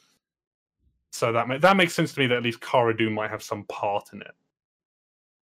So 1.11 1.31
that 1.31 1.47
ma- 1.47 1.57
that 1.57 1.75
makes 1.75 1.93
sense 1.95 2.13
to 2.13 2.19
me 2.19 2.27
that 2.27 2.37
at 2.37 2.43
least 2.43 2.61
Cara 2.61 2.95
Dune 2.95 3.13
might 3.13 3.31
have 3.31 3.41
some 3.41 3.63
part 3.65 4.13
in 4.13 4.21
it. 4.21 4.31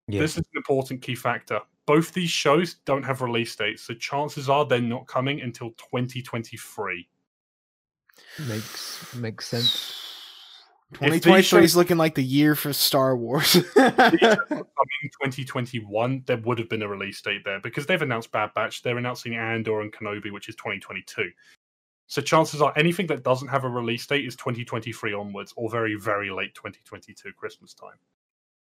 Yeah. 0.07 0.21
This 0.21 0.37
is 0.37 0.37
an 0.37 0.57
important 0.57 1.01
key 1.01 1.15
factor. 1.15 1.59
Both 1.85 2.13
these 2.13 2.29
shows 2.29 2.75
don't 2.85 3.03
have 3.03 3.21
release 3.21 3.55
dates, 3.55 3.83
so 3.83 3.93
chances 3.93 4.49
are 4.49 4.65
they're 4.65 4.81
not 4.81 5.07
coming 5.07 5.41
until 5.41 5.71
2023. 5.71 7.07
makes 8.47 9.15
makes 9.15 9.47
sense. 9.47 10.03
2023 10.93 11.63
is 11.63 11.75
looking 11.75 11.97
like 11.97 12.15
the 12.15 12.23
year 12.23 12.55
for 12.55 12.71
Star 12.71 13.17
Wars. 13.17 13.55
If 13.75 13.75
these 13.75 14.19
shows 14.21 14.37
were 14.49 14.55
coming 14.55 15.11
2021, 15.21 16.23
there 16.25 16.37
would 16.37 16.59
have 16.59 16.69
been 16.69 16.81
a 16.81 16.87
release 16.87 17.21
date 17.21 17.41
there 17.43 17.59
because 17.59 17.85
they've 17.85 18.01
announced 18.01 18.31
Bad 18.31 18.53
Batch. 18.55 18.83
They're 18.83 18.97
announcing 18.97 19.35
Andor 19.35 19.81
and 19.81 19.91
Kenobi, 19.91 20.31
which 20.31 20.47
is 20.47 20.55
2022. 20.55 21.29
So 22.07 22.21
chances 22.21 22.61
are 22.61 22.71
anything 22.77 23.07
that 23.07 23.23
doesn't 23.23 23.49
have 23.49 23.65
a 23.65 23.69
release 23.69 24.07
date 24.07 24.25
is 24.25 24.37
2023 24.37 25.13
onwards, 25.13 25.53
or 25.57 25.69
very 25.69 25.95
very 25.95 26.29
late 26.29 26.55
2022 26.55 27.33
Christmas 27.33 27.73
time. 27.73 27.99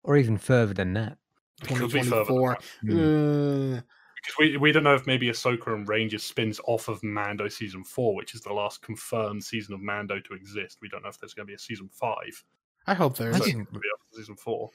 Or 0.02 0.16
even 0.16 0.38
further 0.38 0.72
than 0.72 0.94
that. 0.94 1.18
It 1.62 1.68
could 1.68 1.92
be 1.92 2.02
further 2.02 2.24
2024. 2.24 2.58
Mm. 2.84 3.78
Uh, 3.78 3.82
because 4.16 4.38
we, 4.38 4.56
we 4.56 4.72
don't 4.72 4.84
know 4.84 4.94
if 4.94 5.06
maybe 5.06 5.28
Ahsoka 5.28 5.74
and 5.74 5.86
Rangers 5.86 6.22
spins 6.22 6.58
off 6.66 6.88
of 6.88 7.02
Mando 7.04 7.46
season 7.48 7.84
four, 7.84 8.14
which 8.14 8.34
is 8.34 8.40
the 8.40 8.54
last 8.54 8.80
confirmed 8.80 9.44
season 9.44 9.74
of 9.74 9.82
Mando 9.82 10.18
to 10.18 10.34
exist. 10.34 10.78
We 10.80 10.88
don't 10.88 11.02
know 11.02 11.10
if 11.10 11.18
there's 11.18 11.34
going 11.34 11.46
to 11.46 11.50
be 11.50 11.54
a 11.54 11.58
season 11.58 11.90
five. 11.92 12.42
I 12.86 12.94
hope 12.94 13.18
there 13.18 13.28
I 13.28 13.32
is. 13.32 13.38
So 13.38 13.44
it 13.44 13.46
didn't- 13.48 13.70
be 13.72 13.76
after 13.78 14.16
season 14.16 14.36
four. 14.36 14.70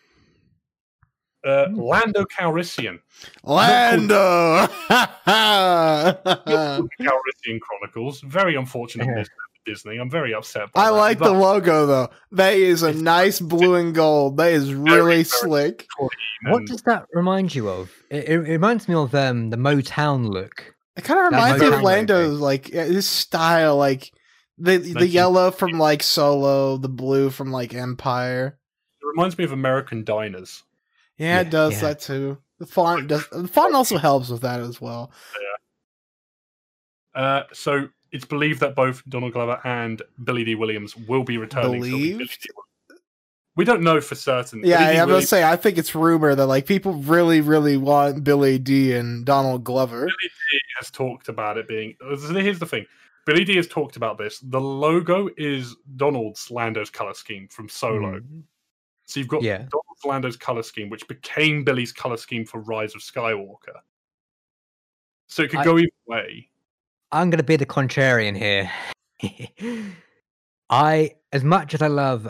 Uh, 1.44 1.68
Hmm. 1.70 1.80
Lando 1.80 2.26
Calrissian, 2.26 3.00
Lando. 3.44 4.68
the 4.90 5.10
Calrissian 7.00 7.60
Chronicles. 7.62 8.22
Very 8.22 8.56
unfortunate 8.56 9.08
Yeah. 9.08 9.24
News 9.68 9.82
for 9.82 9.90
Disney. 9.90 10.00
I'm 10.00 10.10
very 10.10 10.34
upset. 10.34 10.72
By 10.74 10.84
I 10.84 10.86
that, 10.86 10.92
like 10.92 11.20
the 11.20 11.32
logo 11.32 11.86
though. 11.86 12.10
That 12.32 12.54
is 12.54 12.84
a 12.84 12.94
nice 12.94 13.40
blue 13.40 13.76
and 13.76 13.94
gold. 13.94 14.38
That 14.38 14.52
is 14.52 14.74
really 14.74 14.96
very 14.96 15.24
slick. 15.24 15.88
What 16.44 16.66
does 16.66 16.82
that 16.84 17.08
remind 17.14 17.54
you 17.56 17.70
of? 17.70 17.92
It, 18.10 18.30
it 18.30 18.38
reminds 18.40 18.88
me 18.88 18.96
of 18.96 19.14
um, 19.16 19.50
the 19.50 19.58
Motown 19.58 20.30
look. 20.30 20.76
It 20.96 21.04
kind 21.04 21.20
of 21.20 21.26
reminds 21.32 21.62
me 21.62 21.68
of 21.68 21.74
Motown. 21.76 21.84
Lando's 21.84 22.40
like 22.40 22.68
his 22.68 23.08
style, 23.08 23.78
like 23.78 24.12
the 24.58 24.78
the 24.78 25.08
yellow 25.08 25.52
from 25.52 25.72
like 25.72 26.04
Solo, 26.04 26.78
the 26.78 26.90
blue 26.90 27.30
from 27.30 27.52
like 27.52 27.74
Empire. 27.74 28.58
It 29.02 29.06
reminds 29.06 29.38
me 29.38 29.44
of 29.46 29.52
American 29.52 30.04
Diners. 30.04 30.64
Yeah, 31.18 31.42
it 31.42 31.50
does 31.50 31.74
yeah. 31.74 31.90
that 31.90 32.00
too. 32.00 32.38
The 32.60 32.66
font 32.66 33.08
does. 33.08 33.28
The 33.30 33.48
font 33.48 33.76
also 33.76 33.98
helps 33.98 34.30
with 34.30 34.42
that 34.42 34.60
as 34.60 34.82
well. 34.82 35.12
Yeah. 37.16 37.22
Uh, 37.22 37.44
so 37.54 37.90
it's 38.12 38.26
believed 38.26 38.60
that 38.62 38.76
both 38.76 39.04
Donald 39.10 39.34
Glover 39.34 39.60
and 39.64 40.02
Billy 40.24 40.44
D. 40.44 40.56
Williams 40.56 40.96
will 40.96 41.24
be 41.24 41.38
returning. 41.38 41.82
so 41.84 41.88
it'll 41.88 41.98
be 41.98 42.12
Billy 42.12 42.14
Believed? 42.14 42.48
We 43.56 43.66
don't 43.66 43.82
know 43.82 44.00
for 44.00 44.16
certain. 44.16 44.62
Yeah, 44.64 44.78
Billy 44.80 44.86
D. 44.86 44.92
I'm 44.92 44.96
gonna 45.04 45.08
Williams- 45.08 45.30
say 45.30 45.44
I 45.44 45.56
think 45.58 45.78
it's 45.78 45.94
rumor 45.94 46.34
that 46.36 46.46
like 46.46 46.66
people 46.66 46.94
really, 46.94 47.42
really 47.42 47.76
want 47.78 48.24
Billy 48.24 48.58
D 48.58 48.94
and 48.96 49.26
Donald 49.26 49.64
Glover. 49.64 50.02
Billy 50.02 50.12
D 50.52 50.60
has 50.78 50.90
talked 50.92 51.28
about 51.30 51.58
it 51.58 51.68
being. 51.68 51.96
Here's 52.02 52.60
the 52.60 52.66
thing. 52.66 52.86
Billy 53.26 53.44
D 53.44 53.56
has 53.58 53.68
talked 53.68 53.96
about 53.98 54.18
this. 54.18 54.40
The 54.40 54.62
logo 54.62 55.30
is 55.38 55.76
Donald's 55.98 56.50
Lando's 56.50 56.90
color 56.90 57.14
scheme 57.14 57.48
from 57.50 57.68
Solo. 57.70 58.20
Mm. 58.20 58.44
So 59.06 59.20
you've 59.20 59.28
got 59.30 59.42
Yeah. 59.44 59.58
Donald's 59.58 60.06
Lando's 60.06 60.38
color 60.38 60.64
scheme, 60.64 60.90
which 60.90 61.08
became 61.08 61.64
Billy's 61.64 61.92
color 61.92 62.18
scheme 62.18 62.46
for 62.46 62.62
Rise 62.62 62.96
of 62.96 63.02
Skywalker. 63.02 63.82
So 65.28 65.44
it 65.44 65.50
could 65.52 65.60
I- 65.60 65.64
go 65.66 65.78
either 65.78 65.90
way. 66.08 66.50
I'm 67.12 67.30
going 67.30 67.38
to 67.38 67.44
be 67.44 67.56
the 67.56 67.66
contrarian 67.66 68.38
here. 68.38 68.72
I, 70.70 71.16
as 71.34 71.44
much 71.44 71.74
as 71.74 71.82
I 71.82 71.88
love 71.88 72.28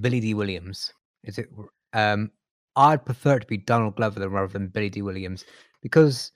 Billy 0.00 0.20
D. 0.20 0.34
Williams, 0.34 0.92
is 1.24 1.38
it? 1.38 1.48
Um, 1.92 2.30
I'd 2.74 3.04
prefer 3.04 3.36
it 3.36 3.40
to 3.40 3.46
be 3.46 3.56
Donald 3.58 3.96
Glover 3.96 4.28
rather 4.28 4.52
than 4.52 4.68
Billy 4.68 4.90
D. 4.90 5.02
Williams 5.02 5.44
because 5.82 6.32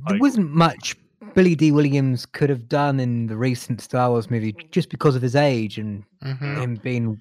there 0.00 0.16
agree. 0.16 0.20
wasn't 0.20 0.50
much 0.50 0.96
Billy 1.34 1.54
D. 1.54 1.70
Williams 1.70 2.26
could 2.26 2.50
have 2.50 2.68
done 2.68 2.98
in 3.00 3.26
the 3.28 3.36
recent 3.36 3.80
Star 3.80 4.10
Wars 4.10 4.30
movie 4.30 4.56
just 4.72 4.90
because 4.90 5.14
of 5.14 5.22
his 5.22 5.36
age 5.36 5.78
and 5.78 6.04
Mhm. 6.24 6.58
him 6.58 6.74
being 6.76 7.20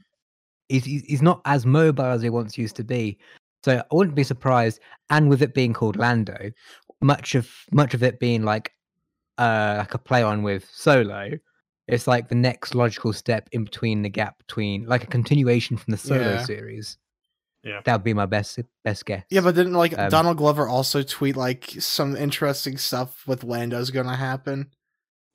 he's 0.70 0.86
he's 0.86 1.22
not 1.22 1.42
as 1.46 1.66
mobile 1.66 2.06
as 2.06 2.22
he 2.22 2.30
once 2.30 2.58
used 2.58 2.76
to 2.78 2.84
be. 2.84 3.18
So 3.64 3.78
I 3.78 3.96
wouldn't 3.96 4.16
be 4.16 4.24
surprised, 4.24 4.80
and 5.12 5.30
with 5.30 5.44
it 5.44 5.54
being 5.54 5.72
called 5.72 5.96
Lando, 5.96 6.52
much 7.02 7.36
of 7.36 7.50
much 7.72 7.94
of 7.94 8.04
it 8.04 8.20
being 8.20 8.44
like 8.44 8.72
uh 9.38 9.76
like 9.80 9.94
a 9.94 9.98
play 9.98 10.22
on 10.24 10.44
with 10.44 10.70
Solo, 10.72 11.32
it's 11.88 12.08
like 12.08 12.30
the 12.30 12.36
next 12.36 12.76
logical 12.76 13.12
step 13.14 13.50
in 13.52 13.64
between 13.64 14.02
the 14.02 14.10
gap 14.10 14.38
between 14.38 14.86
like 14.86 15.04
a 15.04 15.08
continuation 15.08 15.78
from 15.78 15.92
the 15.92 15.98
Solo 15.98 16.34
Yeah. 16.34 16.44
series. 16.44 16.98
Yeah. 17.64 17.82
that 17.86 17.94
would 17.94 18.04
be 18.04 18.14
my 18.16 18.26
best 18.26 18.60
best 18.84 19.06
guess. 19.06 19.24
Yeah, 19.30 19.42
but 19.42 19.54
didn't 19.54 19.74
like 19.74 19.98
Um, 19.98 20.10
Donald 20.10 20.38
Glover 20.38 20.68
also 20.68 21.04
tweet 21.04 21.36
like 21.36 21.66
some 21.80 22.16
interesting 22.16 22.78
stuff 22.78 23.28
with 23.28 23.44
Lando's 23.44 23.92
gonna 23.92 24.16
happen? 24.16 24.72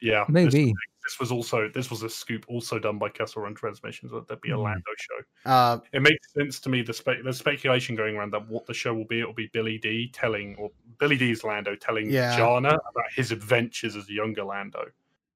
Yeah, 0.01 0.25
maybe 0.29 0.75
This, 1.07 1.21
was 1.21 1.31
also 1.31 1.69
this 1.73 1.89
was 1.91 2.03
a 2.03 2.11
scoop 2.11 2.45
also 2.49 2.79
done 2.79 2.99
by 2.99 3.09
Kessel 3.09 3.43
Run 3.43 3.55
Transmissions 3.55 4.11
that 4.11 4.27
there'd 4.27 4.41
be 4.41 4.51
a 4.51 4.57
Hmm. 4.57 4.63
Lando 4.63 4.91
show. 4.99 5.51
Uh, 5.51 5.79
It 5.93 6.03
makes 6.03 6.33
sense 6.33 6.59
to 6.61 6.69
me. 6.69 6.83
The 6.83 6.93
spe- 6.93 7.23
there's 7.23 7.39
speculation 7.39 7.95
going 7.95 8.17
around 8.17 8.33
that 8.33 8.49
what 8.49 8.67
the 8.67 8.75
show 8.75 8.93
will 8.93 9.05
be. 9.07 9.21
It'll 9.21 9.33
be 9.33 9.49
Billy 9.53 9.79
D 9.79 10.09
telling, 10.13 10.57
or 10.57 10.71
Billy 10.99 11.17
D's 11.17 11.45
Lando 11.45 11.77
telling 11.77 12.11
Yeah. 12.11 12.37
Jana 12.37 12.71
about 12.71 13.13
his 13.15 13.31
adventures 13.31 13.95
as 13.95 14.09
a 14.09 14.13
younger 14.13 14.43
Lando, 14.45 14.85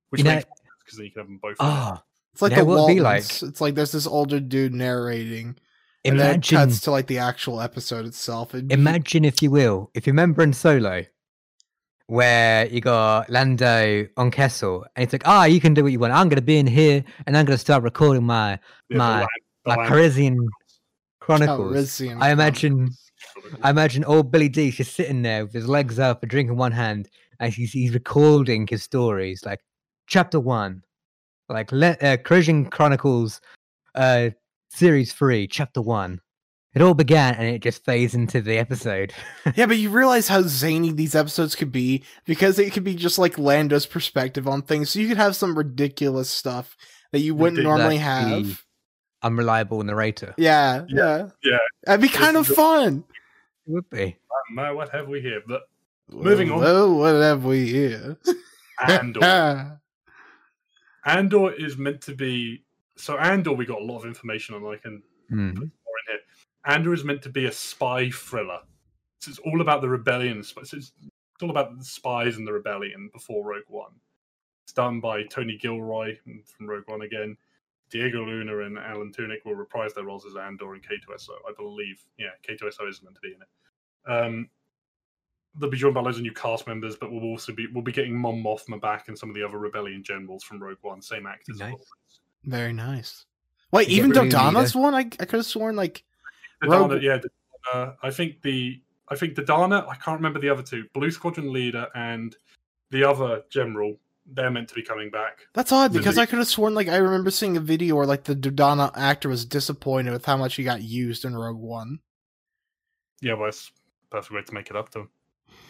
which 0.08 0.20
You 0.20 0.24
know- 0.24 0.34
makes 0.34 0.48
sense 0.48 0.60
because 0.80 0.96
then 0.96 1.04
you 1.06 1.12
can 1.12 1.20
have 1.20 1.28
them 1.28 1.38
both. 1.38 1.56
oh 1.60 2.02
it's 2.32 2.42
like 2.42 2.50
Yeah, 2.52 2.58
the 2.58 2.64
what 2.64 2.88
be 2.88 3.00
like- 3.00 3.22
It's 3.42 3.60
like 3.60 3.74
there's 3.76 3.92
this 3.92 4.06
older 4.08 4.40
dude 4.40 4.74
narrating, 4.74 5.56
and 6.04 6.18
then 6.18 6.36
it 6.40 6.48
cuts 6.48 6.80
to 6.80 6.90
like 6.90 7.06
the 7.06 7.18
actual 7.18 7.60
episode 7.60 8.06
itself. 8.06 8.54
It'd 8.54 8.68
be- 8.68 8.74
Imagine, 8.74 9.24
if 9.24 9.40
you 9.40 9.50
will, 9.52 9.90
if 9.94 10.06
you 10.06 10.12
remember 10.12 10.42
in 10.42 10.52
Solo, 10.52 11.04
where 12.10 12.66
you 12.66 12.80
got 12.80 13.30
Lando 13.30 14.04
on 14.16 14.32
Kessel, 14.32 14.84
and 14.96 15.04
it's 15.04 15.12
like, 15.12 15.22
ah, 15.26 15.44
you 15.44 15.60
can 15.60 15.74
do 15.74 15.84
what 15.84 15.92
you 15.92 16.00
want. 16.00 16.12
I'm 16.12 16.28
going 16.28 16.40
to 16.40 16.42
be 16.42 16.58
in 16.58 16.66
here, 16.66 17.04
and 17.24 17.36
I'm 17.36 17.46
going 17.46 17.54
to 17.54 17.60
start 17.60 17.84
recording 17.84 18.24
my 18.24 18.58
Yeah, 18.88 18.98
my 18.98 19.20
Lan- 19.20 19.28
my 19.66 19.76
Calrissian 19.88 20.36
Chronicles. 21.20 21.76
Calrissian 21.76 22.20
I 22.20 22.30
imagine, 22.30 22.90
Chronicles. 23.32 23.60
I 23.62 23.70
imagine 23.70 24.04
old 24.04 24.32
Billy 24.32 24.48
D 24.48 24.72
just 24.72 24.94
sitting 24.94 25.22
there 25.22 25.44
with 25.44 25.54
his 25.54 25.68
legs 25.68 26.00
up, 26.00 26.24
a 26.24 26.26
drink 26.26 26.50
in 26.50 26.56
one 26.56 26.72
hand, 26.72 27.08
and 27.38 27.52
he's 27.52 27.70
he's 27.70 27.94
recording 27.94 28.66
his 28.66 28.82
stories, 28.82 29.44
like 29.46 29.60
chapter 30.08 30.40
one, 30.40 30.82
like 31.48 31.70
let 31.70 32.02
uh, 32.02 32.16
Calrissian 32.16 32.68
Chronicles, 32.72 33.40
uh, 33.94 34.30
series 34.68 35.12
three, 35.12 35.46
chapter 35.46 35.80
one. 35.80 36.20
It 36.74 36.82
all 36.82 36.94
began, 36.94 37.34
and 37.34 37.48
it 37.48 37.62
just 37.62 37.84
fades 37.84 38.14
into 38.14 38.40
the 38.40 38.56
episode. 38.58 39.12
Yeah, 39.56 39.66
but 39.66 39.78
you 39.78 39.90
realize 39.90 40.28
how 40.28 40.42
zany 40.42 40.92
these 40.92 41.14
episodes 41.16 41.56
could 41.56 41.72
be 41.72 42.04
because 42.26 42.58
it 42.60 42.72
could 42.72 42.84
be 42.84 42.94
just 42.94 43.18
like 43.18 43.38
Lando's 43.38 43.86
perspective 43.86 44.46
on 44.46 44.62
things. 44.62 44.90
So 44.90 45.00
you 45.00 45.08
could 45.08 45.16
have 45.16 45.34
some 45.34 45.58
ridiculous 45.58 46.30
stuff 46.30 46.76
that 47.12 47.20
you 47.20 47.34
wouldn't 47.34 47.62
normally 47.62 47.98
That'd 47.98 48.42
be- 48.44 48.48
have. 48.50 48.64
unreliable 49.22 49.82
narrator. 49.82 50.32
Yeah, 50.38 50.84
Yeah, 50.88 51.16
yeah, 51.16 51.28
yeah. 51.42 51.58
That'd 51.84 52.02
be 52.02 52.08
kind 52.08 52.36
of 52.36 52.48
is- 52.48 52.54
fun. 52.56 53.02
It 53.66 53.72
would 53.72 53.90
be. 53.90 54.16
Man, 54.52 54.74
what 54.76 54.90
have 54.90 55.08
we 55.08 55.20
here? 55.20 55.42
But 55.46 55.62
Moving 56.08 56.50
on. 56.50 56.60
Well, 56.60 56.94
what 56.94 57.14
have 57.14 57.44
we 57.44 57.66
here? 57.70 58.16
Andor. 58.86 59.80
Andor 61.04 61.52
is 61.52 61.76
meant 61.76 62.00
to 62.02 62.14
be. 62.14 62.62
So 62.96 63.16
Andor, 63.16 63.52
we 63.52 63.64
got 63.66 63.80
a 63.80 63.84
lot 63.84 63.98
of 63.98 64.04
information 64.06 64.54
on. 64.54 64.64
I 64.72 64.76
can 64.76 65.02
Hmm. 65.28 65.64
More 66.66 66.74
in 66.74 66.80
here. 66.80 66.88
Andor 66.88 66.94
is 66.94 67.04
meant 67.04 67.22
to 67.22 67.28
be 67.28 67.46
a 67.46 67.52
spy 67.52 68.10
thriller. 68.10 68.60
So 69.20 69.30
it's 69.30 69.38
all 69.40 69.60
about 69.60 69.80
the 69.82 69.88
rebellion. 69.88 70.42
So 70.42 70.60
it's, 70.60 70.72
it's 70.72 70.92
all 71.42 71.50
about 71.50 71.78
the 71.78 71.84
spies 71.84 72.36
and 72.36 72.46
the 72.46 72.52
rebellion 72.52 73.10
before 73.12 73.44
Rogue 73.46 73.62
One. 73.68 73.92
It's 74.64 74.72
done 74.72 75.00
by 75.00 75.24
Tony 75.24 75.56
Gilroy 75.58 76.16
from 76.56 76.66
Rogue 76.68 76.84
One 76.86 77.02
again. 77.02 77.36
Diego 77.90 78.24
Luna 78.24 78.60
and 78.60 78.78
Alan 78.78 79.12
Tudyk 79.12 79.44
will 79.44 79.56
reprise 79.56 79.92
their 79.94 80.04
roles 80.04 80.24
as 80.24 80.36
Andor 80.36 80.74
and 80.74 80.82
K2SO, 80.82 81.30
I 81.48 81.52
believe. 81.56 82.00
Yeah, 82.18 82.28
K2SO 82.48 82.88
is 82.88 83.02
meant 83.02 83.16
to 83.16 83.20
be 83.20 83.34
in 83.34 83.40
it. 83.42 84.10
Um, 84.10 84.48
they'll 85.58 85.68
be 85.70 85.76
joined 85.76 85.94
by 85.94 86.00
loads 86.00 86.16
of 86.18 86.22
new 86.22 86.32
cast 86.32 86.68
members, 86.68 86.94
but 86.94 87.10
we'll 87.10 87.24
also 87.24 87.52
be 87.52 87.66
we'll 87.74 87.82
be 87.82 87.90
getting 87.90 88.16
Mon 88.16 88.40
Mothma 88.42 88.80
back 88.80 89.08
and 89.08 89.18
some 89.18 89.28
of 89.28 89.34
the 89.34 89.42
other 89.42 89.58
rebellion 89.58 90.04
generals 90.04 90.44
from 90.44 90.62
Rogue 90.62 90.78
One, 90.82 91.02
same 91.02 91.26
actors. 91.26 91.56
as 91.60 91.68
Nice. 91.70 91.74
Very 92.44 92.72
nice. 92.72 93.26
Wait, 93.72 93.88
You 93.88 93.96
even 93.96 94.10
get 94.12 94.20
really 94.20 94.30
one? 94.76 94.94
I, 94.94 94.98
I 94.98 95.02
could 95.02 95.32
have 95.38 95.46
sworn 95.46 95.74
like 95.74 95.94
The 95.94 95.94
Rogue- 95.94 96.09
Dana, 96.68 96.98
yeah. 97.00 97.18
Dana- 97.72 97.96
I 98.02 98.10
think 98.10 98.42
the 98.42 98.80
I 99.08 99.16
think 99.16 99.34
the 99.34 99.42
Dana. 99.42 99.86
I 99.88 99.96
can't 99.96 100.18
remember 100.18 100.40
the 100.40 100.48
other 100.48 100.62
two. 100.62 100.84
Blue 100.94 101.10
Squadron 101.10 101.52
leader 101.52 101.88
and 101.94 102.36
the 102.90 103.04
other 103.04 103.42
general. 103.50 103.96
They're 104.32 104.50
meant 104.50 104.68
to 104.68 104.74
be 104.76 104.82
coming 104.82 105.10
back. 105.10 105.40
that's 105.54 105.72
odd 105.72 105.92
because. 105.92 106.16
I 106.16 106.26
could 106.26 106.38
have 106.38 106.46
sworn 106.46 106.74
like 106.74 106.88
I 106.88 106.96
remember 106.96 107.30
seeing 107.32 107.56
a 107.56 107.60
video 107.60 107.96
where 107.96 108.06
like 108.06 108.24
the 108.24 108.36
Dodonna 108.36 108.92
actor 108.96 109.28
was 109.28 109.44
disappointed 109.44 110.12
with 110.12 110.24
how 110.24 110.36
much 110.36 110.54
he 110.54 110.62
got 110.62 110.82
used 110.82 111.24
in 111.24 111.34
Rogue 111.34 111.58
One. 111.58 111.98
Yeah, 113.20 113.34
well, 113.34 113.48
it's 113.48 113.72
a 114.04 114.14
perfect 114.14 114.32
way 114.32 114.42
to 114.42 114.54
make 114.54 114.70
it 114.70 114.76
up 114.76 114.90
to 114.90 115.00
him. 115.00 115.08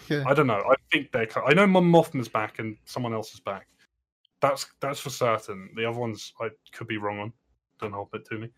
Yeah. 0.09 0.25
I 0.27 0.35
don't 0.35 0.47
know. 0.47 0.63
I 0.69 0.75
think 0.93 1.11
they're. 1.13 1.29
I 1.47 1.55
know 1.55 1.67
Mon 1.67 1.85
Mothma's 1.85 2.29
back 2.29 2.59
and 2.59 2.77
someone 2.85 3.15
else 3.15 3.33
is 3.33 3.41
back. 3.41 3.67
That's 4.43 4.67
that's 4.81 5.01
for 5.01 5.11
certain. 5.11 5.71
The 5.77 5.89
other 5.89 5.99
ones 5.99 6.33
I 6.41 6.49
could 6.73 6.89
be 6.89 6.99
wrong 6.99 7.19
on. 7.21 7.33
Don't 7.81 7.93
hold 7.93 8.09
it 8.13 8.27
to 8.27 8.39
me. 8.39 8.49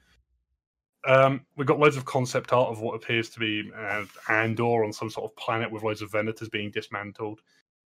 Um, 1.05 1.45
we've 1.57 1.67
got 1.67 1.79
loads 1.79 1.97
of 1.97 2.05
concept 2.05 2.53
art 2.53 2.71
of 2.71 2.81
what 2.81 2.95
appears 2.95 3.29
to 3.31 3.41
be 3.41 3.71
uh, 3.77 4.05
Andor 4.29 4.85
on 4.85 4.93
some 4.93 5.11
sort 5.11 5.31
of 5.31 5.37
planet 5.37 5.71
with 5.71 5.83
loads 5.83 6.03
of 6.03 6.11
Venators 6.11 6.51
being 6.51 6.71
dismantled. 6.71 7.41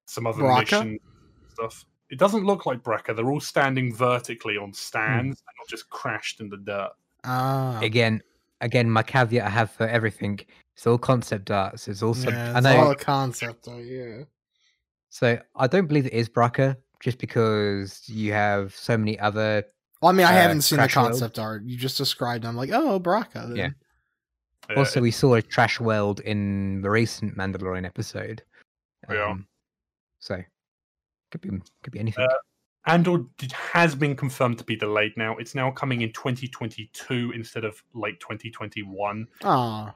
Some 0.06 0.28
other 0.28 0.44
Bracca? 0.44 0.60
mission 0.60 1.00
stuff. 1.48 1.86
It 2.10 2.20
doesn't 2.20 2.46
look 2.46 2.66
like 2.66 2.84
Bracca. 2.84 3.16
They're 3.16 3.30
all 3.30 3.40
standing 3.40 3.94
vertically 3.94 4.58
on 4.58 4.74
stands 4.74 5.42
and 5.42 5.56
not 5.60 5.68
just 5.68 5.90
crashed 5.90 6.40
in 6.40 6.50
the 6.50 6.58
dirt. 6.58 6.92
Ah, 7.24 7.80
Again, 7.82 8.22
again, 8.62 8.90
my 8.90 9.04
caveat 9.04 9.46
I 9.46 9.50
have 9.50 9.72
for 9.72 9.88
everything. 9.88 10.40
It's 10.76 10.88
all 10.88 10.98
concept 10.98 11.52
arts. 11.52 11.88
It's 11.88 12.04
also 12.04 12.30
yeah, 12.30 12.54
I 12.56 12.60
know. 12.60 12.78
all 12.78 12.96
concept. 12.96 13.68
Art, 13.68 13.84
yeah. 13.84 14.24
So 15.10 15.40
I 15.56 15.68
don't 15.68 15.88
believe 15.88 16.06
it 16.06 16.14
is 16.14 16.30
Bracca, 16.30 16.78
just 17.02 17.18
because 17.18 18.08
you 18.08 18.34
have 18.34 18.76
so 18.76 18.98
many 18.98 19.20
other. 19.20 19.64
Well, 20.02 20.10
I 20.10 20.14
mean, 20.14 20.26
I 20.28 20.30
Uh, 20.30 20.42
haven't 20.42 20.62
seen 20.62 20.78
the 20.78 20.84
Crash 20.84 20.96
World. 20.96 21.08
concept 21.10 21.40
art. 21.40 21.64
You 21.64 21.78
just 21.78 21.98
described. 21.98 22.46
it. 22.46 22.48
I'm 22.48 22.56
like, 22.56 22.70
oh, 22.72 23.00
Bracca. 23.00 23.48
Then. 23.48 23.56
Yeah. 23.56 23.70
Yeah, 24.70 24.76
Also, 24.76 25.02
we 25.02 25.12
saw 25.12 25.36
a 25.36 25.42
trash 25.42 25.80
world 25.80 26.20
in 26.22 26.82
the 26.82 26.90
recent 26.90 27.38
Mandalorian 27.38 27.86
episode. 27.86 28.44
Yeah. 29.10 29.30
Um, 29.30 29.48
so 30.20 30.44
could 31.32 31.42
be 31.42 31.50
could 31.84 31.94
be 31.94 32.00
anything. 32.00 32.28
Andor 32.86 33.20
did, 33.38 33.52
has 33.52 33.96
been 33.96 34.16
confirmed 34.16 34.58
to 34.60 34.64
be 34.64 34.76
delayed 34.76 35.14
now. 35.18 35.36
It's 35.38 35.56
now 35.56 35.72
coming 35.72 36.02
in 36.02 36.12
2022 36.14 37.32
instead 37.36 37.66
of 37.66 37.82
late 37.94 38.20
2021. 38.22 39.28
Ah, 39.44 39.94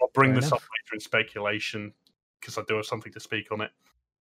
I'll 0.00 0.08
bring 0.14 0.30
Fair 0.32 0.40
this 0.40 0.50
enough. 0.50 0.62
up 0.62 0.68
later 0.70 0.94
in 0.94 1.00
speculation 1.00 1.92
because 2.40 2.56
I 2.56 2.62
do 2.68 2.76
have 2.76 2.86
something 2.86 3.12
to 3.12 3.20
speak 3.20 3.52
on 3.52 3.60
it. 3.62 3.70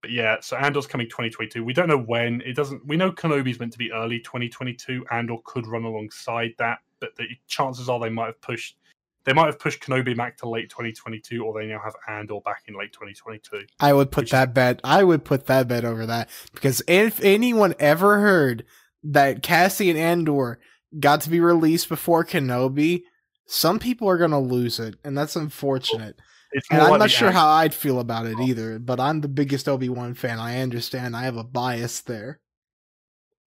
But 0.01 0.11
yeah, 0.11 0.37
so 0.41 0.55
Andor's 0.55 0.87
coming 0.87 1.07
2022. 1.07 1.63
We 1.63 1.73
don't 1.73 1.89
know 1.89 1.99
when. 1.99 2.41
It 2.41 2.55
doesn't. 2.55 2.85
We 2.85 2.95
know 2.95 3.11
Kenobi's 3.11 3.59
meant 3.59 3.73
to 3.73 3.77
be 3.77 3.91
early 3.91 4.19
2022. 4.19 5.05
Andor 5.11 5.37
could 5.43 5.67
run 5.67 5.83
alongside 5.83 6.51
that, 6.57 6.79
but 6.99 7.15
the 7.17 7.25
chances 7.47 7.89
are 7.89 7.99
they 7.99 8.09
might 8.09 8.27
have 8.27 8.41
pushed. 8.41 8.77
They 9.25 9.33
might 9.33 9.47
have 9.47 9.59
pushed 9.59 9.81
Kenobi 9.81 10.15
back 10.15 10.37
to 10.37 10.49
late 10.49 10.69
2022, 10.69 11.43
or 11.43 11.59
they 11.59 11.67
now 11.67 11.81
have 11.83 11.95
Andor 12.07 12.39
back 12.45 12.63
in 12.67 12.77
late 12.77 12.93
2022. 12.93 13.65
I 13.79 13.91
would 13.91 14.11
put 14.11 14.29
that 14.29 14.53
bet. 14.53 14.79
I 14.83 15.03
would 15.03 15.25
put 15.25 15.47
that 15.47 15.67
bet 15.67 15.83
over 15.83 16.05
that 16.05 16.29
because 16.53 16.81
if 16.87 17.21
anyone 17.21 17.75
ever 17.77 18.21
heard 18.21 18.63
that 19.03 19.43
Cassian 19.43 19.97
Andor 19.97 20.59
got 20.97 21.21
to 21.21 21.29
be 21.29 21.41
released 21.41 21.89
before 21.89 22.23
Kenobi, 22.23 23.03
some 23.45 23.79
people 23.79 24.07
are 24.07 24.17
gonna 24.17 24.39
lose 24.39 24.79
it, 24.79 24.95
and 25.03 25.17
that's 25.17 25.35
unfortunate. 25.35 26.17
It's 26.51 26.67
And 26.71 26.81
I'm 26.81 26.97
not 26.99 27.11
sure 27.11 27.27
Andor- 27.27 27.39
how 27.39 27.47
I'd 27.49 27.73
feel 27.73 27.99
about 27.99 28.25
it 28.25 28.39
either. 28.39 28.79
But 28.79 28.99
I'm 28.99 29.21
the 29.21 29.27
biggest 29.27 29.67
Obi 29.69 29.89
Wan 29.89 30.13
fan. 30.13 30.39
I 30.39 30.61
understand. 30.61 31.15
I 31.15 31.23
have 31.23 31.37
a 31.37 31.43
bias 31.43 32.01
there. 32.01 32.39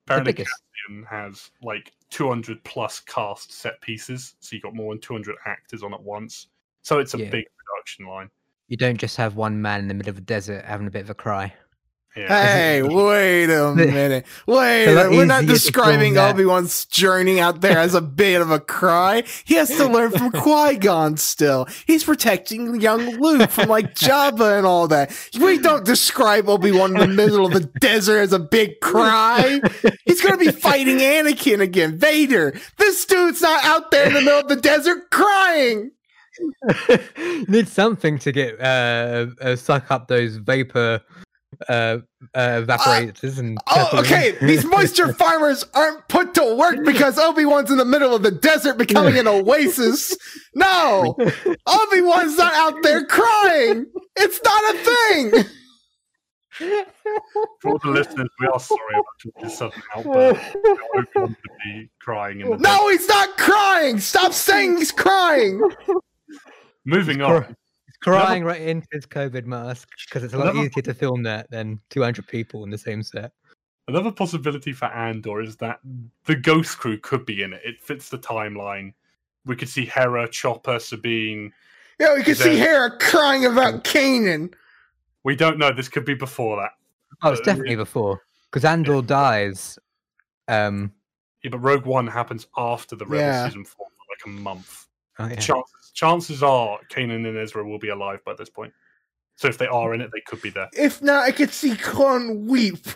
Apparently, 0.06 0.32
biggest. 0.32 0.50
Cassian 0.86 1.04
has 1.04 1.50
like 1.62 1.92
200 2.10 2.62
plus 2.64 3.00
cast 3.00 3.52
set 3.52 3.80
pieces, 3.80 4.34
so 4.40 4.54
you 4.56 4.62
got 4.62 4.74
more 4.74 4.92
than 4.94 5.00
200 5.00 5.36
actors 5.46 5.82
on 5.82 5.94
at 5.94 6.02
once. 6.02 6.48
So 6.82 6.98
it's 6.98 7.14
a 7.14 7.18
Yeah. 7.18 7.30
big 7.30 7.44
production 7.56 8.06
line. 8.06 8.30
you 8.68 8.76
don't 8.78 8.96
just 8.96 9.18
have 9.18 9.36
one 9.36 9.60
man 9.60 9.80
in 9.80 9.88
the 9.88 9.92
middle 9.94 10.08
of 10.10 10.16
a 10.16 10.22
desert 10.22 10.64
having 10.64 10.86
a 10.86 10.90
bit 10.90 11.02
of 11.02 11.10
a 11.10 11.14
cry. 11.14 11.52
Yeah. 12.16 12.28
Hey, 12.28 12.82
wait 12.82 13.44
a 13.44 13.74
minute. 13.74 14.26
Wait, 14.46 14.84
a 14.84 14.90
a 14.90 14.94
minute. 14.94 15.10
we're 15.16 15.24
not 15.24 15.44
easier 15.44 15.56
to 15.56 15.72
film 15.72 15.98
describing. 15.98 16.18
Obi 16.18 16.44
Wan's 16.44 16.84
journey 16.84 17.40
out 17.40 17.62
there 17.62 17.78
as 17.78 17.94
a 17.94 18.02
bit 18.02 18.42
of 18.42 18.50
a 18.50 18.60
cry. 18.60 19.24
He 19.44 19.54
has 19.54 19.70
to 19.70 19.86
learn 19.86 20.10
from 20.10 20.30
Qui 20.32 20.76
Gon 20.76 21.16
still. 21.16 21.66
He's 21.86 22.04
protecting 22.04 22.80
young 22.80 23.00
Luke 23.18 23.48
from 23.50 23.68
like 23.70 23.94
Jabba 23.94 24.58
and 24.58 24.66
all 24.66 24.88
that. 24.88 25.16
We 25.40 25.58
don't 25.58 25.86
describe 25.86 26.50
Obi 26.50 26.70
Wan 26.70 26.92
in 26.92 27.00
the 27.00 27.06
middle 27.06 27.46
of 27.46 27.52
the 27.52 27.70
desert 27.80 28.18
as 28.18 28.34
a 28.34 28.38
big 28.38 28.80
cry. 28.80 29.60
He's 30.04 30.20
going 30.20 30.38
to 30.38 30.44
be 30.44 30.52
fighting 30.52 30.98
Anakin 30.98 31.60
again, 31.60 31.98
Vader. 31.98 32.54
This 32.76 33.06
dude's 33.06 33.40
not 33.40 33.64
out 33.64 33.90
there 33.90 34.08
in 34.08 34.12
the 34.14 34.20
middle 34.20 34.40
of 34.40 34.48
the 34.48 34.56
desert 34.56 35.10
crying. 35.10 35.92
need 37.48 37.68
something 37.68 38.18
to 38.18 38.32
get 38.32 38.58
uh, 38.58 39.26
uh 39.40 39.54
suck 39.54 39.90
up 39.90 40.08
those 40.08 40.36
vapor 40.36 41.00
uh, 41.68 41.98
uh 42.34 42.62
evaporators 42.62 43.38
and 43.38 43.58
Oh, 43.68 43.90
okay. 43.94 44.36
These 44.40 44.64
moisture 44.64 45.12
farmers 45.14 45.64
aren't 45.74 46.06
put 46.08 46.34
to 46.34 46.56
work 46.56 46.84
because 46.84 47.18
Obi 47.18 47.44
Wan's 47.44 47.70
in 47.70 47.78
the 47.78 47.84
middle 47.84 48.14
of 48.14 48.22
the 48.22 48.30
desert 48.30 48.78
becoming 48.78 49.18
an 49.18 49.28
oasis. 49.28 50.16
No, 50.54 51.16
Obi 51.66 52.00
Wan's 52.00 52.36
not 52.36 52.54
out 52.54 52.82
there 52.82 53.04
crying. 53.06 53.86
It's 54.16 54.40
not 54.42 54.74
a 54.74 54.78
thing. 54.78 55.44
For 56.58 57.70
all 57.70 57.78
the 57.78 57.88
listeners, 57.88 58.28
we 58.38 58.46
are 58.46 58.60
sorry 58.60 58.80
about 58.94 59.04
George's 59.18 59.56
sudden 59.56 59.82
outburst. 59.96 60.56
Obi 60.56 61.08
Wan 61.16 61.28
to 61.28 61.36
be 61.64 61.90
crying 62.00 62.40
in 62.40 62.50
the 62.50 62.56
No, 62.58 62.88
he's 62.88 63.08
not 63.08 63.36
crying. 63.38 63.98
Stop 63.98 64.32
saying 64.32 64.76
he's 64.76 64.92
crying. 64.92 65.60
Moving 66.84 67.18
He's 67.18 67.26
on. 67.26 67.56
Cry- 68.02 68.18
He's 68.18 68.24
crying 68.26 68.44
right 68.44 68.60
into 68.60 68.86
his 68.92 69.06
COVID 69.06 69.44
mask 69.46 69.88
because 70.06 70.24
it's 70.24 70.34
a 70.34 70.38
lot 70.38 70.48
Another- 70.50 70.66
easier 70.66 70.82
to 70.82 70.94
film 70.94 71.22
that 71.24 71.50
than 71.50 71.80
200 71.90 72.26
people 72.26 72.64
in 72.64 72.70
the 72.70 72.78
same 72.78 73.02
set. 73.02 73.32
Another 73.88 74.12
possibility 74.12 74.72
for 74.72 74.86
Andor 74.86 75.40
is 75.40 75.56
that 75.56 75.80
the 76.24 76.36
Ghost 76.36 76.78
Crew 76.78 76.98
could 76.98 77.26
be 77.26 77.42
in 77.42 77.52
it. 77.52 77.62
It 77.64 77.82
fits 77.82 78.08
the 78.08 78.18
timeline. 78.18 78.92
We 79.44 79.56
could 79.56 79.68
see 79.68 79.84
Hera, 79.84 80.28
Chopper, 80.28 80.78
Sabine. 80.78 81.52
Yeah, 81.98 82.14
we 82.14 82.22
could 82.22 82.36
see 82.36 82.50
Then- 82.50 82.58
Hera 82.58 82.98
crying 82.98 83.44
about 83.44 83.82
Kanan. 83.84 84.54
We 85.24 85.34
don't 85.36 85.58
know. 85.58 85.72
This 85.72 85.88
could 85.88 86.04
be 86.04 86.14
before 86.14 86.56
that. 86.58 86.72
Oh, 87.22 87.30
it's 87.32 87.40
Uh, 87.40 87.44
definitely 87.44 87.76
before 87.76 88.22
because 88.50 88.64
Andor 88.64 89.02
dies. 89.02 89.78
Um, 90.48 90.92
Yeah, 91.42 91.50
but 91.50 91.58
Rogue 91.58 91.86
One 91.86 92.06
happens 92.06 92.46
after 92.56 92.94
the 92.94 93.04
Rebel 93.04 93.18
Yeah. 93.26 93.46
season 93.46 93.64
four, 93.64 93.86
for 93.88 94.04
like 94.10 94.36
a 94.36 94.40
month. 94.40 94.86
oh, 95.18 95.26
yeah. 95.26 95.34
Chances, 95.36 95.81
chances 95.92 96.42
are 96.42 96.78
Kanan 96.90 97.26
and 97.28 97.36
Ezra 97.36 97.66
will 97.66 97.78
be 97.78 97.90
alive 97.90 98.24
by 98.24 98.34
this 98.34 98.50
point. 98.50 98.72
So 99.36 99.48
if 99.48 99.58
they 99.58 99.66
are 99.66 99.94
in 99.94 100.00
it, 100.00 100.10
they 100.12 100.20
could 100.20 100.42
be 100.42 100.50
there. 100.50 100.68
If 100.72 101.02
not, 101.02 101.24
I 101.24 101.32
could 101.32 101.50
see 101.50 101.76
Con 101.76 102.46
weep. 102.46 102.86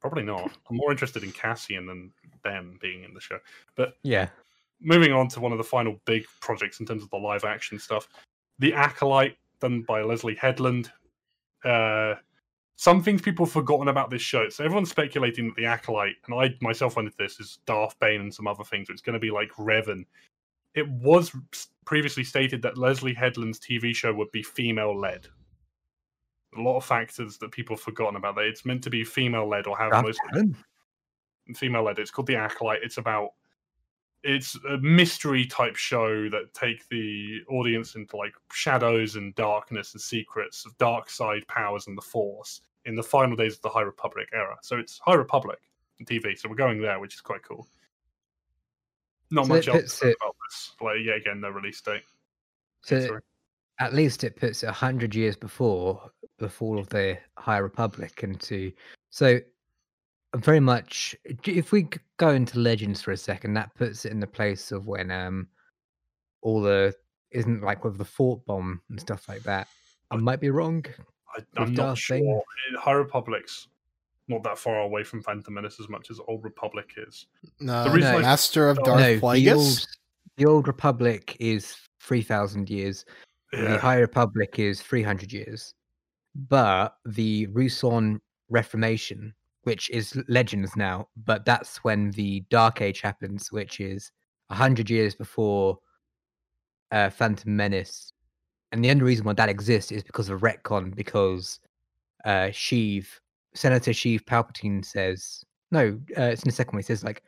Probably 0.00 0.22
not. 0.22 0.50
I'm 0.70 0.76
more 0.76 0.90
interested 0.90 1.22
in 1.22 1.32
Cassian 1.32 1.86
than 1.86 2.12
them 2.44 2.78
being 2.80 3.04
in 3.04 3.14
the 3.14 3.20
show. 3.20 3.38
But 3.76 3.94
yeah. 4.02 4.28
moving 4.80 5.12
on 5.12 5.28
to 5.28 5.40
one 5.40 5.52
of 5.52 5.58
the 5.58 5.64
final 5.64 6.00
big 6.04 6.24
projects 6.40 6.80
in 6.80 6.86
terms 6.86 7.02
of 7.02 7.10
the 7.10 7.16
live 7.16 7.44
action 7.44 7.78
stuff, 7.78 8.08
The 8.58 8.72
Acolyte, 8.72 9.36
done 9.60 9.82
by 9.82 10.02
Leslie 10.02 10.36
Headland. 10.36 10.90
Uh, 11.64 12.14
some 12.76 13.02
things 13.02 13.20
people 13.20 13.44
have 13.44 13.52
forgotten 13.52 13.88
about 13.88 14.08
this 14.08 14.22
show. 14.22 14.48
So 14.48 14.64
everyone's 14.64 14.90
speculating 14.90 15.48
that 15.48 15.56
The 15.56 15.66
Acolyte, 15.66 16.14
and 16.26 16.40
I 16.40 16.54
myself 16.60 16.94
went 16.94 17.06
into 17.06 17.18
this, 17.18 17.40
is 17.40 17.58
Darth 17.66 17.98
Bane 17.98 18.20
and 18.20 18.32
some 18.32 18.46
other 18.46 18.64
things. 18.64 18.88
It's 18.88 19.02
going 19.02 19.14
to 19.14 19.18
be 19.18 19.32
like 19.32 19.50
Revan. 19.58 20.04
It 20.78 20.88
was 20.88 21.32
previously 21.84 22.22
stated 22.22 22.62
that 22.62 22.78
Leslie 22.78 23.14
Headland's 23.14 23.58
TV 23.58 23.94
show 23.94 24.14
would 24.14 24.30
be 24.30 24.42
female 24.42 24.98
led. 24.98 25.26
A 26.56 26.60
lot 26.60 26.76
of 26.76 26.84
factors 26.84 27.36
that 27.38 27.50
people 27.50 27.74
have 27.76 27.82
forgotten 27.82 28.16
about 28.16 28.36
that. 28.36 28.44
It's 28.44 28.64
meant 28.64 28.84
to 28.84 28.90
be 28.90 29.04
female 29.04 29.48
led 29.48 29.66
or 29.66 29.76
have 29.76 29.90
Darth 29.90 30.04
most 30.04 30.20
female 31.56 31.82
led. 31.82 31.98
It's 31.98 32.10
called 32.10 32.28
The 32.28 32.36
Acolyte. 32.36 32.82
It's 32.82 32.98
about 32.98 33.30
it's 34.22 34.56
a 34.68 34.78
mystery 34.78 35.46
type 35.46 35.76
show 35.76 36.28
that 36.28 36.52
take 36.54 36.88
the 36.88 37.40
audience 37.48 37.94
into 37.94 38.16
like 38.16 38.34
shadows 38.52 39.16
and 39.16 39.34
darkness 39.34 39.94
and 39.94 40.00
secrets 40.00 40.64
of 40.64 40.76
dark 40.78 41.08
side 41.08 41.46
powers 41.48 41.86
and 41.86 41.96
the 41.96 42.02
Force 42.02 42.60
in 42.84 42.94
the 42.94 43.02
final 43.02 43.36
days 43.36 43.54
of 43.54 43.62
the 43.62 43.68
High 43.68 43.82
Republic 43.82 44.28
era. 44.32 44.56
So 44.62 44.76
it's 44.76 44.98
High 44.98 45.14
Republic 45.14 45.58
TV. 46.04 46.38
So 46.38 46.48
we're 46.48 46.56
going 46.56 46.80
there, 46.80 47.00
which 47.00 47.14
is 47.14 47.20
quite 47.20 47.42
cool. 47.42 47.66
Not 49.30 49.46
So 49.46 49.54
much 49.54 49.68
else 49.68 49.98
to 50.00 50.08
it- 50.10 50.16
about 50.20 50.34
this. 50.48 50.72
Like 50.80 50.96
yeah, 51.02 51.14
again, 51.14 51.40
the 51.40 51.52
release 51.52 51.80
date. 51.80 52.02
So 52.82 53.00
Sorry. 53.06 53.20
at 53.80 53.94
least 53.94 54.24
it 54.24 54.36
puts 54.36 54.62
it 54.62 54.68
a 54.68 54.72
hundred 54.72 55.14
years 55.14 55.36
before 55.36 56.10
the 56.38 56.48
fall 56.48 56.78
of 56.78 56.88
the 56.88 57.18
High 57.36 57.58
Republic 57.58 58.20
into 58.22 58.72
so 59.10 59.38
I'm 60.32 60.40
very 60.40 60.60
much 60.60 61.16
if 61.24 61.72
we 61.72 61.88
go 62.18 62.30
into 62.30 62.58
legends 62.58 63.02
for 63.02 63.12
a 63.12 63.16
second 63.16 63.54
that 63.54 63.74
puts 63.74 64.04
it 64.04 64.12
in 64.12 64.20
the 64.20 64.26
place 64.26 64.70
of 64.70 64.86
when 64.86 65.10
um 65.10 65.48
all 66.42 66.60
the 66.60 66.94
isn't 67.32 67.62
like 67.62 67.84
with 67.84 67.98
the 67.98 68.04
fort 68.04 68.44
bomb 68.46 68.80
and 68.90 69.00
stuff 69.00 69.28
like 69.28 69.42
that 69.42 69.66
i 70.10 70.16
might 70.16 70.40
be 70.40 70.50
wrong 70.50 70.84
I, 71.36 71.40
I'm 71.56 71.74
not 71.74 71.98
sure. 71.98 72.16
Uh, 72.16 72.78
High 72.80 72.92
Republic's 72.92 73.68
not 74.28 74.42
that 74.44 74.58
far 74.58 74.80
away 74.80 75.02
from 75.04 75.22
Phantom 75.22 75.54
Menace 75.54 75.80
as 75.80 75.88
much 75.88 76.10
as 76.10 76.20
Old 76.28 76.44
Republic 76.44 76.92
is. 76.96 77.26
No, 77.60 77.84
The 77.84 77.90
reason 77.90 78.14
I- 78.16 78.20
Master 78.20 78.68
of 78.68 78.76
No, 78.78 78.84
Darth 78.84 79.22
no 79.22 79.32
the 79.34 79.52
old, 79.52 79.86
the 80.36 80.46
old 80.46 80.66
republic 80.68 81.36
is 81.40 81.76
3000 82.00 82.70
years. 82.70 83.04
The 83.52 83.78
high 83.78 83.96
republic 83.98 84.58
is 84.58 84.82
300 84.82 85.32
years. 85.32 85.74
But 86.48 86.94
the 87.06 87.46
ruusan 87.48 88.20
reformation 88.50 89.34
which 89.64 89.90
is 89.90 90.18
legends 90.28 90.74
now 90.76 91.06
but 91.26 91.44
that's 91.44 91.84
when 91.84 92.10
the 92.12 92.40
dark 92.48 92.80
age 92.80 93.02
happens 93.02 93.52
which 93.52 93.80
is 93.80 94.10
100 94.46 94.88
years 94.88 95.14
before 95.14 95.76
uh, 96.92 97.10
phantom 97.10 97.54
menace. 97.54 98.12
And 98.72 98.82
the 98.82 98.90
only 98.90 99.02
reason 99.02 99.26
why 99.26 99.34
that 99.34 99.50
exists 99.50 99.92
is 99.92 100.02
because 100.02 100.28
of 100.30 100.40
retcon 100.40 100.94
because 100.94 101.60
uh 102.24 102.48
sheev 102.50 103.06
senator 103.54 103.90
sheev 103.92 104.22
palpatine 104.24 104.84
says 104.84 105.44
no 105.70 105.98
uh, 106.16 106.22
it's 106.22 106.42
in 106.42 106.48
the 106.48 106.54
second 106.54 106.74
one 106.74 106.80
he 106.80 106.84
says 106.86 107.04
like 107.04 107.22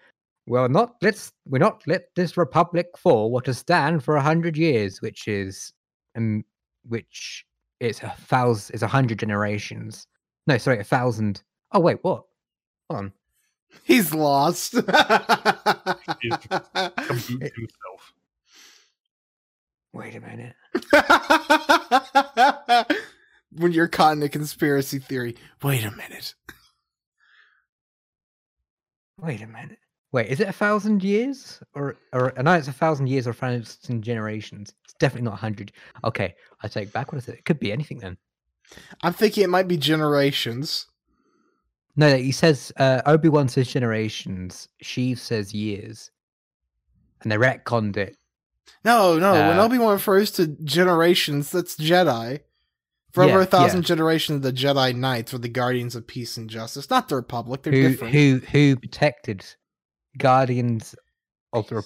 well 0.46 0.68
not 0.68 0.94
let's 1.02 1.32
we're 1.46 1.58
not 1.58 1.82
let 1.86 2.04
this 2.16 2.36
republic 2.36 2.86
fall 2.96 3.30
what 3.30 3.44
to 3.44 3.54
stand 3.54 4.02
for 4.02 4.16
a 4.16 4.22
hundred 4.22 4.56
years 4.56 5.00
which 5.02 5.28
is 5.28 5.72
um 6.16 6.44
which 6.88 7.44
it's 7.80 8.02
a 8.02 8.10
thousand 8.10 8.74
it's 8.74 8.82
a 8.82 8.88
hundred 8.88 9.18
generations 9.18 10.06
no 10.46 10.56
sorry 10.58 10.78
a 10.78 10.84
thousand 10.84 11.42
oh 11.72 11.80
wait 11.80 11.98
what 12.02 12.24
hold 12.88 13.04
on 13.04 13.12
He's 13.84 14.12
lost. 14.12 14.74
Kaboot 14.74 14.90
himself. 17.54 18.12
wait 19.92 20.14
a 20.14 20.20
minute 20.20 20.54
when 23.52 23.72
you're 23.72 23.88
caught 23.88 24.16
in 24.16 24.22
a 24.22 24.28
conspiracy 24.28 24.98
theory, 24.98 25.36
wait 25.62 25.84
a 25.84 25.90
minute. 25.90 26.34
wait 29.18 29.42
a 29.42 29.46
minute 29.46 29.78
wait 30.12 30.28
is 30.28 30.40
it 30.40 30.48
a 30.48 30.52
thousand 30.52 31.02
years 31.04 31.62
or 31.74 31.96
or 32.12 32.32
i 32.38 32.42
know 32.42 32.54
it's 32.54 32.68
a 32.68 32.72
thousand 32.72 33.06
years 33.06 33.26
or 33.26 33.30
a 33.30 33.34
thousand 33.34 34.02
generations 34.02 34.72
it's 34.84 34.94
definitely 34.94 35.24
not 35.26 35.34
a 35.34 35.36
hundred 35.36 35.70
okay 36.04 36.34
i 36.62 36.68
take 36.68 36.90
back 36.92 37.12
what 37.12 37.18
I 37.22 37.24
said. 37.24 37.34
it 37.34 37.44
could 37.44 37.60
be 37.60 37.70
anything 37.70 37.98
then 37.98 38.16
I'm 39.02 39.12
thinking 39.12 39.44
it 39.44 39.50
might 39.50 39.68
be 39.68 39.76
generations. 39.76 40.86
no 41.96 42.16
he 42.16 42.32
says 42.32 42.72
uh 42.78 43.02
obi-wan 43.04 43.48
says 43.48 43.68
generations 43.68 44.68
sheev 44.82 45.18
says 45.18 45.52
years 45.52 46.10
and 47.22 47.30
they 47.30 47.36
retconned 47.36 47.96
it 47.98 48.16
No, 48.84 49.18
no. 49.18 49.32
when 49.32 49.58
Uh, 49.58 49.64
Obi 49.64 49.76
Wan 49.78 49.92
refers 49.92 50.30
to 50.32 50.46
generations, 50.64 51.50
that's 51.50 51.76
Jedi. 51.76 52.40
For 53.12 53.24
over 53.24 53.40
a 53.40 53.46
thousand 53.46 53.82
yeah. 53.82 53.86
generations, 53.88 54.42
the 54.42 54.52
Jedi 54.52 54.94
Knights 54.94 55.32
were 55.32 55.38
the 55.40 55.48
guardians 55.48 55.96
of 55.96 56.06
peace 56.06 56.36
and 56.36 56.48
justice, 56.48 56.88
not 56.90 57.08
the 57.08 57.16
Republic. 57.16 57.62
They're 57.62 57.72
who 57.72 57.88
different. 57.88 58.14
who 58.14 58.40
who 58.50 58.76
protected 58.76 59.44
guardians 60.16 60.94
of 61.52 61.66
the 61.68 61.76
Rep- 61.76 61.84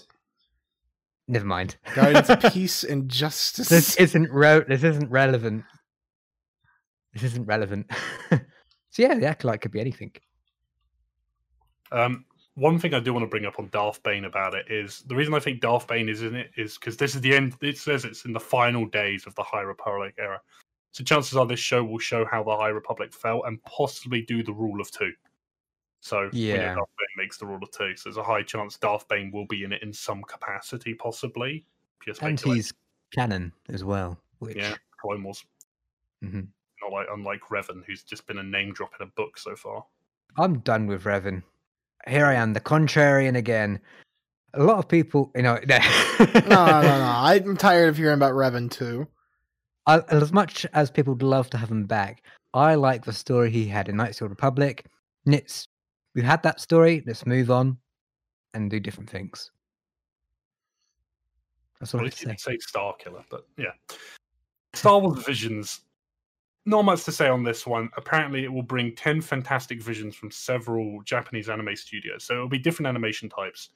never 1.29 1.45
mind 1.47 1.77
guardians 1.95 2.29
of 2.29 2.41
peace 2.53 2.85
and 2.85 3.09
justice. 3.09 3.68
this 3.68 3.97
isn't 3.97 4.31
re- 4.31 4.64
this 4.68 4.83
isn't 4.83 5.11
relevant 5.11 5.64
this 7.14 7.22
isn't 7.22 7.47
relevant 7.47 7.91
so 8.31 8.39
yeah 8.99 9.14
the 9.14 9.27
acolyte 9.27 9.61
could 9.62 9.70
be 9.72 9.81
anything 9.81 10.11
Um, 11.93 12.25
one 12.57 12.79
thing 12.79 12.95
I 12.95 13.01
do 13.01 13.12
want 13.12 13.25
to 13.25 13.29
bring 13.29 13.47
up 13.47 13.59
on 13.59 13.68
Darth 13.72 14.03
Bane 14.03 14.25
about 14.25 14.55
it 14.55 14.66
is 14.70 15.03
the 15.07 15.14
reason 15.14 15.35
I 15.35 15.39
think 15.41 15.61
Darth 15.61 15.87
Bane 15.87 16.09
is 16.09 16.22
in 16.22 16.35
it 16.35 16.51
is 16.57 16.79
because 16.79 16.97
this 16.97 17.14
is 17.14 17.20
the 17.20 17.35
end. 17.35 17.57
It 17.61 17.79
says 17.79 18.05
it's 18.05 18.25
in 18.25 18.33
the 18.33 18.41
final 18.41 18.87
days 18.87 19.27
of 19.27 19.35
the 19.35 19.43
High 19.43 19.62
Republic 19.62 20.14
era. 20.18 20.41
So 20.95 21.03
chances 21.03 21.36
are 21.36 21.45
this 21.45 21.59
show 21.59 21.82
will 21.82 21.99
show 21.99 22.24
how 22.24 22.45
the 22.45 22.57
High 22.57 22.68
Republic 22.68 23.12
fell 23.12 23.42
and 23.45 23.61
possibly 23.64 24.22
do 24.22 24.45
the 24.45 24.53
rule 24.53 24.80
of 24.80 24.92
two. 24.92 25.12
So 25.99 26.30
Yeah. 26.32 26.74
Darth 26.74 26.88
Bane 26.97 27.24
makes 27.24 27.36
the 27.36 27.47
rule 27.47 27.61
of 27.61 27.70
two. 27.72 27.97
So 27.97 28.09
there's 28.09 28.16
a 28.16 28.22
high 28.22 28.45
chance 28.45 28.76
Darth 28.76 29.09
Bane 29.09 29.32
will 29.32 29.47
be 29.47 29.64
in 29.64 29.72
it 29.72 29.82
in 29.82 29.92
some 29.92 30.22
capacity, 30.22 30.95
possibly. 30.95 31.66
Pure 31.99 32.16
and 32.22 32.38
he's 32.38 32.72
canon 33.12 33.53
as 33.68 33.82
well 33.82 34.18
which 34.38 34.57
yeah, 34.57 34.74
Clone 35.01 35.24
Wars. 35.24 35.45
Mhm. 36.22 36.49
not 36.80 36.92
like 36.92 37.07
unlike 37.11 37.40
Revan, 37.51 37.84
who's 37.84 38.03
just 38.05 38.26
been 38.26 38.38
a 38.38 38.42
name 38.42 38.72
drop 38.72 38.92
in 39.01 39.07
a 39.07 39.11
book 39.11 39.36
so 39.36 39.57
far. 39.57 39.84
I'm 40.36 40.61
done 40.61 40.86
with 40.86 41.05
Revan. 41.05 41.42
Here 42.07 42.26
I 42.26 42.34
am, 42.34 42.53
the 42.53 42.61
contrarian 42.61 43.36
again. 43.36 43.80
A 44.53 44.62
lot 44.62 44.78
of 44.78 44.88
people, 44.88 45.32
you 45.34 45.42
know, 45.42 45.59
No, 45.66 45.78
no, 46.18 46.66
no, 46.66 46.82
no. 46.82 47.12
I'm 47.16 47.57
tired 47.57 47.88
of 47.88 47.97
hearing 47.97 48.14
about 48.14 48.34
Revan 48.34 48.70
too. 48.70 49.09
I, 49.87 50.01
as 50.09 50.32
much 50.32 50.66
as 50.72 50.91
people 50.91 51.14
would 51.14 51.22
love 51.22 51.51
to 51.51 51.59
have 51.59 51.70
him 51.70 51.85
back, 51.85 52.22
I 52.55 52.74
like 52.74 53.05
the 53.05 53.12
story 53.12 53.51
he 53.51 53.66
had 53.66 53.89
in 53.89 53.97
Knights 53.97 54.20
of 54.20 54.26
the 54.26 54.30
Republic. 54.30 54.87
And 55.26 55.35
it's 55.35 55.66
we've 56.14 56.24
had 56.24 56.43
that 56.43 56.61
story. 56.61 57.03
Let's 57.07 57.26
move 57.26 57.51
on 57.51 57.76
and 58.55 58.70
do 58.70 58.80
different 58.80 59.11
things. 59.11 59.51
That's 61.80 61.95
all 61.95 61.99
Well, 61.99 62.07
I 62.07 62.09
if 62.09 62.20
have 62.20 62.37
to 62.37 62.43
say. 62.43 62.53
say 62.53 62.59
Star 62.59 62.95
Killer, 62.97 63.24
but 63.28 63.47
yeah. 63.59 63.72
Star 64.72 64.99
Wars 65.01 65.24
Visions. 65.24 65.80
Not 66.66 66.87
much 66.87 67.05
to 67.05 67.12
say 67.12 67.28
on 67.28 67.43
this 67.43 67.66
one. 67.66 67.91
Apparently, 67.99 68.45
it 68.45 68.53
will 68.53 68.62
bring 68.62 68.95
10 68.95 69.20
fantastic 69.20 69.82
visions 69.82 70.14
from 70.16 70.30
several 70.30 71.03
Japanese 71.03 71.51
anime 71.51 71.76
studios. 71.76 72.24
So 72.24 72.32
it'll 72.35 72.49
be 72.49 72.59
different 72.59 72.87
animation 72.87 73.28
types. 73.28 73.68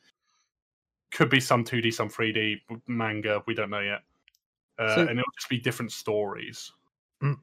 Could 1.11 1.29
be 1.29 1.41
some 1.41 1.65
2D, 1.65 1.93
some 1.93 2.09
3D, 2.09 2.61
manga, 2.87 3.43
we 3.47 3.53
don't 3.53 3.69
know 3.69 3.81
yet. 3.81 4.03
Uh, 4.79 4.95
So- 4.95 5.01
and 5.03 5.18
it'll 5.18 5.33
just 5.37 5.49
be 5.49 5.59
different 5.59 5.93
stories. 5.93 6.72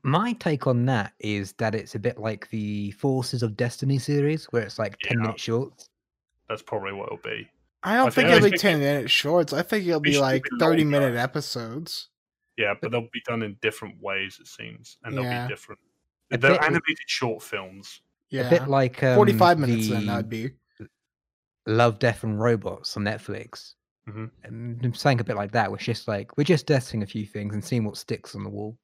My 0.03 0.31
take 0.33 0.67
on 0.67 0.85
that 0.85 1.13
is 1.19 1.51
that 1.53 1.75
it's 1.75 1.95
a 1.95 1.99
bit 1.99 2.17
like 2.17 2.49
the 2.49 2.91
Forces 2.91 3.43
of 3.43 3.57
Destiny 3.57 3.99
series, 3.99 4.45
where 4.45 4.63
it's 4.63 4.79
like 4.79 4.97
ten 4.99 5.17
Yeah. 5.17 5.23
minute 5.23 5.39
shorts. 5.39 5.89
That's 6.47 6.61
probably 6.61 6.93
what 6.93 7.07
it'll 7.07 7.17
be. 7.17 7.49
I 7.83 7.95
don't 7.97 8.07
I 8.07 8.09
think 8.09 8.13
think- 8.13 8.27
it'll 8.29 8.45
be 8.45 8.49
think 8.51 8.61
10 8.61 8.79
minute 8.79 9.11
shorts. 9.11 9.51
I 9.51 9.61
think 9.63 9.85
it'll 9.85 9.99
be 9.99 10.13
should 10.13 10.21
like 10.21 10.43
be 10.43 10.49
30 10.59 10.83
longer. 10.83 10.99
minute 10.99 11.17
episodes. 11.17 12.07
Yeah, 12.57 12.73
but 12.81 12.91
they'll 12.91 13.09
be 13.11 13.21
done 13.25 13.43
in 13.43 13.57
different 13.61 14.01
ways, 14.01 14.37
it 14.39 14.47
seems. 14.47 14.97
And 15.03 15.13
they'll 15.17 15.25
Yeah. 15.25 15.45
be 15.45 15.53
different. 15.53 15.81
A 16.31 16.37
They're 16.37 16.51
bit- 16.53 16.61
animated 16.63 16.97
short 17.07 17.43
films. 17.43 18.01
Yeah. 18.29 18.47
A 18.47 18.49
bit 18.49 18.67
like 18.69 19.03
um, 19.03 19.15
45 19.15 19.59
minutes 19.59 19.89
then, 19.89 20.05
the 20.05 20.11
that'd 20.13 20.29
be. 20.29 20.51
Love, 21.67 21.99
Death, 21.99 22.23
and 22.23 22.39
Robots 22.39 22.95
on 22.95 23.03
Netflix. 23.03 23.73
Mhm. 24.07 24.29
And 24.43 24.95
saying 24.97 25.19
a 25.19 25.23
bit 25.23 25.35
like 25.35 25.51
that. 25.53 25.71
We're 25.71 25.77
just 25.77 26.07
like 26.07 26.35
we're 26.37 26.43
just 26.43 26.67
testing 26.67 27.01
a 27.03 27.07
few 27.07 27.25
things 27.25 27.53
and 27.53 27.63
seeing 27.63 27.83
what 27.85 27.97
sticks 27.97 28.35
on 28.35 28.43
the 28.43 28.49
wall. 28.49 28.77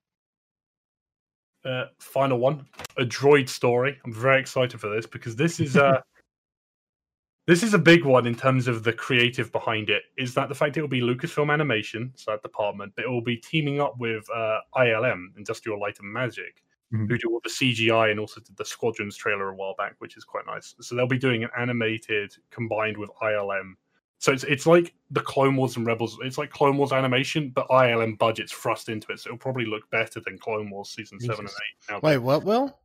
uh, 1.64 1.86
final 2.00 2.40
one, 2.40 2.66
a 2.98 3.04
droid 3.04 3.48
story. 3.48 3.96
I'm 4.04 4.12
very 4.12 4.40
excited 4.40 4.82
for 4.82 4.90
this 4.90 5.06
because 5.06 5.36
this 5.36 5.60
is 5.60 5.78
uh, 5.78 6.02
this 7.48 7.62
is 7.62 7.76
a 7.76 7.78
big 7.78 8.04
one 8.04 8.26
in 8.26 8.34
terms 8.34 8.68
of 8.68 8.84
the 8.84 8.92
creative 8.94 9.52
behind 9.52 9.92
it. 9.92 10.02
Is 10.18 10.34
that 10.34 10.50
the 10.50 10.56
fact 10.56 10.78
it 10.78 10.82
will 10.82 10.88
be 10.88 11.02
Lucasfilm 11.02 11.54
Animation, 11.54 12.12
so 12.16 12.32
that 12.32 12.42
department, 12.42 12.94
but 12.96 13.06
it 13.06 13.10
will 13.10 13.22
be 13.22 13.38
teaming 13.38 13.80
up 13.80 13.96
with 14.00 14.26
uh, 14.34 14.58
ILM, 14.76 15.38
Industrial 15.38 15.80
Light 15.80 16.00
and 16.00 16.12
Magic, 16.12 16.64
Mhm. 16.92 17.08
who 17.08 17.18
do 17.20 17.30
all 17.30 17.42
the 17.44 17.50
CGI 17.52 18.10
and 18.10 18.20
also 18.20 18.42
did 18.42 18.58
the 18.58 18.66
Squadrons 18.66 19.16
trailer 19.16 19.50
a 19.50 19.56
while 19.56 19.76
back, 19.78 19.94
which 20.00 20.18
is 20.18 20.24
quite 20.24 20.48
nice. 20.48 20.74
So 20.82 20.96
they'll 20.96 21.06
be 21.06 21.20
doing 21.20 21.44
an 21.44 21.52
animated 21.56 22.36
combined 22.50 22.98
with 22.98 23.12
ILM. 23.22 23.76
So 24.22 24.32
it's 24.32 24.44
it's 24.44 24.68
like 24.68 24.94
the 25.10 25.22
Clone 25.22 25.56
Wars 25.56 25.78
and 25.78 25.86
Rebels. 25.86 26.16
It's 26.24 26.38
like 26.38 26.52
Clone 26.52 26.78
Wars 26.78 26.92
animation, 26.92 27.50
but 27.56 27.68
ILM 27.70 28.20
budgets 28.20 28.52
thrust 28.52 28.88
into 28.88 29.12
it, 29.12 29.20
so 29.20 29.30
it'll 29.30 29.40
probably 29.40 29.66
look 29.66 29.90
better 29.90 30.20
than 30.24 30.38
Clone 30.38 30.70
Wars 30.70 30.90
season 30.92 31.20
seven 31.20 31.40
and 31.40 31.50
eight. 31.50 31.92
Now 31.92 32.00
Wait, 32.04 32.20
what, 32.20 32.44
Will? 32.44 32.80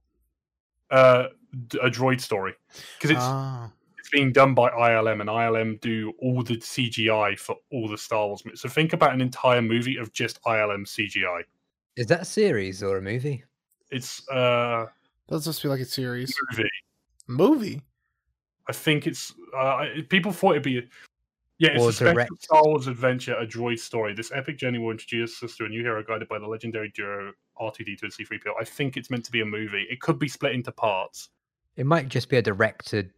uh, 0.90 1.26
d- 1.68 1.78
a 1.82 1.90
droid 1.90 2.22
story 2.22 2.54
because 2.96 3.10
it's 3.10 3.20
Ah. 3.20 3.70
it's 3.98 4.08
being 4.08 4.32
done 4.32 4.54
by 4.54 4.70
ILM, 4.70 5.20
and 5.20 5.28
ILM 5.28 5.78
do 5.82 6.14
all 6.22 6.42
the 6.42 6.56
CGI 6.56 7.38
for 7.38 7.56
all 7.70 7.86
the 7.86 7.98
Star 7.98 8.28
Wars. 8.28 8.42
mo- 8.46 8.54
So 8.54 8.66
think 8.70 8.94
about 8.94 9.12
an 9.12 9.20
entire 9.20 9.60
movie 9.60 9.98
of 9.98 10.10
just 10.14 10.40
ILM 10.46 10.86
CGI. 10.86 11.42
Is 11.96 12.06
that 12.06 12.22
a 12.22 12.24
series 12.24 12.82
or 12.82 12.96
a 12.96 13.02
movie? 13.02 13.44
It's 13.90 14.26
uh 14.30 14.86
That'll 15.28 15.40
just 15.40 15.62
be 15.62 15.68
like 15.68 15.80
a 15.80 15.84
series. 15.84 16.34
movie. 16.52 16.70
Movie? 17.26 17.82
I 18.68 18.72
think 18.72 19.06
it's 19.06 19.34
uh, 19.54 19.84
people 20.08 20.32
thought 20.32 20.52
it'd 20.52 20.62
be. 20.62 20.88
Yeah, 21.58 21.70
it's 21.70 21.82
Or 21.82 21.88
a 21.88 21.92
special 21.92 22.12
direct. 22.14 22.42
Star 22.42 22.62
Wars 22.64 22.86
adventure, 22.86 23.34
a 23.38 23.46
droid 23.46 23.78
story. 23.78 24.12
This 24.14 24.30
epic 24.32 24.58
journey 24.58 24.78
will 24.78 24.90
introduce 24.90 25.42
us 25.42 25.56
to 25.56 25.64
a 25.64 25.68
new 25.68 25.80
hero 25.82 26.02
guided 26.02 26.28
by 26.28 26.38
the 26.38 26.46
legendary 26.46 26.90
duo 26.94 27.32
R2D2 27.58 28.02
and 28.02 28.12
C3PO. 28.12 28.52
I 28.60 28.64
think 28.64 28.96
it's 28.98 29.08
meant 29.10 29.24
to 29.24 29.32
be 29.32 29.40
a 29.40 29.44
movie. 29.46 29.86
It 29.88 30.00
could 30.00 30.18
be 30.18 30.28
split 30.28 30.52
into 30.52 30.70
parts. 30.70 31.30
It 31.76 31.86
might 31.86 32.08
just 32.08 32.28
be 32.28 32.36
a 32.36 32.42
directed 32.42 33.10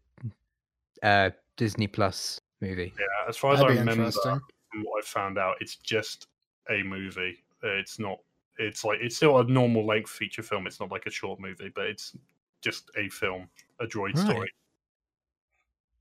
uh, 1.02 1.30
Disney 1.56 1.88
Plus 1.88 2.40
movie. 2.60 2.92
Yeah, 2.98 3.04
as 3.28 3.36
far 3.36 3.52
as 3.54 3.58
That'd 3.60 3.72
I 3.72 3.74
be 3.74 3.80
remember, 3.90 4.10
from 4.12 4.40
what 4.84 4.98
I've 4.98 5.08
found 5.08 5.38
out, 5.38 5.56
it's 5.60 5.76
just 5.76 6.28
a 6.70 6.82
movie. 6.82 7.38
Uh, 7.64 7.68
It's 7.70 7.98
not. 7.98 8.18
It's 8.60 8.84
like 8.84 8.98
it's 9.00 9.16
still 9.16 9.38
a 9.38 9.44
normal 9.44 9.86
length 9.86 10.10
feature 10.10 10.42
film. 10.42 10.66
It's 10.66 10.80
not 10.80 10.90
like 10.90 11.06
a 11.06 11.10
short 11.10 11.38
movie, 11.40 11.70
but 11.74 11.86
it's 11.86 12.16
just 12.60 12.90
a 12.96 13.08
film, 13.08 13.48
a 13.80 13.86
droid 13.86 14.14
Right. 14.16 14.26
story. 14.26 14.52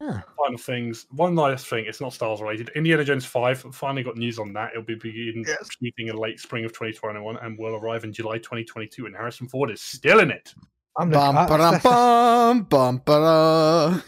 Huh. 0.01 0.21
Final 0.37 0.57
things. 0.59 1.07
One 1.11 1.35
last 1.35 1.65
thing. 1.67 1.85
It's 1.87 1.99
not 1.99 2.13
Star 2.13 2.29
Wars 2.29 2.41
related. 2.41 2.69
Indiana 2.75 3.03
Jones 3.03 3.25
Five 3.25 3.59
finally 3.73 4.03
got 4.03 4.15
news 4.15 4.37
on 4.37 4.53
that. 4.53 4.71
It'll 4.71 4.83
be 4.83 4.93
begin 4.95 5.43
Yes. 5.47 5.69
shooting 5.81 6.07
in 6.09 6.15
late 6.15 6.39
spring 6.39 6.65
of 6.65 6.71
2021 6.73 7.37
and 7.37 7.57
will 7.57 7.75
arrive 7.75 8.03
in 8.03 8.13
July 8.13 8.37
2022. 8.37 9.07
And 9.07 9.15
Harrison 9.15 9.47
Ford 9.47 9.71
is 9.71 9.81
still 9.81 10.19
in 10.19 10.29
it. 10.29 10.53
I'm 10.99 11.09
Bum, 11.09 11.35
looking- 11.35 11.47
ba-dum, 11.49 11.59
that's- 11.73 11.83
bum, 11.83 12.61
bum, 12.63 13.01
ba-da. 13.05 13.89
Gave 13.91 14.01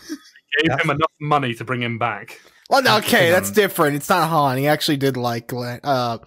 That's- 0.65 0.83
him 0.83 0.89
enough 0.91 1.11
money 1.19 1.53
to 1.55 1.63
bring 1.63 1.81
him 1.81 1.97
back. 1.97 2.39
Well, 2.69 2.83
no, 2.83 2.97
okay, 2.97 3.31
that's 3.31 3.49
different. 3.51 3.95
It's 3.95 4.09
not 4.09 4.29
Han. 4.29 4.57
He 4.57 4.67
actually 4.67 4.97
did 4.97 5.17
like 5.17 5.51
uh, 5.53 6.19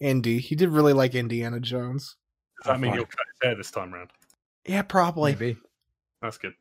Indy. 0.00 0.38
He 0.38 0.54
did 0.54 0.70
really 0.70 0.92
like 0.94 1.14
Indiana 1.14 1.60
Jones. 1.60 2.16
Does 2.62 2.68
that 2.68 2.76
Oh, 2.76 2.78
mean 2.78 2.90
fine. 2.92 2.98
he'll 2.98 3.06
cut 3.06 3.18
his 3.32 3.46
hair 3.48 3.54
this 3.54 3.70
time 3.70 3.92
round? 3.92 4.10
Yeah, 4.66 4.82
probably. 4.82 5.32
Maybe. 5.32 5.56
That's 6.22 6.38
good. 6.38 6.54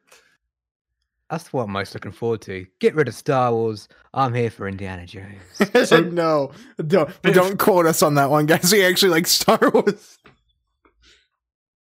That's 1.29 1.53
what 1.53 1.63
I'm 1.63 1.71
most 1.71 1.93
looking 1.93 2.11
forward 2.11 2.41
to. 2.43 2.65
Get 2.79 2.95
rid 2.95 3.07
of 3.07 3.13
Star 3.13 3.51
Wars. 3.53 3.87
I'm 4.13 4.33
here 4.33 4.49
for 4.49 4.67
Indiana 4.67 5.05
Jones. 5.05 5.41
So- 5.87 5.99
no, 6.01 6.51
don't 6.87 7.09
don't 7.21 7.57
quote 7.59 7.85
us 7.85 8.01
on 8.01 8.15
that 8.15 8.29
one, 8.29 8.45
guys. 8.45 8.71
We 8.71 8.83
actually 8.83 9.09
like 9.11 9.27
Star 9.27 9.59
Wars. 9.73 10.17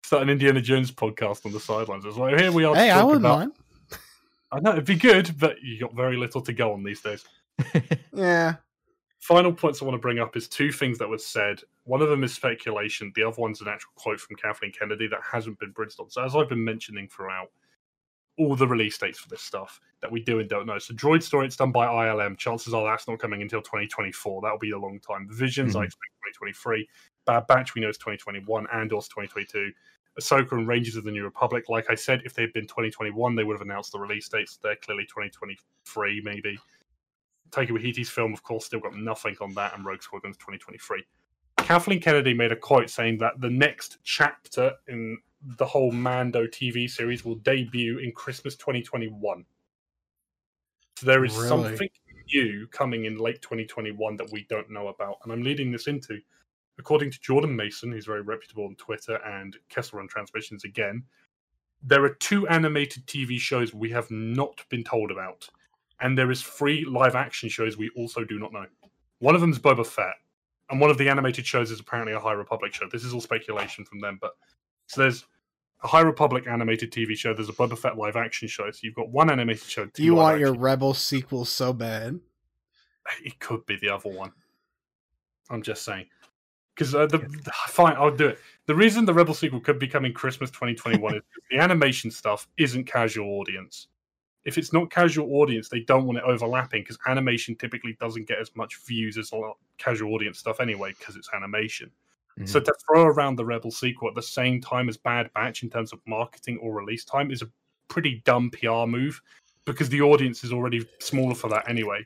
Start 0.03 0.23
an 0.23 0.29
Indiana 0.29 0.61
Jones 0.61 0.91
podcast 0.91 1.45
on 1.45 1.51
the 1.51 1.59
sidelines. 1.59 2.05
It's 2.05 2.17
like 2.17 2.37
here 2.39 2.51
we 2.51 2.63
are. 2.65 2.75
Hey, 2.75 2.89
I 2.91 3.03
wouldn't 3.03 3.25
about 3.25 3.39
mind. 3.39 3.51
I 4.51 4.59
know 4.61 4.71
it'd 4.71 4.85
be 4.85 4.95
good, 4.95 5.37
but 5.37 5.61
you 5.61 5.79
got 5.79 5.93
very 5.93 6.15
little 6.15 6.41
to 6.41 6.53
go 6.53 6.73
on 6.73 6.83
these 6.83 7.01
days. 7.01 7.23
Yeah, 8.13 8.55
Final 9.19 9.53
points 9.53 9.81
I 9.81 9.85
want 9.85 9.93
to 9.95 9.99
bring 10.01 10.17
up 10.19 10.35
is 10.37 10.47
two 10.47 10.71
things 10.71 10.97
that 10.97 11.07
were 11.09 11.17
said. 11.19 11.61
One 11.83 12.01
of 12.01 12.09
them 12.09 12.23
is 12.23 12.33
speculation. 12.33 13.11
The 13.15 13.23
other 13.23 13.39
one's 13.39 13.61
an 13.61 13.67
actual 13.67 13.91
quote 13.95 14.19
from 14.19 14.37
Kathleen 14.37 14.71
Kennedy 14.71 15.07
that 15.07 15.19
hasn't 15.21 15.59
been 15.59 15.71
bridged 15.71 15.99
on. 15.99 16.09
So 16.09 16.23
as 16.23 16.35
I've 16.35 16.49
been 16.49 16.63
mentioning 16.63 17.07
throughout, 17.09 17.51
all 18.37 18.55
the 18.55 18.67
release 18.67 18.97
dates 18.97 19.19
for 19.19 19.29
this 19.29 19.41
stuff 19.41 19.79
that 20.01 20.11
we 20.11 20.23
do 20.23 20.39
and 20.39 20.47
don't 20.47 20.67
know. 20.67 20.77
So 20.77 20.93
Droid 20.93 21.23
Story, 21.23 21.47
it's 21.47 21.55
done 21.55 21.71
by 21.71 21.87
ILM. 21.87 22.37
Chances 22.37 22.73
are 22.73 22.83
that's 22.83 23.07
not 23.07 23.19
coming 23.19 23.41
until 23.41 23.61
2024. 23.61 24.41
That'll 24.41 24.59
be 24.59 24.71
a 24.71 24.77
long 24.77 24.99
time. 24.99 25.27
Visions, 25.31 25.75
I 25.75 25.81
Mhm. 25.81 25.85
expect 25.85 26.11
2023. 26.21 26.87
Bad 27.25 27.47
Batch, 27.47 27.73
we 27.73 27.81
know 27.81 27.89
is 27.89 27.97
2021. 27.97 28.67
Andor's 28.67 29.07
2022. 29.07 29.73
Ahsoka 30.19 30.53
and 30.53 30.67
Rangers 30.67 30.95
of 30.95 31.03
the 31.03 31.11
New 31.11 31.23
Republic. 31.23 31.69
Like 31.69 31.89
I 31.89 31.95
said, 31.95 32.21
if 32.25 32.33
they'd 32.33 32.53
been 32.53 32.67
2021, 32.67 33.35
they 33.35 33.43
would 33.43 33.53
have 33.53 33.61
announced 33.61 33.91
the 33.91 33.99
release 33.99 34.27
dates. 34.29 34.57
They're 34.57 34.75
clearly 34.77 35.05
2023, 35.05 36.21
maybe. 36.21 36.59
Taika 37.49 37.69
Waititi's 37.69 38.09
film, 38.09 38.33
of 38.33 38.43
course, 38.43 38.65
still 38.65 38.79
got 38.79 38.95
nothing 38.95 39.37
on 39.41 39.53
that, 39.53 39.75
and 39.75 39.85
Rogue 39.85 40.01
Squadron's 40.01 40.37
2023. 40.37 41.05
Kathleen 41.67 41.99
Kennedy 41.99 42.33
made 42.33 42.53
a 42.53 42.55
quote 42.55 42.89
saying 42.89 43.17
that 43.17 43.41
the 43.41 43.49
next 43.49 43.97
chapter 44.05 44.71
in 44.87 45.17
the 45.57 45.65
whole 45.65 45.91
Mando 45.91 46.47
TV 46.47 46.89
series 46.89 47.25
will 47.25 47.35
debut 47.35 47.97
in 47.97 48.13
Christmas 48.13 48.55
2021. 48.55 49.45
So 50.95 51.05
there 51.05 51.25
is 51.25 51.35
Really? 51.35 51.49
something 51.49 51.89
new 52.33 52.67
coming 52.67 53.03
in 53.03 53.17
late 53.17 53.41
2021 53.41 54.15
that 54.15 54.31
we 54.31 54.45
don't 54.49 54.69
know 54.69 54.87
about. 54.87 55.17
And 55.23 55.33
I'm 55.33 55.43
leading 55.43 55.69
this 55.69 55.87
into, 55.87 56.21
according 56.79 57.11
to 57.11 57.19
Jordan 57.19 57.53
Maison, 57.53 57.91
who's 57.91 58.05
very 58.05 58.21
reputable 58.21 58.63
on 58.63 58.75
Twitter, 58.75 59.15
and 59.25 59.57
Kessel 59.67 59.99
Run 59.99 60.07
Transmissions 60.07 60.63
again, 60.63 61.03
there 61.83 62.05
are 62.05 62.13
two 62.13 62.47
animated 62.47 63.05
TV 63.07 63.37
shows 63.37 63.73
we 63.73 63.89
have 63.89 64.09
not 64.09 64.63
been 64.69 64.85
told 64.85 65.11
about. 65.11 65.49
And 65.99 66.17
there 66.17 66.31
is 66.31 66.41
three 66.41 66.85
live 66.85 67.15
action 67.15 67.49
shows 67.49 67.75
we 67.75 67.89
also 67.89 68.23
do 68.23 68.39
not 68.39 68.53
know. 68.53 68.67
One 69.19 69.35
of 69.35 69.41
them 69.41 69.51
is 69.51 69.59
Boba 69.59 69.85
Fett, 69.85 70.15
and 70.69 70.79
one 70.79 70.89
of 70.89 70.97
the 70.97 71.09
animated 71.09 71.45
shows 71.45 71.71
is 71.71 71.79
apparently 71.79 72.13
a 72.13 72.19
High 72.19 72.33
Republic 72.33 72.73
show. 72.73 72.85
This 72.91 73.03
is 73.03 73.13
all 73.13 73.21
speculation 73.21 73.85
from 73.85 73.99
them, 73.99 74.17
but 74.21 74.31
so 74.87 75.01
there's 75.01 75.25
a 75.83 75.87
High 75.87 76.01
Republic 76.01 76.45
animated 76.47 76.91
TV 76.91 77.15
show. 77.15 77.33
There's 77.33 77.49
a 77.49 77.53
Boba 77.53 77.77
Fett 77.77 77.97
live 77.97 78.15
action 78.15 78.47
show. 78.47 78.69
So 78.71 78.79
you've 78.83 78.95
got 78.95 79.09
one 79.09 79.29
animated 79.29 79.63
show. 79.63 79.85
two 79.85 80.03
you 80.03 80.15
want 80.15 80.39
your 80.39 80.49
action- 80.49 80.61
Rebel 80.61 80.93
sequel 80.93 81.45
so 81.45 81.73
bad. 81.73 82.19
It 83.23 83.39
could 83.39 83.65
be 83.65 83.77
the 83.77 83.89
other 83.89 84.09
one. 84.09 84.31
I'm 85.49 85.61
just 85.61 85.83
saying. 85.83 86.07
Because 86.75 86.93
uh, 86.93 87.05
the, 87.07 87.19
the- 87.19 87.51
fine, 87.67 87.95
I'll 87.97 88.15
do 88.15 88.27
it. 88.27 88.39
The 88.65 88.75
reason 88.75 89.05
the 89.05 89.13
Rebel 89.13 89.33
sequel 89.33 89.61
could 89.61 89.79
be 89.79 89.87
coming 89.87 90.13
Christmas 90.13 90.51
2021 90.51 91.15
is 91.15 91.21
the 91.49 91.57
animation 91.59 92.11
stuff 92.11 92.47
isn't 92.57 92.83
casual 92.85 93.39
audience. 93.39 93.87
If 94.47 94.57
it's 94.57 94.71
not 94.71 94.89
casual 94.89 95.41
audience, 95.41 95.67
they 95.67 95.81
don't 95.81 96.05
want 96.05 96.17
it 96.17 96.23
overlapping 96.23 96.81
because 96.81 96.97
animation 97.05 97.55
typically 97.55 97.97
doesn't 97.99 98.27
get 98.27 98.39
as 98.39 98.49
much 98.55 98.77
views 98.85 99.17
as 99.17 99.31
a 99.33 99.35
lot 99.35 99.57
casual 99.77 100.13
audience 100.13 100.39
stuff 100.39 100.59
anyway 100.61 100.93
because 100.97 101.17
it's 101.17 101.29
animation. 101.35 101.91
Mm. 102.39 102.47
So 102.47 102.61
to 102.61 102.73
throw 102.87 103.03
around 103.03 103.35
the 103.35 103.45
Rebel 103.45 103.71
sequel 103.71 104.07
at 104.07 104.15
the 104.15 104.23
same 104.23 104.61
time 104.61 104.87
as 104.87 104.95
Bad 104.95 105.29
Batch 105.33 105.63
in 105.63 105.69
terms 105.69 105.91
of 105.91 105.99
marketing 106.07 106.57
or 106.59 106.73
release 106.73 107.03
time 107.03 107.29
is 107.29 107.41
a 107.41 107.49
pretty 107.89 108.21
dumb 108.25 108.49
PR 108.51 108.85
move 108.87 109.21
because 109.65 109.89
the 109.89 110.01
audience 110.01 110.43
is 110.45 110.53
already 110.53 110.87
smaller 110.99 111.35
for 111.35 111.49
that 111.49 111.69
anyway. 111.69 112.05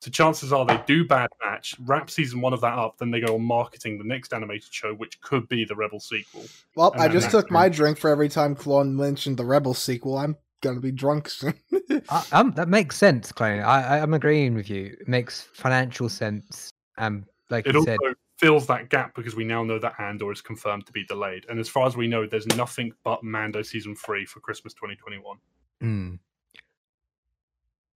So 0.00 0.10
chances 0.10 0.52
are 0.52 0.64
they 0.64 0.80
do 0.86 1.06
Bad 1.06 1.30
Batch, 1.40 1.76
wrap 1.84 2.10
season 2.10 2.40
one 2.40 2.52
of 2.52 2.60
that 2.62 2.76
up, 2.76 2.98
then 2.98 3.12
they 3.12 3.20
go 3.20 3.36
on 3.36 3.44
marketing 3.44 3.98
the 3.98 4.04
next 4.04 4.32
animated 4.32 4.72
show, 4.72 4.94
which 4.94 5.20
could 5.20 5.48
be 5.48 5.64
the 5.64 5.76
Rebel 5.76 6.00
sequel. 6.00 6.44
Well, 6.74 6.90
And 6.92 7.02
I 7.02 7.06
just 7.06 7.30
took 7.30 7.52
my 7.52 7.68
drink 7.68 7.98
for 7.98 8.10
every 8.10 8.28
time 8.28 8.56
Clone 8.56 8.96
mentioned 8.96 9.36
the 9.36 9.44
Rebel 9.44 9.74
sequel. 9.74 10.18
I'm 10.18 10.36
gonna 10.62 10.80
be 10.80 10.92
drunk 10.92 11.28
soon. 11.28 11.54
I, 12.08 12.24
um, 12.32 12.52
that 12.52 12.68
makes 12.68 12.96
sense, 12.96 13.30
Clay. 13.32 13.60
I, 13.60 13.98
I, 13.98 14.02
I'm 14.02 14.14
agreeing 14.14 14.54
with 14.54 14.70
you. 14.70 14.96
It 15.00 15.08
makes 15.08 15.42
financial 15.52 16.08
sense. 16.08 16.70
Um, 16.98 17.26
like 17.50 17.66
It 17.66 17.74
you 17.74 17.80
also 17.80 17.90
said, 17.90 18.14
fills 18.38 18.66
that 18.66 18.88
gap 18.88 19.14
because 19.14 19.36
we 19.36 19.44
now 19.44 19.62
know 19.62 19.78
that 19.78 19.94
Andor 20.00 20.32
is 20.32 20.40
confirmed 20.40 20.86
to 20.86 20.92
be 20.92 21.04
delayed. 21.04 21.44
And 21.48 21.58
as 21.60 21.68
far 21.68 21.86
as 21.86 21.96
we 21.96 22.06
know, 22.08 22.26
there's 22.26 22.46
nothing 22.56 22.92
but 23.04 23.22
Mando 23.22 23.62
season 23.62 23.94
three 23.94 24.24
for 24.24 24.40
Christmas 24.40 24.72
2021. 24.74 25.38
mm. 25.82 26.18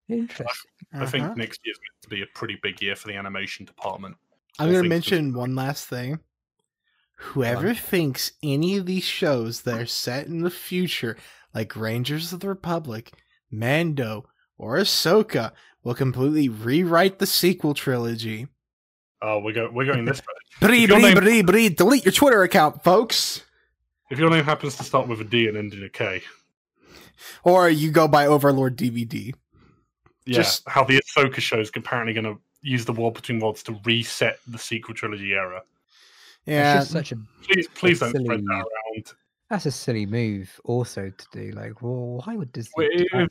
interesting. 0.10 0.72
I 0.94 1.06
think 1.06 1.24
Uh-huh. 1.26 1.34
next 1.36 1.62
year's 1.66 1.78
going 1.78 2.02
to 2.04 2.10
be 2.10 2.22
a 2.22 2.28
pretty 2.38 2.60
big 2.62 2.82
year 2.82 2.96
for 2.96 3.08
the 3.08 3.16
animation 3.16 3.66
department. 3.66 4.16
I'm 4.60 4.68
gonna 4.68 4.82
think 4.82 4.90
mention 4.90 5.34
one 5.34 5.56
last 5.56 5.88
thing. 5.88 6.20
Whoever 7.18 7.74
thinks 7.74 8.34
any 8.44 8.78
of 8.78 8.86
these 8.86 9.04
shows 9.04 9.62
that 9.62 9.80
are 9.80 9.86
set 9.86 10.28
in 10.28 10.42
the 10.42 10.50
future, 10.50 11.18
like 11.56 11.76
Rangers 11.76 12.32
of 12.34 12.42
the 12.42 12.50
Republic, 12.50 13.14
Mando, 13.50 14.26
or 14.58 14.78
Ahsoka, 14.78 15.54
will 15.84 15.96
completely 15.96 16.50
rewrite 16.50 17.20
the 17.20 17.26
sequel 17.26 17.74
trilogy. 17.74 18.48
Oh, 19.22 19.40
we're, 19.40 19.54
go- 19.54 19.72
we're 19.72 19.86
going 19.92 20.06
this 20.06 20.20
way. 20.20 20.26
Bree, 20.68 20.86
bree, 20.88 21.02
name- 21.02 21.16
bree, 21.18 21.42
bree, 21.42 21.70
delete 21.70 22.06
your 22.06 22.12
Twitter 22.12 22.44
account, 22.44 22.84
folks. 22.84 23.42
If 24.12 24.20
your 24.20 24.30
name 24.30 24.44
happens 24.44 24.76
to 24.78 24.84
start 24.84 25.08
with 25.08 25.20
a 25.22 25.24
D 25.24 25.48
and 25.48 25.58
end 25.58 25.74
in 25.74 25.84
a 25.84 25.90
K, 25.90 26.22
Or 27.44 27.68
you 27.70 27.90
go 27.92 28.08
by 28.08 28.28
Overlord 28.28 28.78
DVD. 28.78 29.34
yeah, 30.26 30.36
Just- 30.36 30.64
how 30.68 30.84
the 30.84 31.02
Ahsoka 31.02 31.40
show 31.40 31.60
is 31.60 31.72
apparently 31.76 32.14
going 32.14 32.26
to 32.26 32.40
use 32.62 32.86
the 32.86 32.94
World 32.94 33.16
Between 33.16 33.40
Worlds 33.40 33.64
to 33.64 33.80
reset 33.86 34.40
the 34.48 34.58
sequel 34.60 34.94
trilogy 34.94 35.34
era. 35.34 35.64
Yeah, 36.46 36.76
It's 36.82 36.92
just 36.92 36.92
such 36.92 37.12
a 37.12 37.18
Please, 37.44 37.68
please 37.70 38.00
don't 38.00 38.12
Silly. 38.12 38.26
spread 38.26 38.44
that 38.46 38.54
around. 38.54 39.14
That's 39.50 39.66
a 39.66 39.72
silly 39.72 40.06
move 40.06 40.60
also 40.64 41.12
to 41.12 41.26
do. 41.32 41.52
Like, 41.52 41.82
well, 41.82 42.22
why 42.26 42.36
would 42.36 42.52
Disney? 42.52 42.72
Wait, 42.78 42.98
do 42.98 43.06
that? 43.14 43.30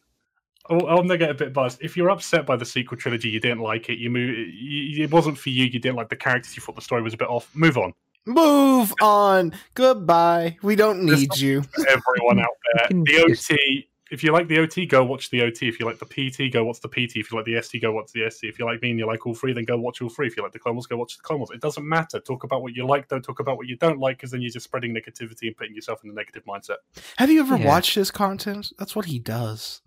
Oh, 0.71 0.81
oh, 0.81 0.99
I'm 0.99 1.07
gonna 1.07 1.19
get 1.19 1.31
a 1.31 1.35
bit 1.35 1.53
buzzed. 1.53 1.79
If 1.83 1.97
you're 1.97 2.11
upset 2.11 2.47
by 2.47 2.57
the 2.57 2.65
sequel 2.65 2.97
trilogy, 2.97 3.29
you 3.29 3.41
didn't 3.41 3.61
like 3.61 3.89
it. 3.91 3.99
You 3.99 4.11
move. 4.11 4.35
You, 4.37 5.05
it 5.05 5.11
wasn't 5.11 5.37
for 5.37 5.51
you. 5.51 5.65
You 5.67 5.79
didn't 5.79 5.97
like 5.97 6.09
the 6.09 6.17
characters. 6.17 6.57
You 6.57 6.63
thought 6.63 6.77
the 6.77 6.83
story 6.83 7.03
was 7.03 7.15
a 7.15 7.19
bit 7.19 7.29
off. 7.29 7.55
Move 7.55 7.77
on. 7.77 7.93
move 8.27 8.95
on. 9.03 9.53
Goodbye. 9.75 10.57
We 10.63 10.77
don't 10.77 11.05
need 11.05 11.37
you. 11.37 11.63
Everyone 11.89 12.41
out 12.41 12.47
there, 12.79 12.89
can 12.89 13.05
the 13.05 13.25
OT. 13.25 13.89
If 14.15 14.23
you 14.23 14.31
like 14.33 14.47
the 14.47 14.59
OT, 14.61 14.87
go 14.87 15.05
watch 15.05 15.29
the 15.31 15.43
OT. 15.43 15.67
If 15.67 15.81
you 15.81 15.87
like 15.87 15.99
the 15.99 16.07
PT, 16.07 16.53
go 16.53 16.65
watch 16.65 16.81
the 16.81 16.89
PT. 16.89 17.17
If 17.17 17.33
you 17.33 17.37
like 17.37 17.47
the 17.47 17.61
ST, 17.61 17.83
go 17.83 17.91
watch 17.91 18.13
the 18.13 18.31
ST. 18.31 18.49
If 18.49 18.61
you 18.61 18.65
like 18.65 18.81
me 18.81 18.91
and 18.91 18.99
you 19.01 19.07
like 19.09 19.27
all 19.27 19.35
three, 19.35 19.53
then 19.53 19.65
go 19.65 19.77
watch 19.77 20.01
all 20.01 20.09
three. 20.09 20.29
If 20.29 20.37
you 20.37 20.45
like 20.45 20.53
the 20.53 20.61
Clone 20.61 20.77
Wars, 20.77 20.87
go 20.87 20.97
watch 20.97 21.17
the 21.17 21.23
Clone 21.25 21.41
Wars. 21.41 21.51
It 21.53 21.61
doesn't 21.61 21.87
matter. 21.87 22.21
Talk 22.21 22.45
about 22.45 22.63
what 22.63 22.75
you 22.77 22.87
like. 22.87 23.09
Don't 23.09 23.23
talk 23.23 23.41
about 23.41 23.57
what 23.57 23.67
you 23.67 23.77
don't 23.77 23.99
like, 23.99 24.19
because 24.19 24.31
then 24.31 24.41
you're 24.41 24.53
just 24.53 24.65
spreading 24.65 24.95
negativity 24.95 25.49
and 25.49 25.57
putting 25.57 25.75
yourself 25.75 26.05
in 26.05 26.11
a 26.11 26.13
negative 26.15 26.45
mindset. 26.45 26.77
Have 27.17 27.29
you 27.29 27.41
ever 27.41 27.57
Yeah. 27.57 27.67
watched 27.67 27.97
his 27.97 28.13
content? 28.13 28.73
That's 28.79 28.95
what 28.95 29.07
he 29.07 29.19
does. 29.19 29.83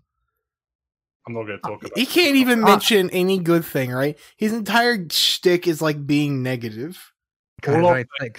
I'm 1.26 1.32
not 1.32 1.44
going 1.44 1.58
to 1.58 1.66
talk 1.66 1.82
about. 1.82 1.96
He 1.98 2.04
can't 2.04 2.36
even 2.36 2.62
Ah. 2.62 2.66
mention 2.66 3.08
any 3.10 3.38
good 3.38 3.64
thing, 3.64 3.90
right? 3.90 4.18
His 4.36 4.52
entire 4.52 5.06
shtick 5.10 5.66
is 5.66 5.80
like 5.80 6.06
being 6.06 6.42
negative. 6.42 7.12
God, 7.60 7.82
all 7.82 7.90
I 7.90 8.04
take. 8.20 8.38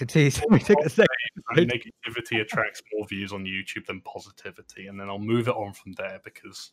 We 0.50 0.60
took 0.60 0.80
a 0.80 0.90
second. 0.90 1.08
negativity 1.56 2.42
attracts 2.42 2.82
more 2.94 3.06
views 3.08 3.34
on 3.34 3.44
YouTube 3.44 3.86
than 3.86 4.02
positivity, 4.02 4.88
and 4.88 5.00
then 5.00 5.10
I'll 5.10 5.20
move 5.20 5.48
it 5.48 5.56
on 5.56 5.74
from 5.74 5.94
there 5.94 6.22
because 6.24 6.72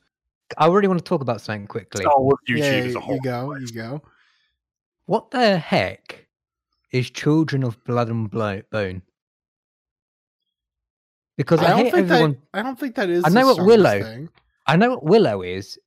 I 0.56 0.68
really 0.68 0.86
want 0.88 1.00
to 1.00 1.04
talk 1.04 1.22
about 1.22 1.40
something 1.40 1.66
quickly. 1.66 2.02
Star 2.02 2.14
YouTube 2.14 2.58
yeah, 2.58 2.72
is 2.84 2.94
a 2.94 3.00
whole. 3.00 3.16
you 3.16 3.20
go, 3.22 3.54
you 3.56 3.66
go. 3.72 4.02
What 5.06 5.30
the 5.30 5.58
heck 5.58 6.26
is 6.92 7.10
Children 7.10 7.64
of 7.64 7.82
Blood 7.84 8.08
and 8.08 8.30
Blo- 8.30 8.62
Bone? 8.70 9.02
Because 11.36 11.60
I, 11.60 11.66
I 11.66 11.82
don't 11.82 11.90
think 11.90 12.10
everyone. 12.10 12.32
that. 12.52 12.60
I 12.60 12.62
don't 12.62 12.78
think 12.78 12.94
that 12.94 13.10
is. 13.10 13.24
I 13.24 13.28
the 13.28 13.34
know 13.34 13.46
what 13.46 13.66
Willow- 13.66 14.02
thing. 14.02 14.28
I 14.68 14.76
know 14.76 14.90
what 14.90 15.04
Willow 15.04 15.42
is, 15.42 15.78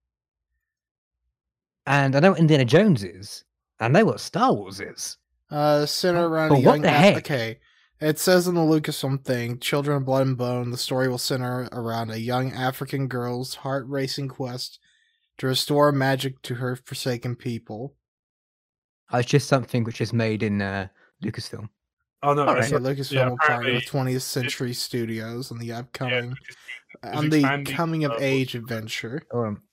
and 1.86 2.16
I 2.16 2.20
know 2.20 2.32
what 2.32 2.40
Indiana 2.40 2.66
Jones 2.66 3.04
is. 3.04 3.46
I 3.80 3.88
know 3.88 4.04
what 4.06 4.20
Star 4.20 4.54
Wars 4.54 4.82
is. 4.82 5.18
Uh, 5.52 5.86
center 5.86 6.28
around 6.28 6.50
But 6.50 6.56
a 6.56 6.62
what 6.62 6.64
young. 6.76 6.82
the 6.82 6.90
heck? 6.92 7.18
Okay, 7.18 7.60
it 8.00 8.20
says 8.20 8.48
in 8.48 8.56
the 8.56 8.62
Lucasfilm 8.62 9.24
thing, 9.26 9.60
"Children 9.60 9.98
of 9.98 10.06
Blood 10.06 10.28
and 10.28 10.38
Bone." 10.38 10.70
The 10.72 10.78
story 10.78 11.08
will 11.10 11.18
center 11.18 11.68
around 11.72 12.12
a 12.12 12.20
young 12.20 12.52
African 12.54 13.08
girl's 13.08 13.56
heart-racing 13.56 14.28
quest 14.28 14.80
to 15.40 15.48
restore 15.48 15.92
magic 15.92 16.42
to 16.44 16.56
her 16.56 16.76
forsaken 16.76 17.36
people. 17.36 17.96
Uh, 19.12 19.18
It's 19.18 19.30
just 19.30 19.48
something 19.48 19.84
which 19.84 20.02
is 20.02 20.14
made 20.14 20.44
in 20.44 20.62
uh, 20.62 20.88
Lucasfilm. 21.24 21.70
Oh 22.22 22.34
no, 22.34 22.46
Alright. 22.48 22.70
Yeah, 22.70 22.78
Lucasfilm 22.78 23.12
yeah, 23.14 23.30
will 23.30 23.38
partner 23.38 23.74
with 23.74 23.86
20th 23.86 24.22
Century 24.22 24.74
Studios 24.74 25.52
on 25.52 25.58
the 25.58 25.72
upcoming 25.72 26.30
Lucas- 26.30 26.56
on 27.04 27.30
the 27.30 27.64
coming 27.74 28.04
of 28.04 28.12
uh, 28.12 28.18
age 28.20 28.56
adventure. 28.56 29.24
Um, 29.34 29.64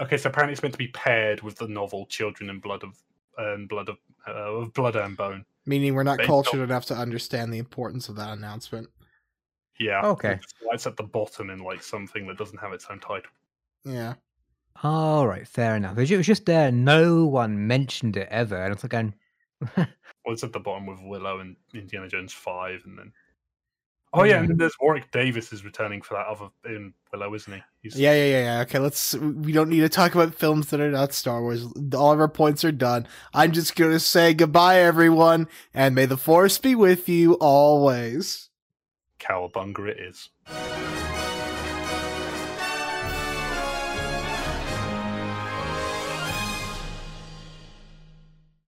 Okay, 0.00 0.18
so 0.18 0.28
apparently 0.28 0.52
it's 0.52 0.62
meant 0.62 0.74
to 0.74 0.78
be 0.78 0.88
paired 0.88 1.40
with 1.42 1.56
the 1.56 1.68
novel 1.68 2.04
"Children 2.06 2.50
and 2.50 2.60
Blood 2.60 2.82
of 2.82 2.98
and 3.38 3.68
Blood 3.68 3.88
of 3.88 3.96
uh, 4.26 4.32
of 4.32 4.72
Blood 4.74 4.96
and 4.96 5.16
Bone." 5.16 5.44
Meaning 5.66 5.94
we're 5.94 6.02
not 6.04 6.18
Based 6.18 6.26
cultured 6.28 6.60
on- 6.60 6.66
enough 6.70 6.84
to 6.86 6.94
understand 6.94 7.52
the 7.52 7.58
importance 7.58 8.08
of 8.08 8.16
that 8.16 8.36
announcement. 8.36 8.88
Yeah. 9.78 10.00
Okay. 10.06 10.38
It's 10.72 10.86
at 10.86 10.96
the 10.96 11.02
bottom 11.02 11.50
in 11.50 11.58
like 11.58 11.82
something 11.82 12.26
that 12.28 12.38
doesn't 12.38 12.58
have 12.58 12.72
its 12.72 12.86
own 12.88 13.00
title. 13.00 13.30
Yeah. 13.84 14.14
all 14.82 15.26
right, 15.26 15.46
fair 15.46 15.76
enough. 15.76 15.96
It 15.96 16.00
was 16.00 16.10
it 16.10 16.16
was 16.16 16.26
just 16.26 16.46
there. 16.46 16.70
No 16.72 17.26
one 17.26 17.66
mentioned 17.66 18.16
it 18.16 18.28
ever, 18.30 18.56
and 18.62 18.72
it's 18.72 18.82
like 18.84 18.90
going, 18.92 19.14
Well, 19.76 19.86
it's 20.34 20.44
at 20.44 20.52
the 20.52 20.60
bottom 20.60 20.86
with 20.86 21.00
Willow 21.02 21.40
and 21.40 21.56
Indiana 21.74 22.08
Jones 22.08 22.32
Five, 22.32 22.82
and 22.84 22.98
then. 22.98 23.12
Oh 24.18 24.24
yeah, 24.24 24.36
mm. 24.36 24.40
and 24.40 24.48
then 24.48 24.56
there's 24.56 24.74
Warwick 24.80 25.10
Davis 25.10 25.52
is 25.52 25.62
returning 25.62 26.00
for 26.00 26.14
that 26.14 26.26
other 26.26 26.48
in 26.64 26.94
Willow, 27.12 27.34
isn't 27.34 27.52
he? 27.52 27.62
He's, 27.82 27.98
Yeah, 28.00 28.14
yeah, 28.14 28.24
yeah, 28.24 28.44
yeah. 28.44 28.60
Okay, 28.62 28.78
let's. 28.78 29.14
We 29.14 29.52
don't 29.52 29.68
need 29.68 29.80
to 29.80 29.90
talk 29.90 30.14
about 30.14 30.34
films 30.34 30.68
that 30.70 30.80
are 30.80 30.90
not 30.90 31.12
Star 31.12 31.42
Wars. 31.42 31.66
All 31.94 32.12
of 32.12 32.20
our 32.20 32.28
points 32.28 32.64
are 32.64 32.72
done. 32.72 33.06
I'm 33.34 33.52
just 33.52 33.76
gonna 33.76 34.00
say 34.00 34.32
goodbye, 34.32 34.80
everyone, 34.80 35.48
and 35.74 35.94
may 35.94 36.06
the 36.06 36.16
Force 36.16 36.56
be 36.56 36.74
with 36.74 37.10
you 37.10 37.34
always. 37.34 38.48
Cowabunga 39.20 39.88
it 39.88 40.00
is. 40.00 40.30